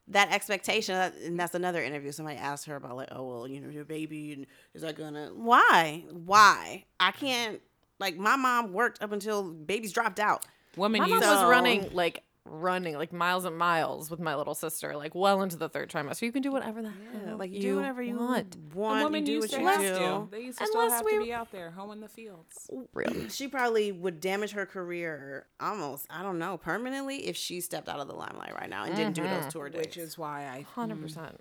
that 0.08 0.30
expectation, 0.32 0.94
and 1.24 1.38
that's 1.40 1.54
another 1.54 1.82
interview. 1.82 2.12
Somebody 2.12 2.36
asked 2.36 2.66
her 2.66 2.76
about 2.76 2.96
like, 2.96 3.08
oh 3.12 3.26
well, 3.26 3.48
you 3.48 3.60
know, 3.60 3.70
your 3.70 3.84
baby, 3.84 4.32
and 4.32 4.46
is 4.74 4.82
that 4.82 4.96
gonna? 4.96 5.30
Why? 5.32 6.04
Why? 6.10 6.84
I 6.98 7.12
can't. 7.12 7.60
Like 7.98 8.16
my 8.16 8.36
mom 8.36 8.72
worked 8.72 9.02
up 9.02 9.12
until 9.12 9.44
babies 9.52 9.92
dropped 9.92 10.18
out. 10.20 10.44
Women 10.76 11.00
My 11.00 11.08
mom 11.08 11.20
was 11.20 11.44
running 11.44 11.90
like 11.92 12.22
running 12.50 12.96
like 12.96 13.12
miles 13.12 13.44
and 13.44 13.56
miles 13.56 14.10
with 14.10 14.20
my 14.20 14.34
little 14.34 14.54
sister, 14.54 14.96
like 14.96 15.14
well 15.14 15.42
into 15.42 15.56
the 15.56 15.68
third 15.68 15.90
trimester. 15.90 16.22
You 16.22 16.32
can 16.32 16.42
do 16.42 16.50
whatever 16.50 16.82
the 16.82 16.90
hell 17.24 17.36
Like 17.36 17.52
you, 17.52 17.60
do 17.60 17.76
whatever 17.76 18.02
you 18.02 18.16
want. 18.16 18.56
want. 18.74 18.98
the 18.98 19.04
women 19.04 19.20
you 19.20 19.26
do 19.26 19.32
used 19.32 19.52
what 19.52 19.56
to 19.56 19.60
you 19.60 19.66
have 19.66 19.80
do. 19.80 19.98
to. 19.98 20.28
They 20.30 20.40
used 20.44 20.58
to 20.58 20.66
still 20.66 20.80
Unless 20.82 20.98
have 20.98 21.04
we- 21.04 21.18
to 21.18 21.24
be 21.24 21.32
out 21.32 21.52
there 21.52 21.70
hoeing 21.70 22.00
the 22.00 22.08
fields. 22.08 22.68
Oh, 22.72 22.88
really? 22.94 23.28
She 23.28 23.48
probably 23.48 23.92
would 23.92 24.20
damage 24.20 24.52
her 24.52 24.66
career 24.66 25.46
almost. 25.60 26.06
I 26.10 26.22
don't 26.22 26.38
know 26.38 26.56
permanently 26.56 27.28
if 27.28 27.36
she 27.36 27.60
stepped 27.60 27.88
out 27.88 28.00
of 28.00 28.08
the 28.08 28.14
limelight 28.14 28.54
right 28.54 28.70
now 28.70 28.84
and 28.84 28.96
didn't 28.96 29.14
do 29.14 29.22
those 29.22 29.30
mm-hmm. 29.30 29.48
tour 29.50 29.68
dates. 29.68 29.86
Which 29.86 29.96
is 29.96 30.18
why 30.18 30.46
I 30.46 30.66
Hundred 30.74 30.96
hmm. 30.96 31.02
percent. 31.02 31.40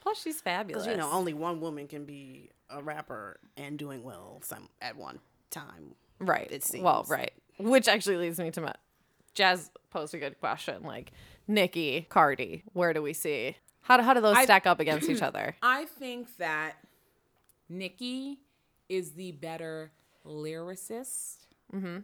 Plus, 0.00 0.20
she's 0.20 0.40
fabulous. 0.40 0.86
You 0.86 0.96
know, 0.96 1.10
only 1.12 1.32
one 1.32 1.60
woman 1.60 1.86
can 1.86 2.04
be 2.04 2.50
a 2.68 2.82
rapper 2.82 3.38
and 3.56 3.78
doing 3.78 4.02
well 4.02 4.40
some 4.42 4.68
at 4.80 4.96
one 4.96 5.20
time. 5.50 5.94
right? 6.18 6.48
it 6.50 6.64
seems. 6.64 6.82
Well, 6.82 7.06
right. 7.08 7.32
Which 7.58 7.88
actually 7.88 8.16
leads 8.16 8.38
me 8.38 8.50
to 8.52 8.60
my 8.60 8.74
Jazz 9.34 9.70
posed 9.90 10.14
a 10.14 10.18
good 10.18 10.38
question. 10.40 10.82
Like 10.82 11.12
Nicki, 11.48 12.06
Cardi, 12.08 12.64
where 12.72 12.92
do 12.92 13.02
we 13.02 13.12
see? 13.12 13.56
How 13.82 13.96
do, 13.96 14.02
how 14.02 14.14
do 14.14 14.20
those 14.20 14.36
I- 14.36 14.44
stack 14.44 14.66
up 14.66 14.78
against 14.80 15.08
each 15.08 15.22
other? 15.22 15.56
I 15.62 15.84
think 15.86 16.36
that 16.38 16.74
Nicki 17.68 18.38
is 18.88 19.12
the 19.12 19.32
better 19.32 19.90
lyricist, 20.26 21.36
Mm-hmm. 21.74 21.98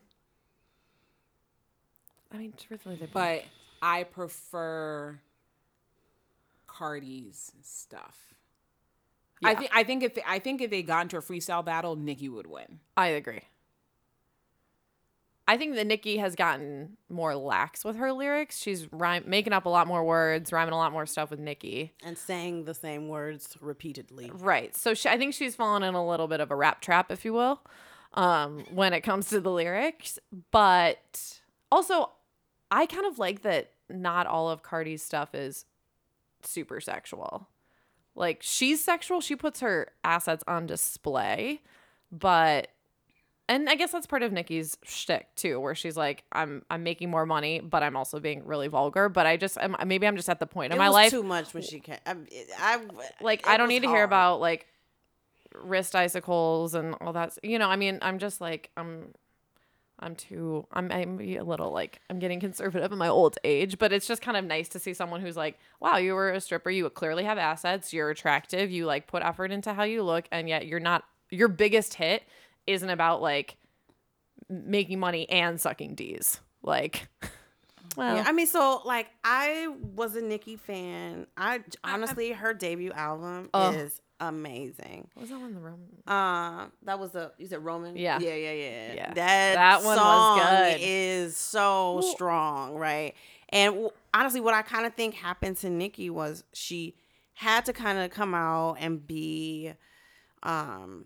I 2.33 2.37
mean, 2.37 2.53
truthfully, 2.57 2.97
they 2.97 3.07
both. 3.07 3.13
but 3.15 3.45
I 3.81 4.05
prefer 4.05 5.19
Cardi's 6.67 7.53
stuff. 7.63 8.17
I 9.45 9.53
Yeah. 9.53 9.59
think 9.59 9.71
I 9.75 9.85
think 9.85 10.03
if 10.03 10.15
they, 10.15 10.23
I 10.27 10.39
think 10.39 10.61
if 10.61 10.71
they 10.71 10.83
got 10.83 11.03
into 11.03 11.17
a 11.17 11.23
freestyle 11.23 11.65
battle, 11.65 11.97
Nicki 11.97 12.29
would 12.29 12.47
win. 12.47 12.81
I 12.97 13.09
agree. 13.09 13.43
I 15.49 15.57
think 15.57 15.77
that 15.77 15.87
Nicki 15.87 16.19
has 16.19 16.37
gotten 16.37 16.99
more 17.09 17.35
lax 17.35 17.83
with 17.83 17.97
her 17.97 18.13
lyrics. 18.13 18.61
She's 18.61 18.87
rhyme- 18.93 19.25
making 19.27 19.55
up 19.55 19.65
a 19.65 19.71
lot 19.71 19.87
more 19.87 20.05
words, 20.05 20.53
rhyming 20.53 20.75
a 20.75 20.77
lot 20.77 20.93
more 20.93 21.07
stuff 21.07 21.31
with 21.31 21.41
Nicki. 21.41 21.95
And 22.05 22.19
saying 22.19 22.65
the 22.65 22.75
same 22.75 23.09
words 23.09 23.57
repeatedly. 23.63 24.31
Right. 24.31 24.77
So 24.77 24.93
she, 24.93 25.09
I 25.09 25.17
think 25.17 25.33
she's 25.33 25.57
fallen 25.57 25.83
in 25.83 25.95
a 25.95 26.07
little 26.07 26.29
bit 26.29 26.41
of 26.41 26.51
a 26.51 26.55
rap 26.55 26.83
trap, 26.83 27.11
if 27.11 27.25
you 27.25 27.33
will, 27.33 27.63
um, 28.13 28.63
when 28.75 28.93
it 28.93 29.01
comes 29.01 29.31
to 29.31 29.41
the 29.41 29.51
lyrics. 29.51 30.19
But 30.51 31.39
also, 31.73 32.11
I 32.71 32.85
kind 32.85 33.07
of 33.07 33.19
like 33.19 33.41
that 33.41 33.73
not 33.89 34.27
all 34.27 34.51
of 34.51 34.63
Cardi's 34.63 35.03
stuff 35.03 35.35
is 35.35 35.65
super 36.43 36.79
sexual. 36.79 37.49
Like 38.15 38.41
she's 38.43 38.85
sexual, 38.85 39.23
she 39.23 39.35
puts 39.35 39.61
her 39.61 39.93
assets 40.05 40.45
on 40.47 40.67
display, 40.67 41.63
but 42.13 42.69
and 43.49 43.69
I 43.69 43.77
guess 43.77 43.93
that's 43.93 44.07
part 44.07 44.23
of 44.23 44.31
Nicki's 44.31 44.77
shtick 44.85 45.35
too, 45.35 45.59
where 45.59 45.75
she's 45.75 45.97
like, 45.97 46.25
"I'm 46.33 46.63
I'm 46.71 46.83
making 46.83 47.11
more 47.11 47.25
money, 47.25 47.61
but 47.61 47.83
I'm 47.83 47.97
also 47.97 48.21
being 48.21 48.45
really 48.45 48.69
vulgar." 48.69 49.09
But 49.09 49.27
I 49.27 49.37
just 49.37 49.57
I'm, 49.61 49.75
maybe 49.87 50.07
I'm 50.07 50.17
just 50.17 50.29
at 50.29 50.39
the 50.39 50.47
point 50.47 50.73
in 50.73 50.79
my 50.79 50.89
life 50.89 51.11
too 51.11 51.23
much 51.23 51.55
when 51.55 51.63
she 51.63 51.81
came. 51.81 51.97
I, 52.07 52.17
I 52.59 52.81
like 53.23 53.47
I 53.47 53.57
don't 53.57 53.69
need 53.69 53.83
to 53.83 53.89
hear 53.89 54.05
about 54.05 54.41
like 54.41 54.67
wrist 55.55 55.97
icicles 55.97 56.75
and 56.75 56.95
all 57.01 57.15
that. 57.15 57.39
You 57.43 57.59
know, 57.59 57.69
I 57.69 57.77
mean, 57.77 57.99
I'm 58.03 58.19
just 58.19 58.41
like 58.41 58.71
I'm 58.77 59.15
I'm 59.99 60.15
too 60.15 60.67
I'm 60.73 60.93
I'm 60.93 61.19
a 61.19 61.41
little 61.41 61.73
like 61.73 62.01
I'm 62.11 62.19
getting 62.19 62.41
conservative 62.41 62.93
in 62.93 62.99
my 62.99 63.09
old 63.09 63.39
age, 63.45 63.79
but 63.79 63.95
it's 63.95 64.07
just 64.07 64.21
kind 64.21 64.37
of 64.37 64.45
nice 64.45 64.69
to 64.71 64.79
see 64.79 64.93
someone 64.93 65.23
who's 65.23 65.39
like, 65.39 65.59
wow, 65.81 65.97
you 65.97 66.15
were 66.15 66.33
a 66.33 66.41
stripper, 66.41 66.71
you 66.71 66.89
clearly 66.91 67.25
have 67.25 67.39
assets, 67.39 67.95
you're 67.95 68.11
attractive, 68.11 68.71
you 68.71 68.85
like 68.85 69.07
put 69.07 69.23
effort 69.23 69.51
into 69.51 69.73
how 69.73 69.85
you 69.85 70.03
look, 70.03 70.29
and 70.31 70.51
yet 70.51 70.67
you're 70.67 70.81
not 70.81 71.05
your 71.31 71.49
biggest 71.49 71.95
hit 71.95 72.23
isn't 72.69 72.91
about 72.91 73.21
like 73.23 73.57
making 74.49 74.99
money 75.01 75.29
and 75.31 75.61
sucking 75.61 75.95
D's. 75.95 76.41
Like, 76.63 77.09
well, 77.97 78.17
Yeah, 78.17 78.25
I 78.27 78.33
mean, 78.33 78.47
so 78.47 78.83
like 78.85 79.09
I 79.25 79.69
was 79.95 80.17
a 80.17 80.21
Nicki 80.23 80.57
fan. 80.57 81.27
I 81.37 81.61
honestly, 81.85 82.33
her 82.33 82.55
debut 82.55 82.93
album 82.93 83.51
Oh. 83.55 83.71
is 83.73 84.01
amazing. 84.21 85.07
what 85.15 85.23
was 85.23 85.31
that 85.31 85.39
one 85.41 85.55
the 85.55 85.61
Roman? 85.61 85.89
Uh, 86.07 86.67
that 86.85 86.99
was 86.99 87.13
the 87.13 87.33
you 87.39 87.47
said 87.47 87.65
Roman. 87.65 87.97
Yeah. 87.97 88.19
yeah, 88.19 88.35
yeah, 88.35 88.53
yeah. 88.53 88.93
Yeah. 88.95 89.15
That 89.15 89.55
That 89.55 89.77
one 89.85 89.97
was 89.97 89.99
song 89.99 90.39
good. 90.39 90.77
is 90.81 91.37
so 91.37 92.01
strong, 92.15 92.75
right? 92.75 93.15
And 93.51 93.73
w- 93.75 93.91
honestly, 94.13 94.41
what 94.41 94.55
I 94.55 94.63
kind 94.63 94.85
of 94.87 94.95
think 94.95 95.15
happened 95.15 95.57
to 95.59 95.71
Nicki 95.71 96.11
was 96.11 96.43
she 96.53 96.97
had 97.35 97.65
to 97.67 97.73
kind 97.73 97.99
of 97.99 98.11
come 98.11 98.35
out 98.35 98.77
and 98.81 99.07
be 99.07 99.73
um 100.43 101.05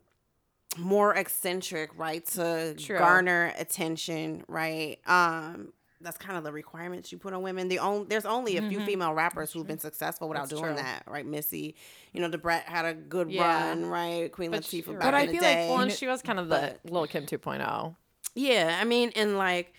more 0.78 1.14
eccentric, 1.14 1.90
right? 1.98 2.24
To 2.28 2.74
True. 2.74 2.98
garner 2.98 3.52
attention, 3.58 4.44
right? 4.48 4.98
Um 5.06 5.72
that's 6.00 6.18
kind 6.18 6.36
of 6.36 6.42
the 6.42 6.50
requirements 6.52 7.12
you 7.12 7.18
put 7.18 7.32
on 7.32 7.42
women. 7.42 7.68
The 7.68 7.78
only 7.78 8.06
there's 8.08 8.24
only 8.26 8.56
a 8.56 8.62
few 8.68 8.84
female 8.84 9.14
rappers 9.14 9.52
who've 9.52 9.66
been 9.66 9.78
successful 9.78 10.28
without 10.28 10.46
Mm-hmm. 10.46 10.54
That's 10.56 10.60
doing 10.62 10.74
true. 10.74 10.82
that, 10.82 11.04
right? 11.06 11.24
Missy, 11.24 11.76
you 12.12 12.20
know, 12.20 12.28
Da 12.28 12.38
Brat 12.38 12.64
had 12.64 12.84
a 12.84 12.92
good 12.94 13.30
Yeah. 13.30 13.68
run, 13.68 13.86
right? 13.86 14.32
Queen 14.32 14.50
But 14.50 14.64
she- 14.64 14.82
Latifah 14.82 14.86
you're 14.90 14.98
back 14.98 15.12
right. 15.12 15.28
in 15.28 15.28
I 15.28 15.32
feel 15.32 15.42
like 15.42 15.56
day. 15.56 15.68
Well, 15.68 15.80
and 15.80 15.92
she 15.92 16.08
was 16.08 16.20
kind 16.22 16.40
of 16.40 16.48
the 16.48 16.76
but- 16.82 16.92
Lil 16.92 17.06
Kim 17.06 17.22
oh. 17.22 17.26
2.0. 17.26 17.96
Yeah, 18.34 18.78
I 18.80 18.84
mean, 18.84 19.12
and 19.14 19.38
like, 19.38 19.74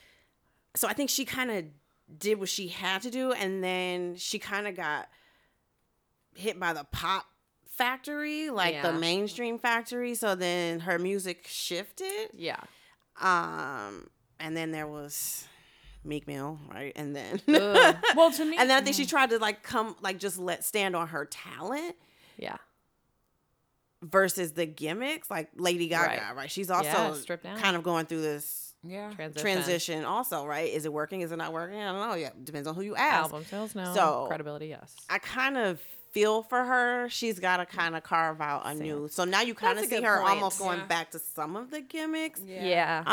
so 0.76 0.88
I 0.88 0.94
think 0.94 1.10
she 1.10 1.26
kind 1.26 1.52
of 1.52 1.66
did 2.20 2.40
what 2.40 2.48
she 2.50 2.70
had 2.70 3.02
to 3.02 3.10
do, 3.12 3.34
and 3.34 3.62
then 3.64 4.16
she 4.16 4.40
kind 4.40 4.66
of 4.68 4.76
got 4.78 5.10
hit 6.36 6.60
by 6.60 6.72
the 6.74 6.84
pop 6.86 7.26
factory, 7.78 8.50
like 8.50 8.74
Yeah. 8.76 8.84
the 8.92 8.94
mainstream 8.94 9.58
factory. 9.60 10.16
So 10.16 10.36
then 10.36 10.82
her 10.82 10.98
music 11.00 11.46
shifted, 11.50 12.30
Yeah. 12.34 12.60
um, 13.22 14.08
and 14.40 14.56
then 14.56 14.72
there 14.72 14.88
was 14.88 15.48
Meek 16.04 16.28
Mill, 16.28 16.60
right, 16.74 16.92
and 16.96 17.16
then. 17.16 17.42
Ugh. 17.48 17.96
Well, 18.16 18.32
to 18.32 18.46
me, 18.46 18.58
And 18.60 18.70
then 18.70 18.82
I 18.82 18.84
think 18.84 18.96
she 18.96 19.06
tried 19.06 19.30
to 19.32 19.40
like 19.40 19.64
come 19.64 19.96
like 20.02 20.20
just 20.20 20.38
let 20.38 20.64
stand 20.64 20.96
on 20.96 21.08
her 21.10 21.26
talent 21.26 21.96
yeah. 22.38 22.58
versus 24.02 24.52
the 24.54 24.66
gimmicks, 24.66 25.30
like 25.32 25.50
Lady 25.56 25.88
Gaga, 25.88 26.08
Right. 26.22 26.36
right? 26.36 26.52
She's 26.52 26.70
also 26.70 26.90
Yeah, 26.90 27.14
stripped 27.14 27.44
down. 27.44 27.58
kind 27.60 27.76
of 27.76 27.84
going 27.84 28.06
through 28.06 28.22
this 28.22 28.74
yeah, 28.86 29.12
Transition. 29.14 29.42
transition 29.42 30.06
also, 30.06 30.46
right? 30.46 30.70
Is 30.72 30.84
it 30.86 30.92
working? 30.92 31.22
Is 31.22 31.32
it 31.32 31.38
not 31.38 31.54
working? 31.54 31.80
I 31.82 31.92
don't 31.94 32.10
know. 32.10 32.16
Yeah, 32.16 32.32
depends 32.44 32.68
on 32.68 32.76
who 32.76 32.82
you 32.82 32.96
ask. 32.98 33.24
Album 33.32 33.46
sales, 33.46 33.74
no. 33.76 33.94
So- 33.94 34.26
Credibility, 34.28 34.68
yes. 34.68 34.94
I 35.10 35.20
kind 35.20 35.58
of 35.58 35.80
feel 36.14 36.44
for 36.44 36.64
her. 36.64 37.10
She's 37.10 37.40
got 37.40 37.58
to 37.58 37.66
kind 37.66 37.96
of 37.96 38.04
carve 38.04 38.40
out 38.40 38.62
a 38.66 38.74
new. 38.74 39.08
So 39.12 39.26
now 39.26 39.42
you 39.42 39.54
kind 39.54 39.78
of 39.80 39.86
see 39.86 40.02
her 40.02 40.20
point. 40.20 40.30
almost 40.30 40.60
going 40.60 40.80
Yeah. 40.80 40.86
back 40.86 41.12
to 41.12 41.20
some 41.20 41.56
of 41.56 41.72
the 41.72 41.82
gimmicks. 41.82 42.40
Yeah. 42.42 43.04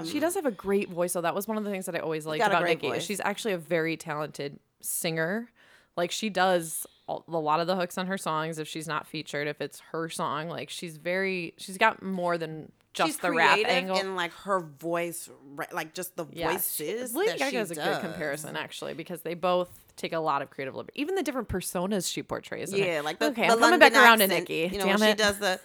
Um, 0.00 0.06
she 0.06 0.20
does 0.20 0.34
have 0.34 0.46
a 0.46 0.50
great 0.50 0.88
voice, 0.90 1.14
though. 1.14 1.20
That 1.22 1.34
was 1.34 1.48
one 1.48 1.56
of 1.56 1.64
the 1.64 1.70
things 1.70 1.86
that 1.86 1.94
I 1.96 1.98
always 1.98 2.26
liked 2.26 2.44
about 2.44 2.62
great 2.62 2.82
Nicki. 2.82 2.88
voice. 2.94 3.02
She's 3.04 3.20
actually 3.20 3.54
a 3.54 3.58
very 3.58 3.96
talented 3.96 4.58
singer. 4.80 5.50
Like 5.96 6.10
she 6.12 6.30
does 6.30 6.86
a 7.08 7.18
lot 7.28 7.60
of 7.60 7.66
the 7.66 7.74
hooks 7.76 7.98
on 7.98 8.06
her 8.06 8.16
songs. 8.16 8.58
If 8.58 8.68
she's 8.68 8.86
not 8.86 9.06
featured, 9.06 9.48
if 9.48 9.60
it's 9.60 9.80
her 9.92 10.08
song, 10.08 10.48
like 10.48 10.70
she's 10.70 10.96
very, 10.96 11.54
she's 11.58 11.76
got 11.78 12.02
more 12.02 12.38
than 12.38 12.70
just 12.94 13.08
She's 13.08 13.16
the 13.18 13.32
rap 13.32 13.58
angle. 13.66 13.96
and 13.98 14.16
like 14.16 14.32
her 14.32 14.60
voice, 14.60 15.28
like 15.72 15.94
just 15.94 16.16
the 16.16 16.26
Yeah, 16.32 16.52
voices. 16.52 17.14
Lady 17.14 17.38
Gaga 17.38 17.50
she 17.50 17.56
is 17.56 17.70
a 17.70 17.74
good 17.74 18.00
comparison, 18.00 18.56
actually, 18.56 18.94
because 18.94 19.22
they 19.22 19.34
both 19.34 19.68
take 20.00 20.12
a 20.12 20.18
lot 20.18 20.42
of 20.42 20.50
creative 20.50 20.74
liberty. 20.74 21.00
Even 21.00 21.14
the 21.14 21.22
different 21.22 21.48
personas 21.48 22.10
she 22.10 22.22
portrays. 22.22 22.72
it. 22.72 22.78
Yeah, 22.80 23.00
like 23.02 23.18
the, 23.18 23.26
okay, 23.26 23.46
the 23.46 23.52
I'm 23.52 23.58
coming 23.58 23.62
London 23.78 23.80
back 23.80 23.94
around 23.94 24.18
to 24.20 24.26
Nicki. 24.26 24.68
You 24.72 24.78
know, 24.78 24.86
Damn 24.86 25.00
when 25.00 25.08
it. 25.10 25.12
she 25.12 25.16
does 25.16 25.38
the 25.38 25.60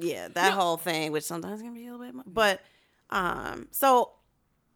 yeah 0.00 0.28
that 0.28 0.52
whole 0.54 0.76
thing, 0.76 1.12
which 1.12 1.24
sometimes 1.24 1.62
can 1.62 1.74
be 1.74 1.86
a 1.86 1.92
little 1.92 2.04
bit, 2.06 2.14
much. 2.14 2.26
but 2.28 2.60
um, 3.10 3.68
so 3.70 4.10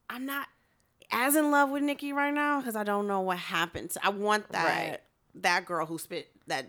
I'm 0.09 0.27
not 0.27 0.47
as 1.11 1.35
in 1.37 1.51
love 1.51 1.71
with 1.71 1.83
Nicki 1.83 2.13
right 2.13 2.33
now 2.35 2.61
because 2.61 2.77
I 2.77 2.85
don't 2.85 3.07
know 3.09 3.21
what 3.21 3.39
happened. 3.39 3.93
I 4.03 4.11
want 4.11 4.49
that 4.53 4.65
Right. 4.91 4.99
that 5.37 5.65
girl 5.65 5.87
who 5.87 5.99
spit 5.99 6.29
that 6.47 6.67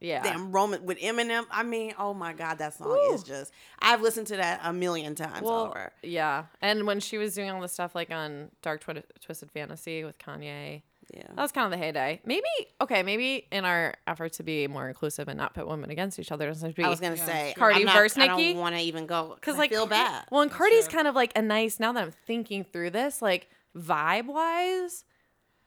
yeah. 0.00 0.22
damn 0.22 0.52
Roman 0.52 0.84
with 0.86 0.98
Eminem. 1.00 1.44
I 1.50 1.64
mean, 1.64 1.94
oh 1.98 2.14
my 2.14 2.32
god, 2.32 2.58
that 2.58 2.74
song 2.74 3.10
is 3.14 3.24
just. 3.24 3.52
I've 3.80 4.00
listened 4.00 4.28
to 4.28 4.36
that 4.36 4.60
a 4.62 4.72
million 4.72 5.14
times 5.16 5.44
over. 5.48 5.90
Yeah, 6.02 6.44
and 6.60 6.86
when 6.86 7.00
she 7.00 7.18
was 7.18 7.34
doing 7.34 7.50
all 7.50 7.60
the 7.60 7.66
stuff 7.68 7.94
like 7.96 8.10
on 8.12 8.50
Dark 8.62 8.80
Twi- 8.82 9.02
Twisted 9.20 9.50
Fantasy 9.50 10.04
with 10.04 10.18
Kanye, 10.18 10.82
Yeah. 11.12 11.22
That 11.34 11.42
was 11.42 11.52
kind 11.52 11.64
of 11.64 11.70
the 11.78 11.84
heyday. 11.84 12.20
Maybe 12.26 12.44
okay. 12.80 13.02
Maybe 13.02 13.46
in 13.50 13.64
our 13.64 13.94
effort 14.06 14.34
to 14.34 14.42
be 14.42 14.66
more 14.66 14.88
inclusive 14.88 15.26
and 15.28 15.38
not 15.38 15.54
put 15.54 15.66
women 15.66 15.90
against 15.90 16.18
each 16.18 16.30
other, 16.30 16.44
it 16.46 16.48
doesn't 16.50 16.68
have 16.68 16.74
to 16.74 16.80
be. 16.82 16.84
I 16.84 16.88
was 16.88 17.00
gonna 17.00 17.16
say 17.16 17.54
Cardi 17.56 17.80
I'm 17.80 17.86
not- 17.86 17.96
versus 17.96 18.18
I 18.18 18.26
don't 18.26 18.56
want 18.56 18.74
to 18.74 18.80
even 18.82 19.06
go 19.06 19.28
because 19.34 19.40
because 19.40 19.58
like 19.58 19.72
I 19.72 19.74
feel 19.76 19.86
bad. 19.86 20.26
Well, 20.30 20.42
and 20.42 20.50
Cardi's 20.50 20.86
kind 20.88 21.08
of 21.08 21.14
like 21.14 21.32
a 21.36 21.40
nice. 21.42 21.80
Now 21.80 21.92
that 21.92 22.02
I'm 22.02 22.10
thinking 22.26 22.62
through 22.64 22.90
this, 22.90 23.22
like 23.22 23.48
vibe 23.76 24.26
wise, 24.26 25.04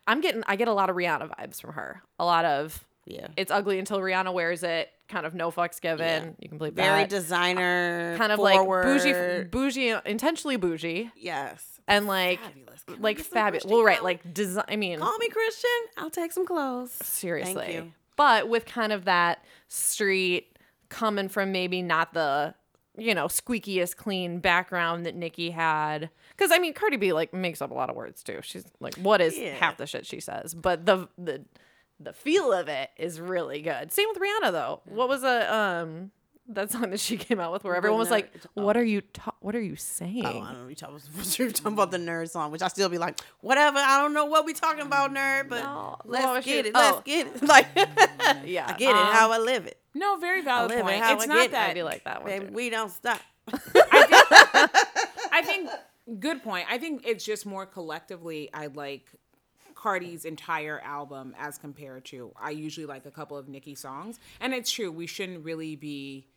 I'm 0.07 0.21
getting. 0.21 0.43
I 0.47 0.55
get 0.55 0.67
a 0.67 0.73
lot 0.73 0.89
of 0.89 0.95
Rihanna 0.95 1.29
vibes 1.35 1.59
from 1.59 1.73
her. 1.73 2.01
A 2.19 2.25
lot 2.25 2.45
of 2.45 2.85
Yeah. 3.05 3.27
it's 3.35 3.51
ugly 3.51 3.79
until 3.79 3.99
Rihanna 3.99 4.31
wears 4.33 4.61
it. 4.63 4.89
Kind 5.09 5.25
of 5.25 5.33
no 5.33 5.51
fucks 5.51 5.81
given. 5.81 6.23
Yeah. 6.23 6.31
You 6.39 6.49
can 6.49 6.57
believe 6.57 6.73
Very 6.73 7.01
that. 7.01 7.09
designer. 7.09 8.15
kind 8.17 8.31
of 8.31 8.37
forward. 8.37 8.85
like 8.85 9.03
bougie, 9.03 9.43
bougie, 9.49 9.95
intentionally 10.05 10.55
bougie, 10.55 11.11
Yes. 11.17 11.70
And 11.91 12.07
like 12.07 12.39
Fabulous. 12.41 12.83
Like 12.99 13.19
fabulous. 13.19 13.65
Well, 13.65 13.83
right, 13.83 14.03
like 14.03 14.33
design. 14.33 14.65
I 14.67 14.75
mean, 14.75 14.99
Call 14.99 15.17
me 15.17 15.29
Christian. 15.29 15.69
I'll 15.97 16.09
take 16.09 16.31
some 16.31 16.45
clothes. 16.45 16.91
seriously. 17.03 17.75
you. 17.75 17.93
But 18.17 18.49
with 18.49 18.65
kind 18.65 18.91
of 18.91 19.05
that 19.05 19.43
street 19.67 20.57
coming 20.89 21.29
from 21.29 21.51
maybe 21.51 21.81
not 21.81 22.13
the 22.13 22.53
you 22.97 23.15
know 23.15 23.27
squeakiest 23.27 23.95
clean 23.95 24.39
background 24.39 25.05
that 25.05 25.15
Nicki 25.15 25.49
had. 25.51 26.09
Because 26.35 26.51
I 26.51 26.59
mean, 26.59 26.73
Cardi 26.73 26.97
B 26.97 27.13
like 27.13 27.33
makes 27.33 27.61
up 27.61 27.71
a 27.71 27.73
lot 27.73 27.89
of 27.89 27.95
words 27.95 28.21
too. 28.23 28.39
She's 28.43 28.65
like, 28.79 28.95
what 28.95 29.21
is 29.21 29.37
Yeah. 29.37 29.55
half 29.55 29.77
the 29.77 29.85
shit 29.87 30.05
she 30.05 30.19
says? 30.19 30.53
But 30.53 30.85
the 30.85 31.07
the 31.17 31.45
the 31.99 32.13
feel 32.13 32.51
of 32.51 32.67
it 32.67 32.89
is 32.97 33.19
really 33.21 33.61
good. 33.61 33.91
Same 33.91 34.07
with 34.13 34.17
Rihanna 34.21 34.51
though. 34.51 34.81
What 34.85 35.07
was 35.07 35.23
a 35.23 35.53
um 35.55 36.11
that 36.55 36.71
song 36.71 36.89
that 36.91 36.99
she 36.99 37.17
came 37.17 37.39
out 37.39 37.51
with 37.51 37.63
where 37.63 37.75
everyone 37.75 37.99
was 37.99 38.09
like, 38.11 38.31
"What 38.53 38.75
oh. 38.75 38.79
are 38.79 38.83
you 38.83 39.01
ta- 39.01 39.35
What 39.39 39.55
are 39.55 39.61
you 39.61 39.75
saying?" 39.75 40.25
Oh, 40.25 40.29
I 40.41 40.53
don't 40.53 40.63
know. 40.63 40.67
You 40.67 40.75
you're 41.37 41.51
talking 41.51 41.73
about 41.73 41.91
the 41.91 41.97
nerd 41.97 42.29
song, 42.29 42.51
which 42.51 42.61
I 42.61 42.67
still 42.67 42.89
be 42.89 42.97
like, 42.97 43.19
whatever. 43.41 43.77
I 43.79 44.01
don't 44.01 44.13
know 44.13 44.25
what 44.25 44.45
we 44.45 44.53
talking 44.53 44.85
about, 44.85 45.11
mm, 45.11 45.17
nerd, 45.17 45.49
but 45.49 45.63
No. 45.63 45.97
let's 46.05 46.25
What 46.25 46.35
was 46.37 46.45
get 46.45 46.65
it. 46.65 46.73
Let's 46.73 46.97
oh. 46.97 47.01
get 47.05 47.27
it. 47.27 47.33
Oh. 47.41 47.45
Like, 47.47 47.75
mm, 47.75 47.95
mm, 47.95 48.41
yeah, 48.47 48.65
I 48.67 48.77
get 48.77 48.89
it. 48.91 48.95
um, 48.95 49.07
How 49.13 49.31
I 49.31 49.37
live 49.39 49.65
it, 49.65 49.77
No, 49.93 50.17
very 50.17 50.41
valid 50.41 50.69
live 50.71 50.79
it 50.79 50.83
point. 50.83 50.97
how 51.03 51.13
It's 51.15 51.23
I 51.23 51.25
not 51.27 51.35
get 51.35 51.45
it. 51.45 51.51
that 51.51 51.69
I 51.69 51.73
do 51.73 51.83
like 51.83 52.03
that 52.05 52.21
one. 52.23 52.31
baby. 52.31 52.45
We 52.53 52.69
don't 52.69 52.89
stop. 52.91 53.19
I 55.31 55.41
think 55.43 55.69
good 56.19 56.43
point. 56.43 56.67
I 56.69 56.77
think 56.77 57.03
it's 57.05 57.23
just 57.25 57.45
more 57.45 57.65
collectively 57.65 58.49
I 58.53 58.67
like 58.67 59.05
Cardi's 59.75 60.25
entire 60.25 60.79
album 60.81 61.35
as 61.39 61.57
compared 61.57 62.05
to 62.05 62.31
I 62.39 62.51
usually 62.51 62.85
like 62.85 63.05
a 63.05 63.11
couple 63.11 63.37
of 63.37 63.49
Nicki 63.49 63.75
songs. 63.75 64.19
And 64.39 64.53
it's 64.53 64.71
true, 64.71 64.91
we 64.91 65.07
shouldn't 65.07 65.43
really 65.43 65.75
be 65.75 66.27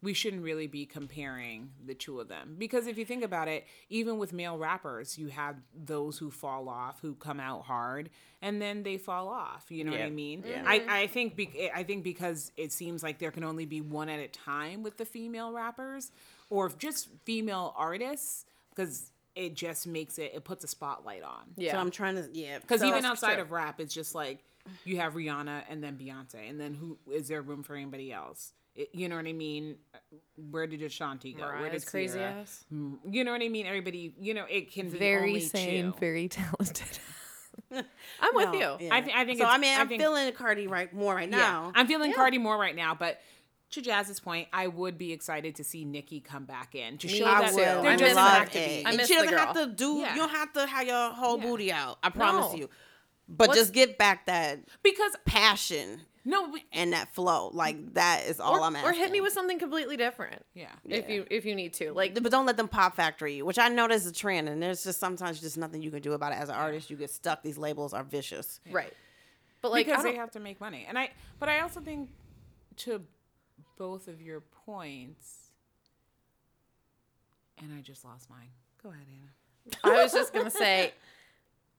we 0.00 0.14
shouldn't 0.14 0.42
really 0.42 0.66
be 0.68 0.86
comparing 0.86 1.70
the 1.84 1.94
two 1.94 2.20
of 2.20 2.28
them. 2.28 2.54
Because 2.56 2.86
if 2.86 2.96
you 2.98 3.04
think 3.04 3.24
about 3.24 3.48
it 3.48 3.66
even 3.88 4.18
with 4.18 4.32
male 4.32 4.56
rappers 4.56 5.18
you 5.18 5.28
have 5.28 5.56
those 5.74 6.18
who 6.18 6.30
fall 6.30 6.68
off 6.68 7.00
who 7.00 7.14
come 7.14 7.40
out 7.40 7.62
hard 7.64 8.10
and 8.40 8.62
then 8.62 8.82
they 8.84 8.96
fall 8.98 9.28
off. 9.28 9.66
You 9.70 9.84
know 9.84 9.90
what 9.92 10.00
i 10.00 10.04
Yeah. 10.04 10.10
mean? 10.10 10.44
I, 10.64 10.84
I 10.88 11.06
think 11.08 11.34
be- 11.36 11.70
i 11.74 11.82
think 11.82 12.04
because 12.04 12.52
it 12.56 12.70
seems 12.72 13.02
like 13.02 13.18
there 13.18 13.30
can 13.32 13.44
only 13.44 13.66
be 13.66 13.80
one 13.80 14.08
at 14.08 14.20
a 14.20 14.28
time 14.28 14.82
with 14.82 14.96
the 14.98 15.04
female 15.04 15.52
rappers 15.52 16.12
or 16.50 16.68
just 16.70 17.08
female 17.24 17.74
artists 17.76 18.44
because 18.70 19.10
it 19.34 19.54
just 19.54 19.86
makes 19.86 20.18
it 20.18 20.32
it 20.34 20.44
puts 20.44 20.64
a 20.64 20.68
spotlight 20.68 21.22
on. 21.22 21.42
Yeah, 21.56 21.72
So 21.72 21.78
I'm 21.78 21.90
trying 21.90 22.16
to, 22.16 22.28
yeah. 22.32 22.58
because 22.58 22.80
so 22.80 22.86
even 22.88 23.04
outside 23.04 23.34
true. 23.34 23.42
of 23.42 23.50
rap 23.52 23.80
it's 23.80 23.94
just 23.94 24.14
like 24.14 24.44
you 24.84 24.98
have 24.98 25.14
rihanna 25.14 25.62
and 25.70 25.82
then 25.82 25.96
beyonce 25.96 26.48
and 26.48 26.60
then 26.60 26.74
who 26.74 26.98
is 27.12 27.28
there 27.28 27.40
room 27.42 27.62
for 27.62 27.74
anybody 27.74 28.12
else 28.12 28.52
It- 28.78 28.90
you 28.94 29.08
know 29.08 29.16
what 29.16 29.26
I 29.26 29.32
mean? 29.32 29.76
Where 30.50 30.66
did 30.66 30.82
Ashanti 30.82 31.32
go? 31.34 31.42
Where 31.42 31.52
did 31.56 31.62
Mariah's 31.64 31.84
crazy 31.84 32.18
Ciara? 32.18 32.32
ass. 32.42 32.64
Mm, 32.72 32.98
You 33.10 33.24
know 33.24 33.32
what 33.32 33.42
I 33.42 33.48
mean? 33.48 33.66
Everybody, 33.66 34.14
you 34.20 34.32
know, 34.34 34.44
it 34.48 34.72
can 34.72 34.88
be 34.88 34.98
Very 34.98 35.28
only 35.30 35.40
sane, 35.40 35.92
two. 35.92 35.98
very 35.98 36.28
talented. 36.28 36.98
I'm 37.72 38.34
with 38.34 38.54
you. 38.54 38.76
yeah. 38.80 38.94
I 38.94 39.02
thi- 39.02 39.12
I 39.14 39.24
think 39.24 39.38
so. 39.40 39.44
I 39.46 39.58
mean, 39.58 39.76
I 39.76 39.80
I'm 39.80 39.88
think- 39.88 40.00
feeling 40.00 40.32
Cardi 40.32 40.66
right 40.68 40.92
more 40.92 41.14
right 41.14 41.28
Yeah, 41.28 41.36
now. 41.36 41.72
I'm 41.74 41.86
feeling 41.86 42.12
Cardi 42.14 42.38
more 42.38 42.56
right 42.56 42.74
now, 42.76 42.94
but 42.94 43.20
to 43.72 43.82
Jazz's 43.82 44.20
point, 44.20 44.48
I 44.52 44.66
would 44.68 44.96
be 44.96 45.12
excited 45.12 45.56
to 45.56 45.64
see 45.64 45.84
Nicki 45.84 46.20
come 46.20 46.44
back 46.46 46.74
in 46.74 46.96
to 46.98 47.06
Me 47.06 47.18
show 47.18 47.26
I 47.26 47.40
that 47.42 47.50
too. 47.50 47.56
will. 47.56 47.82
there 47.82 47.90
I 47.92 47.96
doesn't 47.96 48.16
have 48.16 48.50
to 48.52 48.58
it. 48.58 48.68
be. 48.80 48.86
I 48.86 48.88
And 48.90 48.96
miss 48.96 49.08
she 49.08 49.14
doesn't 49.14 49.36
have 49.36 49.54
girl. 49.54 49.66
to 49.66 49.72
do. 49.72 49.94
Yeah. 49.98 50.14
You 50.14 50.20
don't 50.20 50.30
have 50.30 50.52
to 50.54 50.66
have 50.66 50.86
your 50.86 51.10
whole 51.10 51.36
Yeah. 51.38 51.44
booty 51.44 51.72
out. 51.72 51.98
I 52.02 52.08
promise 52.10 52.52
No. 52.52 52.58
you. 52.58 52.70
But 53.28 53.48
What's- 53.48 53.60
just 53.60 53.72
get 53.74 53.98
back 53.98 54.24
that 54.26 54.60
because 54.82 55.12
passion 55.26 56.02
no, 56.24 56.48
we- 56.50 56.64
and 56.72 56.92
that 56.92 57.14
flow. 57.14 57.50
Like 57.52 57.94
that 57.94 58.24
is 58.26 58.38
all 58.40 58.56
or, 58.56 58.60
I'm 58.62 58.76
asking. 58.76 58.90
or 58.90 58.92
hit 58.92 59.10
me 59.10 59.20
with 59.20 59.32
something 59.32 59.58
completely 59.58 59.96
different 59.96 60.42
yeah, 60.54 60.68
if 60.84 61.08
Yeah. 61.08 61.14
you 61.14 61.26
if 61.30 61.44
you 61.44 61.54
need 61.54 61.72
to. 61.74 61.92
Like 61.92 62.14
but 62.20 62.30
don't 62.30 62.46
let 62.46 62.56
them 62.56 62.68
pop 62.68 62.96
factory 62.96 63.34
you, 63.36 63.44
which 63.46 63.58
I 63.58 63.68
know 63.68 63.88
there's 63.88 64.06
a 64.06 64.12
trend, 64.12 64.48
and 64.48 64.62
there's 64.62 64.84
just 64.84 65.00
sometimes 65.00 65.40
just 65.40 65.56
nothing 65.58 65.82
you 65.82 65.90
can 65.90 66.02
do 66.02 66.12
about 66.12 66.32
it. 66.32 66.36
As 66.38 66.48
an 66.48 66.54
artist, 66.56 66.90
you 66.90 66.96
get 66.96 67.10
stuck. 67.10 67.42
These 67.42 67.58
labels 67.58 67.92
are 67.94 68.04
vicious. 68.04 68.60
right, 68.70 68.92
but 69.62 69.70
like 69.70 69.86
I 69.86 69.90
because 69.90 70.04
they 70.04 70.16
have 70.16 70.30
to 70.32 70.40
make 70.40 70.60
money, 70.60 70.84
and 70.88 70.98
I. 70.98 71.10
But 71.38 71.48
I 71.48 71.60
also 71.60 71.80
think 71.80 72.10
to 72.78 73.02
both 73.76 74.08
of 74.08 74.20
your 74.20 74.40
points, 74.66 75.50
and 77.58 77.72
I 77.76 77.80
just 77.80 78.04
lost 78.04 78.28
mine. 78.30 78.48
Go 78.82 78.90
ahead, 78.90 79.06
Anna. 79.10 79.30
I 79.84 80.02
was 80.02 80.12
just 80.12 80.32
gonna 80.32 80.50
say, 80.50 80.92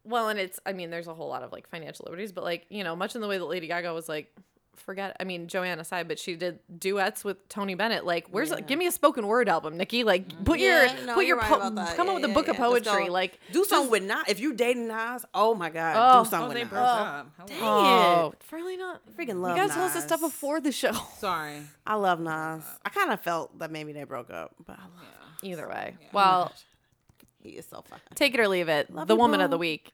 well, 0.10 0.30
and 0.30 0.40
it's 0.40 0.60
I 0.66 0.74
mean, 0.74 0.90
there's 0.90 1.08
a 1.08 1.14
whole 1.14 1.30
lot 1.30 1.44
of 1.44 1.52
like 1.52 1.68
financial 1.70 2.06
liberties, 2.06 2.32
but 2.32 2.44
like 2.44 2.66
you 2.70 2.84
know, 2.84 2.96
much 2.96 3.16
in 3.16 3.22
the 3.22 3.28
way 3.28 3.38
that 3.38 3.46
Lady 3.46 3.68
Gaga 3.68 3.94
was 3.94 4.10
like, 4.10 4.34
forget. 4.76 5.16
I 5.20 5.24
mean, 5.26 5.48
Joanne 5.48 5.80
aside, 5.80 6.08
but 6.08 6.18
she 6.18 6.36
did 6.36 6.60
duets 6.80 7.24
with 7.24 7.48
Tony 7.50 7.76
Bennett. 7.76 8.06
Like, 8.06 8.28
where's 8.30 8.50
Yeah. 8.50 8.62
give 8.62 8.80
me 8.80 8.88
a 8.88 8.92
spoken 8.92 9.28
word 9.28 9.50
album, 9.50 9.78
Nicki? 9.78 10.04
Like, 10.04 10.28
mm-hmm. 10.30 10.44
put 10.46 10.60
Yeah, 10.60 10.94
your 10.96 11.06
no, 11.06 11.14
put 11.16 11.26
your 11.26 11.38
right 11.38 11.48
po- 11.50 11.60
come 11.60 11.76
Yeah, 11.78 11.84
up 12.14 12.16
with 12.22 12.24
a 12.32 12.34
book 12.34 12.48
of 12.48 12.56
poetry. 12.56 13.08
go- 13.08 13.12
Like, 13.12 13.40
Do 13.52 13.66
something 13.66 13.92
with 13.92 14.04
Nas. 14.04 14.24
If 14.28 14.40
you 14.40 14.54
dating 14.54 14.88
Nas, 14.88 15.26
oh 15.34 15.54
my 15.54 15.70
god, 15.70 15.96
Oh. 15.98 16.24
do 16.24 16.30
something 16.30 16.46
Oh, 16.46 16.48
with 16.48 16.56
they 16.58 16.64
Nas. 16.64 16.70
broke 16.70 16.82
up. 16.82 17.48
Dang 17.48 17.58
oh, 17.62 18.34
it. 18.34 18.52
really 18.56 18.78
not. 18.78 19.02
Freaking 19.18 19.42
love 19.42 19.58
You 19.58 19.64
guys 19.64 19.74
told 19.76 19.88
us 19.88 19.94
this 19.94 20.06
stuff 20.06 20.22
before 20.22 20.62
the 20.62 20.72
show. 20.72 20.94
Sorry. 21.18 21.62
I 21.86 21.96
love 21.96 22.20
Nas. 22.22 22.64
I 22.86 22.90
kind 22.90 23.12
of 23.12 23.20
felt 23.22 23.60
that 23.60 23.72
maybe 23.72 23.92
they 23.92 24.06
broke 24.06 24.30
up, 24.32 24.56
but 24.66 24.78
I 24.80 24.84
love 24.84 25.06
Either 25.42 25.70
way, 25.70 25.96
well, 26.12 26.52
oh 26.54 26.60
he 27.42 27.50
is 27.52 27.66
so 27.66 27.84
fine. 27.88 28.00
take 28.16 28.34
it 28.34 28.40
or 28.40 28.48
leave 28.48 28.70
it. 28.70 28.94
Love 28.94 29.08
the 29.08 29.16
you, 29.16 29.20
woman 29.20 29.42
of 29.42 29.50
the 29.52 29.58
week 29.58 29.92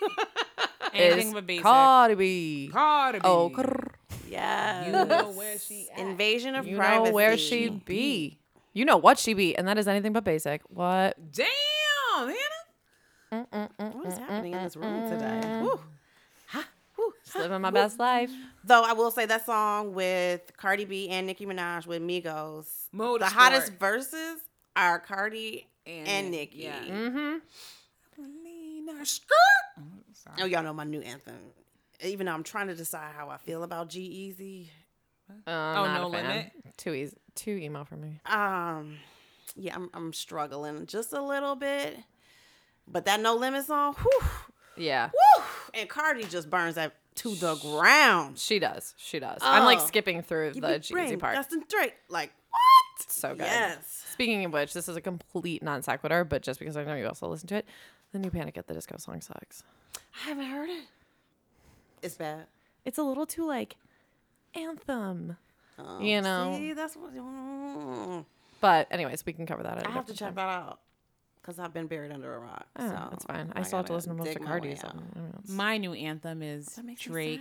Anything 0.94 1.28
is 1.28 1.34
but 1.34 1.46
basic. 1.46 1.62
Cardi 1.62 2.14
B. 2.14 2.70
Cardi 2.72 3.18
B. 3.18 3.24
Oh, 3.24 3.50
grrr. 3.50 3.92
Yeah. 4.28 4.86
You 4.86 4.92
know 4.92 5.30
where 5.30 5.58
she 5.58 5.88
at. 5.92 5.98
Invasion 5.98 6.54
of 6.54 6.64
privacy. 6.64 6.70
you 6.70 6.76
privacy. 6.76 7.10
know 7.10 7.14
where 7.14 7.38
she 7.38 7.68
be. 7.70 8.38
You 8.74 8.84
know 8.84 8.96
what 8.96 9.18
she 9.18 9.34
be, 9.34 9.56
and 9.56 9.68
that 9.68 9.78
is 9.78 9.86
anything 9.86 10.12
but 10.12 10.24
basic. 10.24 10.62
What? 10.68 11.16
Damn, 11.32 12.34
Hannah. 13.30 13.70
What 13.76 14.06
is 14.06 14.18
happening 14.18 14.52
in 14.54 14.62
this 14.62 14.76
room 14.76 15.10
today? 15.10 15.60
Whew. 15.60 15.80
Just 17.24 17.36
living 17.36 17.60
my 17.60 17.70
best 17.70 17.98
life. 17.98 18.30
Though 18.64 18.82
I 18.84 18.92
will 18.92 19.10
say 19.10 19.26
that 19.26 19.44
song 19.44 19.94
with 19.94 20.52
Cardi 20.56 20.84
B 20.84 21.08
and 21.08 21.26
Nicki 21.26 21.46
Minaj 21.46 21.86
with 21.86 22.00
Migos, 22.02 22.66
the 22.92 23.26
hottest 23.26 23.72
verses 23.72 24.38
are 24.76 24.98
Cardi 25.00 25.66
And 25.86 26.06
and, 26.08 26.30
Nick, 26.30 26.52
Nicki. 26.52 26.64
yeah. 26.64 26.78
Mm-hmm. 26.84 27.38
Lena 28.44 29.04
Skirt. 29.06 29.28
Oh, 29.78 29.82
sorry. 30.12 30.36
Oh, 30.40 30.44
y'all 30.46 30.62
know 30.62 30.72
my 30.72 30.84
new 30.84 31.00
anthem. 31.00 31.36
Even 32.04 32.26
though 32.26 32.32
I'm 32.32 32.42
trying 32.44 32.68
to 32.68 32.74
decide 32.74 33.12
how 33.16 33.28
I 33.30 33.36
feel 33.38 33.62
about 33.62 33.88
G-Eazy. 33.88 34.68
Uh, 35.30 35.50
Oh, 35.50 35.84
not 35.86 36.00
No 36.00 36.08
a 36.08 36.12
fan. 36.12 36.26
Limit? 36.26 36.52
Too 36.76 36.92
easy. 36.94 37.16
Too 37.34 37.52
emo 37.52 37.84
for 37.84 37.96
me. 37.96 38.20
Um, 38.26 38.96
yeah, 39.56 39.74
I'm 39.74 39.88
I'm 39.94 40.12
struggling 40.12 40.86
just 40.86 41.12
a 41.12 41.22
little 41.22 41.56
bit. 41.56 41.96
But 42.86 43.04
that 43.06 43.20
No 43.20 43.36
Limit 43.36 43.64
song, 43.64 43.94
whew, 43.94 44.20
Yeah, 44.76 45.08
whew, 45.10 45.44
and 45.74 45.88
Cardi 45.88 46.24
just 46.24 46.50
burns 46.50 46.74
that 46.74 46.94
to 47.16 47.34
the 47.36 47.54
ground. 47.56 48.38
she 48.38 48.58
does. 48.58 48.94
She 48.98 49.18
does. 49.20 49.38
I'm 49.40 49.64
like 49.64 49.78
Oh. 49.80 49.86
skipping 49.86 50.22
through 50.22 50.52
the 50.54 50.68
me 50.68 50.78
G 50.80 50.92
brain, 50.94 51.18
part. 51.20 51.36
Dustin 51.36 51.64
Drake, 51.68 51.94
like 52.08 52.32
what? 52.50 53.10
so 53.10 53.30
good. 53.34 53.44
Yes. 53.46 54.11
Speaking 54.12 54.44
of 54.44 54.52
which, 54.52 54.72
this 54.74 54.88
is 54.88 54.96
a 54.96 55.00
complete 55.00 55.62
non 55.62 55.82
sequitur, 55.82 56.24
but 56.24 56.42
just 56.42 56.58
because 56.60 56.76
I 56.76 56.84
know 56.84 56.94
you 56.94 57.06
also 57.06 57.28
listen 57.28 57.48
to 57.48 57.56
it, 57.56 57.66
the 58.12 58.18
new 58.18 58.30
Panic 58.30 58.58
at 58.58 58.66
the 58.66 58.74
Disco 58.74 58.96
song 58.98 59.20
sucks. 59.20 59.62
I 59.96 60.28
haven't 60.28 60.46
heard 60.46 60.68
it. 60.68 60.84
It's 62.02 62.16
bad. 62.16 62.46
It's 62.84 62.98
a 62.98 63.02
little 63.02 63.26
too 63.26 63.46
like 63.46 63.76
anthem. 64.54 65.36
Oh, 65.78 66.00
You 66.00 66.20
know. 66.20 66.54
See, 66.56 66.72
that's 66.72 66.96
what. 66.96 67.14
mm. 67.16 68.24
But 68.60 68.86
anyways, 68.90 69.24
we 69.26 69.32
can 69.32 69.46
cover 69.46 69.62
that. 69.62 69.86
I 69.86 69.90
have 69.90 70.06
to 70.06 70.12
check 70.12 70.28
time. 70.28 70.34
that 70.36 70.48
out 70.48 70.80
because 71.40 71.58
I've 71.58 71.72
been 71.74 71.86
buried 71.86 72.12
under 72.12 72.34
a 72.34 72.38
rock. 72.38 72.66
Oh, 72.76 72.86
so 72.88 73.08
that's 73.10 73.24
fine. 73.24 73.52
I, 73.56 73.62
still 73.62 73.78
have 73.78 73.86
to 73.86 73.92
listen 73.92 74.16
to 74.16 74.22
most 74.24 74.36
of 74.36 74.42
Cardi's. 74.42 74.64
way 74.64 74.74
so, 74.76 74.88
out. 74.88 74.94
I 74.94 74.98
don't 74.98 75.16
know, 75.16 75.38
it's- 75.42 75.48
My 75.50 75.76
new 75.78 75.92
anthem 75.92 76.42
is 76.42 76.66
That 76.66 76.84
makes 76.84 77.06
me 77.06 77.12
Drake. 77.12 77.40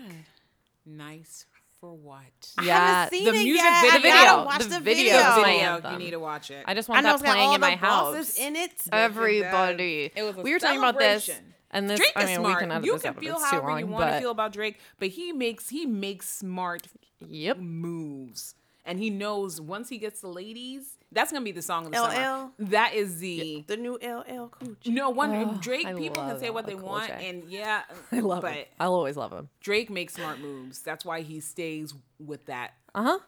Nice 0.86 1.46
for 1.82 1.94
what? 1.96 2.22
I 2.60 2.64
Yeah, 2.66 2.78
haven't 3.06 3.10
seen 3.18 3.26
the 3.26 3.32
it 3.32 3.44
music 3.44 3.64
yet. 3.64 3.92
video- 4.02 4.12
I 4.12 4.24
gotta 4.24 4.46
watch 4.46 4.60
the 4.60 4.70
the, 4.70 4.80
video 4.80 5.04
video. 5.14 5.18
is 5.18 5.44
Video, 5.44 5.92
you 5.92 5.98
need 5.98 6.12
to 6.12 6.20
watch 6.20 6.52
it. 6.52 6.64
I 6.68 6.74
just 6.76 6.88
want 6.88 7.04
know 7.04 7.18
that 7.18 7.24
playing 7.26 7.48
all 7.50 7.56
in 7.56 7.62
my 7.62 7.72
the 7.72 7.76
house. 7.78 8.38
in 8.38 8.56
it. 8.56 8.72
Everybody. 8.92 10.12
It 10.16 10.22
was 10.24 10.38
a 10.38 10.42
we 10.42 10.54
were 10.54 10.60
talking 10.60 10.78
about 10.78 11.00
this, 11.00 11.30
and 11.72 11.90
this. 11.90 12.00
Drake 12.00 12.12
I 12.16 12.22
is 12.22 12.26
mean, 12.28 12.36
smart. 12.38 12.56
we 12.56 12.60
can 12.60 12.72
edit 12.72 12.86
you 12.86 12.94
this 12.94 13.02
can 13.02 13.10
out 13.10 13.16
if 13.18 13.24
feel 13.24 13.36
it's 13.38 13.50
too 13.50 13.56
however 13.56 13.68
long, 13.72 13.80
you 13.80 13.88
want 13.88 14.12
to 14.14 14.20
feel 14.20 14.32
about 14.32 14.54
Drake, 14.54 14.80
but 15.00 15.08
he 15.10 15.34
makes 15.34 15.70
he 15.70 15.88
makes 15.88 16.30
smart 16.30 16.88
yep. 17.20 17.58
moves, 17.58 18.54
and 18.86 19.00
he 19.00 19.10
knows 19.10 19.60
once 19.60 19.90
he 19.90 19.98
gets 19.98 20.22
the 20.22 20.28
ladies, 20.30 20.98
that's 21.12 21.32
gonna 21.32 21.44
be 21.46 21.52
the 21.52 21.62
song 21.62 21.86
of 21.88 21.92
the 21.92 21.98
summer. 21.98 22.44
LL? 22.60 22.66
That 22.70 22.94
is 22.94 23.20
the 23.20 23.64
The 23.68 23.78
new 23.78 23.96
LL 24.02 24.48
Cool 24.50 24.76
J. 24.82 24.92
no 24.92 25.10
one. 25.10 25.32
Oh, 25.36 25.58
Drake 25.62 25.86
I 25.86 25.94
people 25.94 26.24
can 26.24 26.40
say 26.40 26.50
what 26.50 26.66
they 26.66 26.76
Cool 26.76 26.88
want, 26.88 27.08
J. 27.08 27.30
and 27.30 27.50
yeah, 27.50 27.82
I 28.12 28.20
love 28.20 28.42
but 28.44 28.54
him. 28.54 28.66
I'll 28.80 28.94
always 28.94 29.18
love 29.18 29.32
him. 29.32 29.50
Drake 29.60 29.90
makes 29.90 30.14
smart 30.14 30.40
moves. 30.40 30.82
That's 30.82 31.04
why 31.06 31.22
he 31.22 31.40
stays 31.40 31.94
with 32.20 32.46
that. 32.48 32.72
Uh 32.96 33.04
huh. 33.04 33.20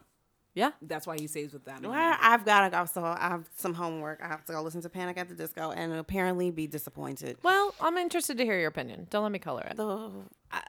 Yeah. 0.56 0.70
That's 0.80 1.04
why 1.04 1.16
he 1.18 1.26
stays 1.26 1.52
with 1.52 1.64
that. 1.64 1.82
Well, 1.82 1.90
money. 1.90 2.16
I've 2.20 2.44
got 2.44 2.60
to 2.60 2.70
go. 2.70 2.84
So 2.84 3.02
I 3.02 3.18
have 3.28 3.50
some 3.56 3.74
homework. 3.74 4.20
I 4.22 4.28
have 4.28 4.44
to 4.44 4.52
go 4.52 4.62
listen 4.62 4.82
to 4.82 4.88
Panic 4.88 5.18
at 5.18 5.28
the 5.28 5.34
Disco 5.34 5.72
and 5.72 5.92
apparently 5.92 6.52
be 6.52 6.68
disappointed. 6.68 7.38
Well, 7.42 7.74
I'm 7.80 7.96
interested 7.98 8.38
to 8.38 8.44
hear 8.44 8.56
your 8.60 8.68
opinion. 8.68 9.08
Don't 9.10 9.24
let 9.24 9.32
me 9.32 9.40
color 9.40 9.62
it. 9.68 9.76
The, 9.76 10.10
I- 10.52 10.62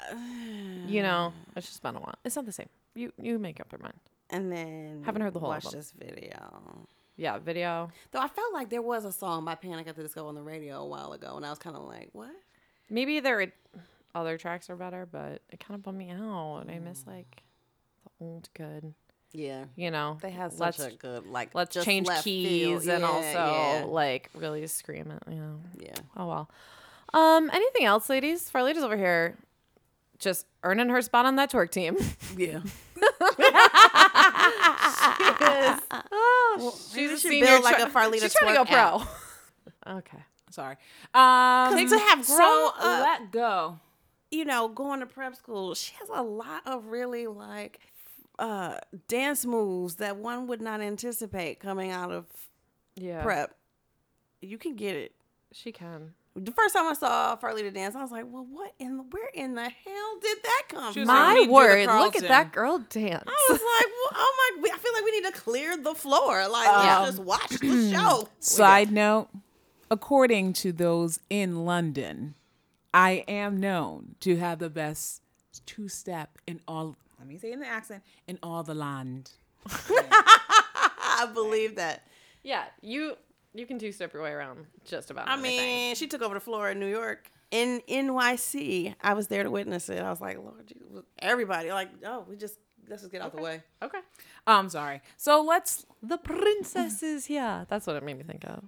You 0.88 1.04
know, 1.04 1.34
it's 1.56 1.68
just 1.68 1.84
been 1.84 1.96
a 1.96 2.00
while. 2.00 2.16
It's 2.26 2.36
not 2.36 2.48
the 2.48 2.52
same. 2.52 2.70
You 2.96 3.14
you 3.22 3.38
make 3.38 3.60
up 3.60 3.72
your 3.72 3.78
mind. 3.80 4.00
and 4.32 4.52
then 4.52 5.04
Haven't 5.06 5.22
heard 5.22 5.34
the 5.34 5.40
whole 5.40 5.50
watch 5.50 5.66
album. 5.66 5.80
this 5.80 5.92
video. 5.96 6.88
Yeah, 7.18 7.38
video. 7.40 7.90
Though 8.12 8.20
I 8.20 8.28
felt 8.28 8.54
like 8.54 8.70
there 8.70 8.82
was 8.82 9.06
a 9.06 9.12
song 9.12 9.46
by 9.46 9.56
Panic 9.56 9.88
at 9.88 9.96
the 9.96 10.04
Disco 10.04 10.28
on 10.28 10.36
the 10.36 10.42
radio 10.42 10.82
a 10.82 10.86
while 10.86 11.14
ago, 11.14 11.36
and 11.38 11.46
I 11.46 11.50
was 11.50 11.60
kind 11.60 11.76
of 11.76 11.84
like, 11.84 12.10
"What?" 12.12 12.32
Maybe 12.90 13.20
their 13.20 13.52
other 14.14 14.38
tracks 14.38 14.70
are 14.70 14.76
better, 14.76 15.08
but 15.10 15.42
it 15.50 15.60
kind 15.60 15.76
of 15.78 15.84
bummed 15.84 15.98
me 15.98 16.10
out. 16.12 16.66
I 16.70 16.80
miss 16.80 17.06
like 17.08 17.44
the 18.04 18.12
old 18.26 18.50
good. 18.54 18.94
Yeah, 19.32 19.66
You 19.76 19.92
know, 19.92 20.18
they 20.22 20.30
had 20.30 20.54
such 20.54 20.80
let's 20.80 20.94
a 20.94 20.96
good 20.96 21.26
like. 21.28 21.54
let's 21.54 21.74
just 21.74 21.86
change 21.86 22.08
left 22.08 22.24
keys 22.24 22.88
and 22.88 23.04
also 23.04 23.22
yeah, 23.26 23.84
like 23.86 24.30
really 24.34 24.66
scream 24.68 25.12
it. 25.12 25.22
You 25.30 25.40
know. 25.40 25.60
yeah. 25.78 25.96
Oh 26.16 26.28
well. 26.28 26.50
Um. 27.14 27.50
Anything 27.54 27.86
else, 27.86 28.10
ladies? 28.10 28.50
Farlita's 28.50 28.84
over 28.84 28.96
here, 28.96 29.36
just 30.20 30.46
earning 30.64 30.88
her 30.90 31.02
spot 31.02 31.26
on 31.26 31.36
that 31.36 31.52
twerk 31.52 31.72
team. 31.72 31.98
yeah. 32.38 32.60
oh, 35.92 36.80
maybe 36.96 37.08
she's 37.08 37.12
a 37.26 37.30
senior. 37.30 37.46
build 37.46 37.64
like 37.64 37.80
a 37.80 37.88
Farlita 37.90 38.22
She's 38.22 38.34
trying 38.34 38.56
to 38.56 38.64
go 38.64 39.04
pro. 39.86 39.94
okay. 39.98 40.24
Sorry. 40.52 40.78
Um, 41.14 41.88
to 41.90 41.98
have 42.00 42.26
so 42.26 42.36
grown 42.38 42.72
up- 42.80 43.02
let 43.04 43.32
go. 43.32 43.80
you 44.32 44.46
know, 44.46 44.68
going 44.68 45.00
to 45.02 45.06
prep 45.06 45.36
school, 45.36 45.76
she 45.76 45.94
has 46.00 46.10
a 46.14 46.22
lot 46.22 46.62
of 46.66 46.86
really 46.88 47.28
like 47.28 47.80
uh 48.38 48.78
dance 49.08 49.46
moves 49.46 49.96
that 49.96 50.18
one 50.18 50.46
would 50.48 50.62
not 50.62 50.82
anticipate 50.82 51.60
coming 51.60 51.92
out 51.92 52.12
of 52.12 52.26
Yeah. 52.96 53.24
prep. 53.24 53.56
You 54.42 54.58
can 54.58 54.76
get 54.76 54.96
it. 54.96 55.14
She 55.54 55.72
can. 55.72 56.14
The 56.38 56.52
first 56.52 56.76
time 56.76 56.86
I 56.86 56.94
saw 56.94 57.38
Farlita 57.38 57.74
dance, 57.74 57.96
I 57.96 58.02
was 58.02 58.12
like, 58.12 58.26
"Well, 58.30 58.46
what 58.50 58.74
in 58.78 58.98
the 58.98 59.04
where 59.04 59.30
in 59.34 59.56
the 59.56 59.70
hell 59.70 60.20
did 60.22 60.38
that 60.44 60.64
come 60.68 60.94
from?" 60.94 61.02
was 61.04 61.08
like, 61.08 61.18
My 61.18 61.34
"We 61.34 61.40
do 61.40 61.46
the 61.46 61.54
word! 61.54 61.86
Look 61.86 62.16
at 62.18 62.28
that 62.28 62.52
girl 62.52 62.80
dance. 62.80 63.24
I 63.26 63.48
was 63.50 63.62
like, 63.62 63.62
well, 63.62 64.12
"Oh 64.16 64.52
my! 64.56 64.62
we- 64.62 64.72
I 64.72 64.78
feel 64.78 64.92
like 64.94 65.06
we 65.06 65.12
need 65.12 65.26
to 65.26 65.32
clear 65.32 65.78
the 65.78 65.96
floor. 65.96 66.48
Like, 66.50 66.66
Yeah. 66.66 67.00
let's 67.00 67.12
just 67.16 67.24
watch 67.24 67.50
the 67.50 67.58
mm. 67.68 67.92
show." 67.94 68.28
Side 68.40 68.92
note, 68.92 69.30
according 69.90 70.52
to 70.54 70.74
those 70.74 71.20
in 71.30 71.64
London, 71.66 72.36
I 72.94 73.24
am 73.30 73.60
known 73.60 74.16
to 74.20 74.36
have 74.36 74.60
the 74.60 74.70
best 74.70 75.22
two 75.66 75.88
step 75.88 76.38
in 76.46 76.60
all. 76.68 76.98
Let 77.18 77.30
me 77.30 77.38
say 77.38 77.52
it 77.52 77.54
in 77.54 77.60
the 77.62 77.68
accent 77.68 78.04
in 78.28 78.40
all 78.44 78.62
the 78.64 78.76
land. 78.76 79.32
I 79.70 81.30
believe 81.34 81.76
that. 81.76 82.06
Yeah, 82.44 82.66
you 82.82 83.16
you 83.56 83.66
can 83.66 83.80
two 83.80 83.92
step 83.92 84.14
your 84.14 84.22
way 84.24 84.32
around 84.32 84.66
just 84.86 85.10
about. 85.12 85.28
I 85.28 85.34
anything. 85.34 85.58
mean, 85.60 85.96
she 85.96 86.08
took 86.08 86.22
over 86.22 86.34
the 86.34 86.40
floor 86.40 86.70
in 86.70 86.80
New 86.80 86.88
York. 86.90 87.30
In 87.52 87.82
NYC, 87.88 88.96
I 89.02 89.14
was 89.14 89.28
there 89.28 89.44
to 89.44 89.52
witness 89.52 89.88
it. 89.90 90.00
I 90.02 90.10
was 90.10 90.20
like, 90.20 90.38
Lord, 90.38 90.68
Jesus. 90.68 91.04
everybody, 91.20 91.72
like, 91.72 91.90
oh, 92.06 92.26
we 92.28 92.36
just 92.36 92.56
let's 92.90 93.02
just 93.04 93.12
get 93.12 93.22
out 93.22 93.36
the 93.36 93.42
way. 93.42 93.62
okay. 93.82 94.00
Oh, 94.48 94.54
I'm 94.54 94.70
sorry. 94.70 95.02
So 95.18 95.42
let's 95.42 95.86
The 96.04 96.18
princess 96.18 97.02
is 97.04 97.26
here. 97.34 97.66
That's 97.70 97.88
what 97.88 97.96
it 97.96 98.04
made 98.04 98.18
me 98.18 98.24
think 98.24 98.44
of. 98.46 98.64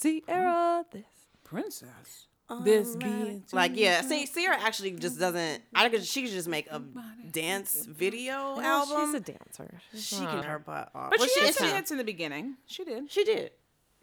Ciara, 0.00 0.84
this. 0.90 1.04
princess. 1.44 2.26
This 2.62 2.94
be 2.96 3.04
Um, 3.06 3.42
Like, 3.52 3.72
yeah, 3.74 4.02
see, 4.02 4.26
Ciara 4.26 4.60
actually 4.60 4.92
just 4.92 5.18
doesn't. 5.18 5.62
I 5.74 5.88
think 5.88 6.04
she 6.04 6.22
could 6.22 6.30
just 6.30 6.46
make 6.48 6.66
a 6.70 6.82
dance 7.30 7.86
video 7.86 8.56
Well, 8.56 8.60
album. 8.60 9.06
She's 9.06 9.14
a 9.14 9.20
dancer. 9.32 9.80
She 9.96 10.20
not- 10.20 10.30
can 10.34 10.42
her 10.44 10.58
butt 10.58 10.90
off. 10.94 11.10
But 11.10 11.20
Well, 11.20 11.28
she 11.28 11.40
had 11.40 11.48
is 11.50 11.56
some 11.56 11.68
hits 11.68 11.90
in 11.90 11.96
the 11.98 12.04
beginning. 12.04 12.56
She 12.66 12.84
did. 12.84 13.10
She 13.10 13.24
did. 13.24 13.50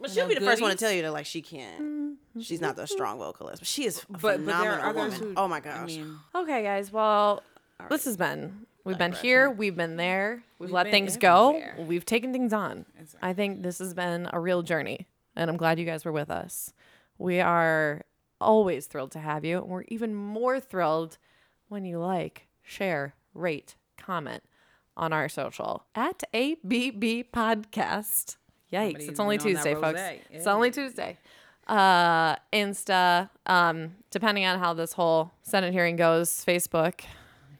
But 0.01 0.11
she'll 0.11 0.27
be 0.27 0.35
the 0.35 0.41
first 0.41 0.61
one 0.61 0.71
to 0.71 0.77
tell 0.77 0.91
you 0.91 1.01
that 1.03 1.11
like 1.13 1.25
she 1.25 1.41
can't. 1.41 1.81
Mm-hmm. 1.81 2.41
She's 2.41 2.61
not 2.61 2.75
the 2.75 2.87
strong 2.87 3.17
vocalist, 3.17 3.59
but 3.61 3.67
she 3.67 3.85
is 3.85 3.99
a 4.03 4.11
But 4.11 4.21
but 4.21 4.39
phenomenal 4.39 4.63
there 4.75 4.79
are 4.83 4.89
others 4.89 5.19
woman. 5.19 5.35
who. 5.35 5.41
oh 5.41 5.47
my 5.47 5.59
gosh! 5.59 5.77
I 5.77 5.85
mean, 5.85 6.17
Okay, 6.35 6.63
guys. 6.63 6.91
Well, 6.91 7.43
this 7.89 8.05
has 8.05 8.17
been. 8.17 8.65
We've 8.83 8.97
been 8.97 9.11
Digression. 9.11 9.27
here. 9.27 9.49
We've 9.51 9.75
been 9.75 9.95
there. 9.97 10.43
We've, 10.57 10.69
We've 10.69 10.73
let 10.73 10.83
been 10.85 10.91
things 10.91 11.17
go. 11.17 11.61
We've 11.77 12.03
taken 12.05 12.31
things 12.33 12.51
on. 12.51 12.85
Exactly. 12.99 13.29
I 13.29 13.33
think 13.33 13.61
this 13.61 13.77
has 13.79 13.93
been 13.93 14.27
a 14.33 14.39
real 14.39 14.63
journey, 14.63 15.07
and 15.35 15.49
I'm 15.51 15.57
glad 15.57 15.77
you 15.77 15.85
guys 15.85 16.03
were 16.03 16.11
with 16.11 16.31
us. 16.31 16.73
We 17.19 17.39
are 17.41 18.01
always 18.39 18.87
thrilled 18.87 19.11
to 19.11 19.19
have 19.19 19.45
you, 19.45 19.59
and 19.59 19.67
we're 19.67 19.83
even 19.89 20.15
more 20.15 20.59
thrilled 20.59 21.19
when 21.67 21.85
you 21.85 21.99
like, 21.99 22.47
share, 22.63 23.13
rate, 23.35 23.75
comment 23.97 24.43
on 24.97 25.13
our 25.13 25.29
social 25.29 25.85
at 25.93 26.23
ABB 26.33 27.29
Podcast. 27.31 28.37
Yikes! 28.71 29.07
It's 29.07 29.19
only 29.19 29.37
been 29.37 29.47
on 29.47 29.53
that 29.53 29.63
Tuesday, 29.63 29.75
folks. 29.75 30.01
It's 30.31 30.47
only 30.47 30.71
Tuesday. 30.71 31.17
Uh, 31.67 32.35
Insta, 32.51 33.29
um, 33.45 33.95
depending 34.09 34.45
on 34.45 34.59
how 34.59 34.73
this 34.73 34.93
whole 34.93 35.31
Senate 35.43 35.73
hearing 35.73 35.95
goes, 35.95 36.29
Facebook, 36.45 37.01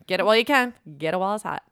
get 0.08 0.20
it 0.20 0.26
while 0.26 0.36
you 0.36 0.46
can, 0.46 0.74
get 0.98 1.14
it 1.14 1.18
while 1.18 1.36
it's 1.36 1.44
hot. 1.44 1.64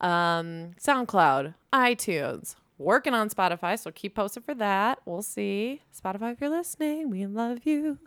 Um, 0.00 0.72
SoundCloud, 0.80 1.54
iTunes, 1.72 2.56
working 2.76 3.14
on 3.14 3.30
Spotify, 3.30 3.78
so 3.78 3.90
keep 3.90 4.14
posted 4.14 4.44
for 4.44 4.54
that. 4.54 5.00
We'll 5.04 5.22
see. 5.22 5.82
Spotify, 5.96 6.32
if 6.32 6.40
you're 6.40 6.50
listening, 6.50 7.10
we 7.10 7.26
love 7.26 7.60
you. 7.64 7.98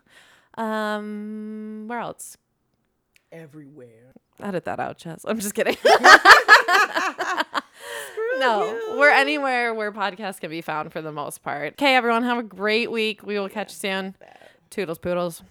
Um, 0.56 1.84
where 1.88 2.00
else? 2.00 2.36
everywhere. 3.32 4.12
Edit 4.40 4.64
that 4.66 4.78
out, 4.78 4.98
Chess. 4.98 5.24
I'm 5.26 5.40
just 5.40 5.54
kidding. 5.54 5.76
no, 8.42 8.96
we're 8.98 9.10
anywhere 9.10 9.72
where 9.74 9.92
podcasts 9.92 10.40
can 10.40 10.50
be 10.50 10.60
found 10.60 10.92
for 10.92 11.00
the 11.00 11.12
most 11.12 11.42
part. 11.42 11.74
Okay, 11.74 11.94
everyone, 11.94 12.24
have 12.24 12.38
a 12.38 12.42
great 12.42 12.90
week. 12.90 13.24
We 13.24 13.38
will 13.38 13.48
catch 13.48 13.70
you 13.70 13.76
soon. 13.76 14.16
Toodles 14.70 14.98
poodles. 14.98 15.42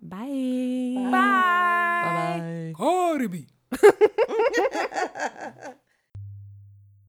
Bye. 0.00 0.94
Bye. 0.96 1.10
Bye 1.10 2.38
bye. 2.38 2.72
Cardi 2.76 3.26
B. 3.26 3.46